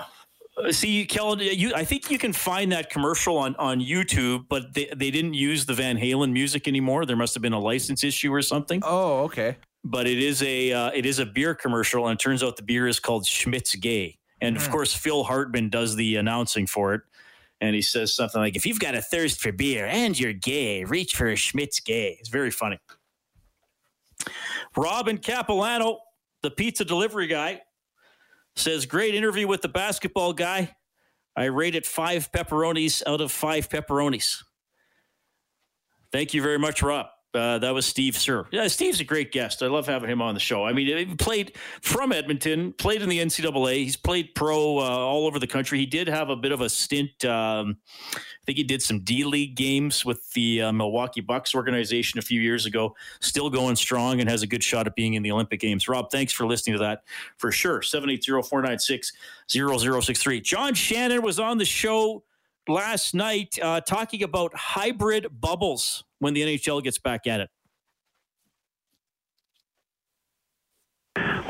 see, 0.71 1.05
Kellen, 1.05 1.39
you, 1.39 1.73
I 1.76 1.84
think 1.84 2.09
you 2.09 2.17
can 2.17 2.34
find 2.34 2.71
that 2.71 2.89
commercial 2.89 3.38
on 3.38 3.55
on 3.57 3.80
YouTube, 3.82 4.45
but 4.47 4.73
they 4.73 4.89
they 4.95 5.11
didn't 5.11 5.34
use 5.34 5.65
the 5.65 5.73
Van 5.73 5.97
Halen 5.97 6.32
music 6.32 6.67
anymore. 6.67 7.05
There 7.05 7.17
must 7.17 7.34
have 7.34 7.41
been 7.41 7.53
a 7.53 7.59
license 7.59 8.03
issue 8.03 8.34
or 8.34 8.41
something. 8.41 8.82
Oh, 8.84 9.23
okay. 9.23 9.57
But 9.84 10.07
it 10.07 10.17
is 10.17 10.41
a 10.41 10.71
uh, 10.71 10.91
it 10.93 11.05
is 11.05 11.19
a 11.19 11.26
beer 11.26 11.53
commercial, 11.53 12.07
and 12.07 12.19
it 12.19 12.23
turns 12.23 12.41
out 12.41 12.55
the 12.55 12.63
beer 12.63 12.88
is 12.88 12.99
called 12.99 13.26
Schmitt's 13.26 13.76
Gay, 13.76 14.17
and 14.41 14.57
of 14.57 14.69
course 14.69 14.95
Phil 14.95 15.23
Hartman 15.23 15.69
does 15.69 15.95
the 15.95 16.15
announcing 16.15 16.65
for 16.65 16.95
it 16.95 17.01
and 17.66 17.76
he 17.76 17.82
says 17.82 18.13
something 18.13 18.39
like, 18.39 18.55
"If 18.55 18.66
you've 18.66 18.80
got 18.80 18.95
a 18.95 19.01
thirst 19.01 19.41
for 19.41 19.51
beer 19.51 19.86
and 19.86 20.18
you're 20.18 20.34
gay, 20.34 20.84
reach 20.84 21.16
for 21.16 21.28
a 21.28 21.36
Schmitt's 21.36 21.80
Gay." 21.80 22.18
It's 22.20 22.30
very 22.30 22.51
funny. 22.51 22.80
Robin 24.76 25.18
Capilano, 25.18 25.99
the 26.41 26.51
pizza 26.51 26.86
delivery 26.86 27.28
guy, 27.28 27.61
says, 28.55 28.86
"Great 28.86 29.16
interview 29.16 29.47
with 29.47 29.61
the 29.61 29.70
basketball 29.70 30.34
guy. 30.34 30.76
I 31.36 31.45
rate 31.45 31.76
it 31.76 31.86
five 31.86 32.32
pepperonis 32.32 33.03
out 33.05 33.22
of 33.22 33.32
five 33.32 33.70
pepperonis." 33.70 34.43
Thank 36.11 36.34
you 36.34 36.41
very 36.41 36.59
much, 36.59 36.82
Rob. 36.82 37.07
Uh, 37.36 37.60
that 37.60 37.74
was 37.74 37.86
Steve 37.86 38.18
Sir. 38.18 38.46
Yeah, 38.52 38.68
Steve's 38.68 39.00
a 39.00 39.04
great 39.04 39.32
guest. 39.32 39.62
I 39.62 39.68
love 39.68 39.86
having 39.86 40.10
him 40.10 40.22
on 40.22 40.34
the 40.34 40.40
show. 40.40 40.66
I 40.66 40.74
mean, 40.74 40.98
he 40.98 41.16
played 41.16 41.58
from 41.82 42.12
Edmonton, 42.12 42.74
played 42.74 43.02
in 43.02 43.10
the 43.10 43.20
NCAA. 43.20 43.76
He's 43.76 43.98
played 43.98 44.34
pro 44.36 44.80
uh, 44.80 44.82
all 44.82 45.28
over 45.28 45.38
the 45.38 45.48
country. 45.48 45.78
He 45.78 45.86
did 45.86 46.08
have 46.08 46.30
a 46.30 46.36
bit 46.36 46.52
of 46.52 46.62
a 46.62 46.70
stint. 46.70 47.26
Um, 47.26 47.78
I 48.16 48.20
think 48.46 48.58
he 48.58 48.64
did 48.64 48.82
some 48.82 49.00
D 49.00 49.24
League 49.24 49.56
games 49.56 50.06
with 50.06 50.32
the 50.34 50.62
uh, 50.62 50.72
Milwaukee 50.72 51.22
Bucks 51.22 51.54
organization 51.54 52.20
a 52.20 52.22
few 52.22 52.40
years 52.40 52.66
ago. 52.66 52.96
Still 53.20 53.50
going 53.50 53.76
strong 53.76 54.22
and 54.22 54.30
has 54.30 54.42
a 54.42 54.48
good 54.48 54.64
shot 54.64 54.88
at 54.88 54.96
being 54.96 55.16
in 55.16 55.24
the 55.24 55.32
Olympic 55.32 55.60
Games. 55.60 55.88
Rob, 55.88 56.10
thanks 56.12 56.32
for 56.32 56.46
listening 56.46 56.78
to 56.78 56.84
that 56.84 57.04
for 57.38 57.52
sure. 57.52 57.82
780 57.82 58.48
496 58.48 59.12
0063. 59.50 60.42
John 60.42 60.74
Shannon 60.74 61.22
was 61.22 61.40
on 61.40 61.58
the 61.58 61.66
show 61.66 62.24
last 62.68 63.13
night 63.13 63.57
uh, 63.61 63.82
talking 63.82 64.24
about 64.24 64.53
hybrid 64.55 65.28
bubbles 65.32 66.03
when 66.20 66.34
the 66.34 66.41
NHL 66.41 66.84
gets 66.84 66.99
back 66.99 67.28
at 67.28 67.41
it. 67.41 67.49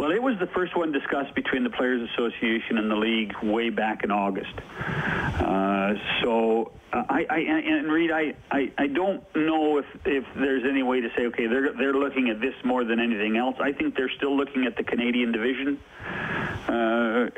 Well, 0.05 0.13
it 0.13 0.21
was 0.21 0.37
the 0.37 0.45
first 0.45 0.77
one 0.77 0.91
discussed 0.91 1.33
between 1.33 1.63
the 1.63 1.71
Players 1.71 2.07
Association 2.11 2.77
and 2.77 2.91
the 2.91 2.95
league 2.95 3.33
way 3.41 3.71
back 3.71 4.03
in 4.03 4.11
August. 4.11 4.53
Uh, 4.77 5.95
so, 6.21 6.73
uh, 6.93 7.03
I, 7.09 7.25
I 7.27 7.37
and 7.39 7.91
Reid, 7.91 8.11
I, 8.11 8.35
I, 8.51 8.71
I 8.77 8.85
don't 8.85 9.23
know 9.35 9.79
if, 9.79 9.85
if 10.05 10.23
there's 10.35 10.63
any 10.63 10.83
way 10.83 11.01
to 11.01 11.09
say, 11.17 11.25
okay, 11.25 11.47
they're 11.47 11.73
they're 11.73 11.95
looking 11.95 12.29
at 12.29 12.39
this 12.39 12.53
more 12.63 12.83
than 12.83 12.99
anything 12.99 13.35
else. 13.35 13.55
I 13.59 13.71
think 13.71 13.95
they're 13.95 14.11
still 14.15 14.37
looking 14.37 14.67
at 14.67 14.77
the 14.77 14.83
Canadian 14.83 15.31
division 15.31 15.79
uh, 16.05 17.29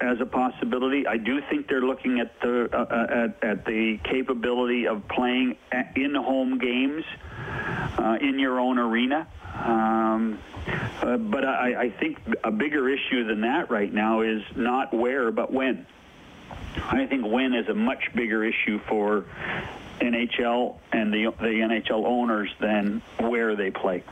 as 0.00 0.20
a 0.20 0.26
possibility. 0.26 1.06
I 1.06 1.18
do 1.18 1.40
think 1.50 1.68
they're 1.68 1.80
looking 1.80 2.18
at 2.18 2.40
the 2.40 2.68
uh, 2.72 2.78
uh 2.78 3.28
at, 3.42 3.48
at 3.48 3.64
the 3.64 4.00
capability 4.02 4.88
of 4.88 5.06
playing 5.06 5.56
in 5.94 6.16
home 6.16 6.58
games 6.58 7.04
uh, 7.96 8.18
in 8.20 8.40
your 8.40 8.58
own 8.58 8.80
arena. 8.80 9.28
Um, 9.54 10.40
uh, 11.02 11.16
but 11.16 11.44
I, 11.44 11.82
I 11.82 11.90
think 11.90 12.18
a 12.44 12.50
bigger 12.50 12.88
issue 12.88 13.24
than 13.24 13.40
that 13.42 13.70
right 13.70 13.92
now 13.92 14.20
is 14.20 14.42
not 14.54 14.94
where, 14.94 15.30
but 15.32 15.52
when. 15.52 15.86
I 16.84 17.06
think 17.06 17.26
when 17.26 17.54
is 17.54 17.68
a 17.68 17.74
much 17.74 18.10
bigger 18.14 18.44
issue 18.44 18.78
for 18.88 19.24
NHL 20.00 20.78
and 20.92 21.12
the 21.12 21.32
the 21.38 21.46
NHL 21.46 22.04
owners 22.04 22.50
than 22.60 23.02
where 23.18 23.56
they 23.56 23.70
play. 23.70 24.04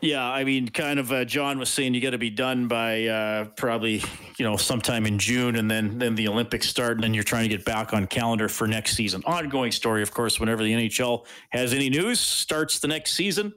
Yeah, 0.00 0.24
I 0.24 0.44
mean, 0.44 0.68
kind 0.68 1.00
of. 1.00 1.10
Uh, 1.10 1.24
John 1.24 1.58
was 1.58 1.70
saying 1.70 1.94
you 1.94 2.00
got 2.00 2.10
to 2.10 2.18
be 2.18 2.30
done 2.30 2.68
by 2.68 3.06
uh, 3.06 3.44
probably 3.56 4.02
you 4.38 4.44
know 4.44 4.56
sometime 4.56 5.06
in 5.06 5.18
June, 5.18 5.56
and 5.56 5.70
then 5.70 5.98
then 5.98 6.14
the 6.14 6.28
Olympics 6.28 6.68
start, 6.68 6.92
and 6.92 7.04
then 7.04 7.14
you're 7.14 7.24
trying 7.24 7.48
to 7.48 7.56
get 7.56 7.64
back 7.64 7.92
on 7.92 8.06
calendar 8.06 8.48
for 8.48 8.68
next 8.68 8.94
season. 8.96 9.22
Ongoing 9.24 9.72
story, 9.72 10.02
of 10.02 10.12
course. 10.12 10.38
Whenever 10.38 10.62
the 10.62 10.72
NHL 10.72 11.26
has 11.50 11.72
any 11.72 11.90
news, 11.90 12.20
starts 12.20 12.78
the 12.80 12.88
next 12.88 13.14
season 13.14 13.52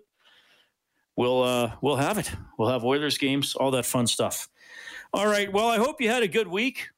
we'll 1.16 1.44
uh, 1.44 1.72
we'll 1.82 1.98
have 1.98 2.18
it. 2.18 2.32
We'll 2.58 2.70
have 2.70 2.84
Oilers 2.84 3.18
games, 3.18 3.56
all 3.56 3.72
that 3.72 3.86
fun 3.86 4.08
stuff. 4.08 4.50
All 5.14 5.28
right. 5.28 5.52
Well, 5.52 5.68
I 5.68 5.78
hope 5.78 6.02
you 6.02 6.10
had 6.10 6.24
a 6.24 6.28
good 6.28 6.48
week. 6.48 6.90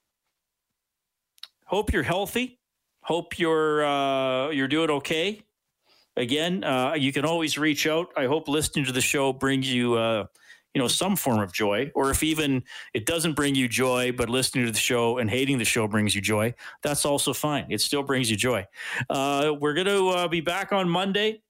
Hope 1.66 1.91
you're 1.91 2.03
healthy. 2.03 2.59
Hope 3.01 3.39
you're 3.39 3.86
uh, 3.86 4.49
you're 4.51 4.68
doing 4.68 4.89
okay. 4.89 5.41
Again, 6.16 6.64
uh, 6.64 6.93
you 6.93 7.11
can 7.11 7.26
always 7.26 7.57
reach 7.57 7.88
out. 7.88 8.09
I 8.16 8.28
hope 8.28 8.47
listening 8.47 8.86
to 8.86 8.91
the 8.91 9.01
show 9.01 9.34
brings 9.34 9.74
you 9.74 9.95
uh, 9.95 10.26
you 10.74 10.82
know 10.82 10.88
some 10.88 11.16
form 11.16 11.39
of 11.39 11.51
joy, 11.51 11.91
or 11.95 12.11
if 12.11 12.24
even 12.24 12.64
it 12.93 13.05
doesn't 13.05 13.34
bring 13.34 13.55
you 13.55 13.68
joy, 13.68 14.11
but 14.11 14.30
listening 14.30 14.66
to 14.66 14.72
the 14.72 14.78
show 14.78 15.18
and 15.18 15.30
hating 15.30 15.57
the 15.57 15.66
show 15.66 15.88
brings 15.88 16.16
you 16.16 16.22
joy, 16.22 16.53
that's 16.82 17.05
also 17.05 17.34
fine. 17.34 17.66
It 17.70 17.82
still 17.82 18.03
brings 18.03 18.30
you 18.30 18.38
joy. 18.38 18.68
Uh, 19.09 19.53
we're 19.59 19.74
going 19.74 19.88
to 19.88 20.09
uh, 20.09 20.28
be 20.28 20.41
back 20.41 20.72
on 20.72 20.88
Monday. 20.89 21.41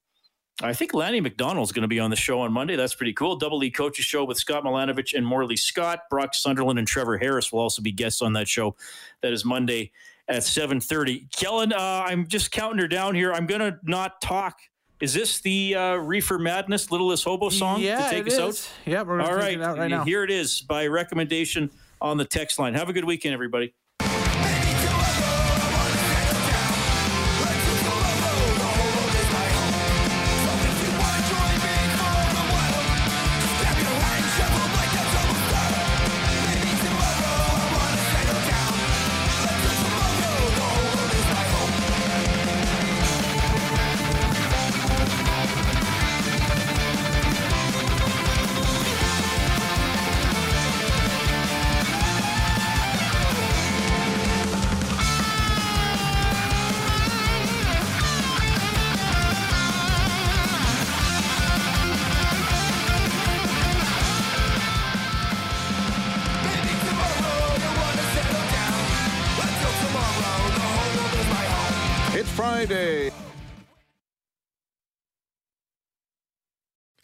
I 0.62 0.72
think 0.72 0.94
Lanny 0.94 1.20
McDonald's 1.20 1.72
going 1.72 1.82
to 1.82 1.88
be 1.88 1.98
on 1.98 2.10
the 2.10 2.16
show 2.16 2.40
on 2.40 2.52
Monday. 2.52 2.76
That's 2.76 2.94
pretty 2.94 3.12
cool. 3.12 3.36
Double 3.36 3.62
E 3.64 3.70
Coaches 3.70 4.04
Show 4.04 4.24
with 4.24 4.38
Scott 4.38 4.62
Milanovich 4.62 5.12
and 5.14 5.26
Morley 5.26 5.56
Scott. 5.56 6.00
Brock 6.10 6.34
Sunderland 6.34 6.78
and 6.78 6.86
Trevor 6.86 7.18
Harris 7.18 7.52
will 7.52 7.58
also 7.58 7.82
be 7.82 7.90
guests 7.90 8.22
on 8.22 8.34
that 8.34 8.46
show. 8.46 8.76
That 9.22 9.32
is 9.32 9.44
Monday 9.44 9.90
at 10.28 10.42
7.30. 10.42 11.30
Kellen, 11.32 11.72
uh, 11.72 12.04
I'm 12.06 12.26
just 12.28 12.52
counting 12.52 12.78
her 12.78 12.86
down 12.86 13.16
here. 13.16 13.32
I'm 13.32 13.46
going 13.46 13.60
to 13.60 13.78
not 13.82 14.20
talk. 14.20 14.60
Is 15.00 15.12
this 15.12 15.40
the 15.40 15.74
uh, 15.74 15.94
Reefer 15.96 16.38
Madness 16.38 16.90
Littlest 16.92 17.24
Hobo 17.24 17.48
song 17.48 17.80
yeah, 17.80 18.08
to 18.08 18.10
take 18.10 18.26
us 18.28 18.34
is. 18.34 18.38
out? 18.38 18.70
Yeah, 18.86 19.02
we're 19.02 19.18
going 19.18 19.28
to 19.28 19.34
take 19.34 19.42
right. 19.42 19.52
it 19.54 19.62
out 19.62 19.76
right 19.76 19.88
now. 19.88 20.04
Here 20.04 20.22
it 20.22 20.30
is 20.30 20.62
by 20.62 20.86
recommendation 20.86 21.68
on 22.00 22.16
the 22.16 22.24
text 22.24 22.60
line. 22.60 22.74
Have 22.74 22.88
a 22.88 22.92
good 22.92 23.04
weekend, 23.04 23.34
everybody. 23.34 23.74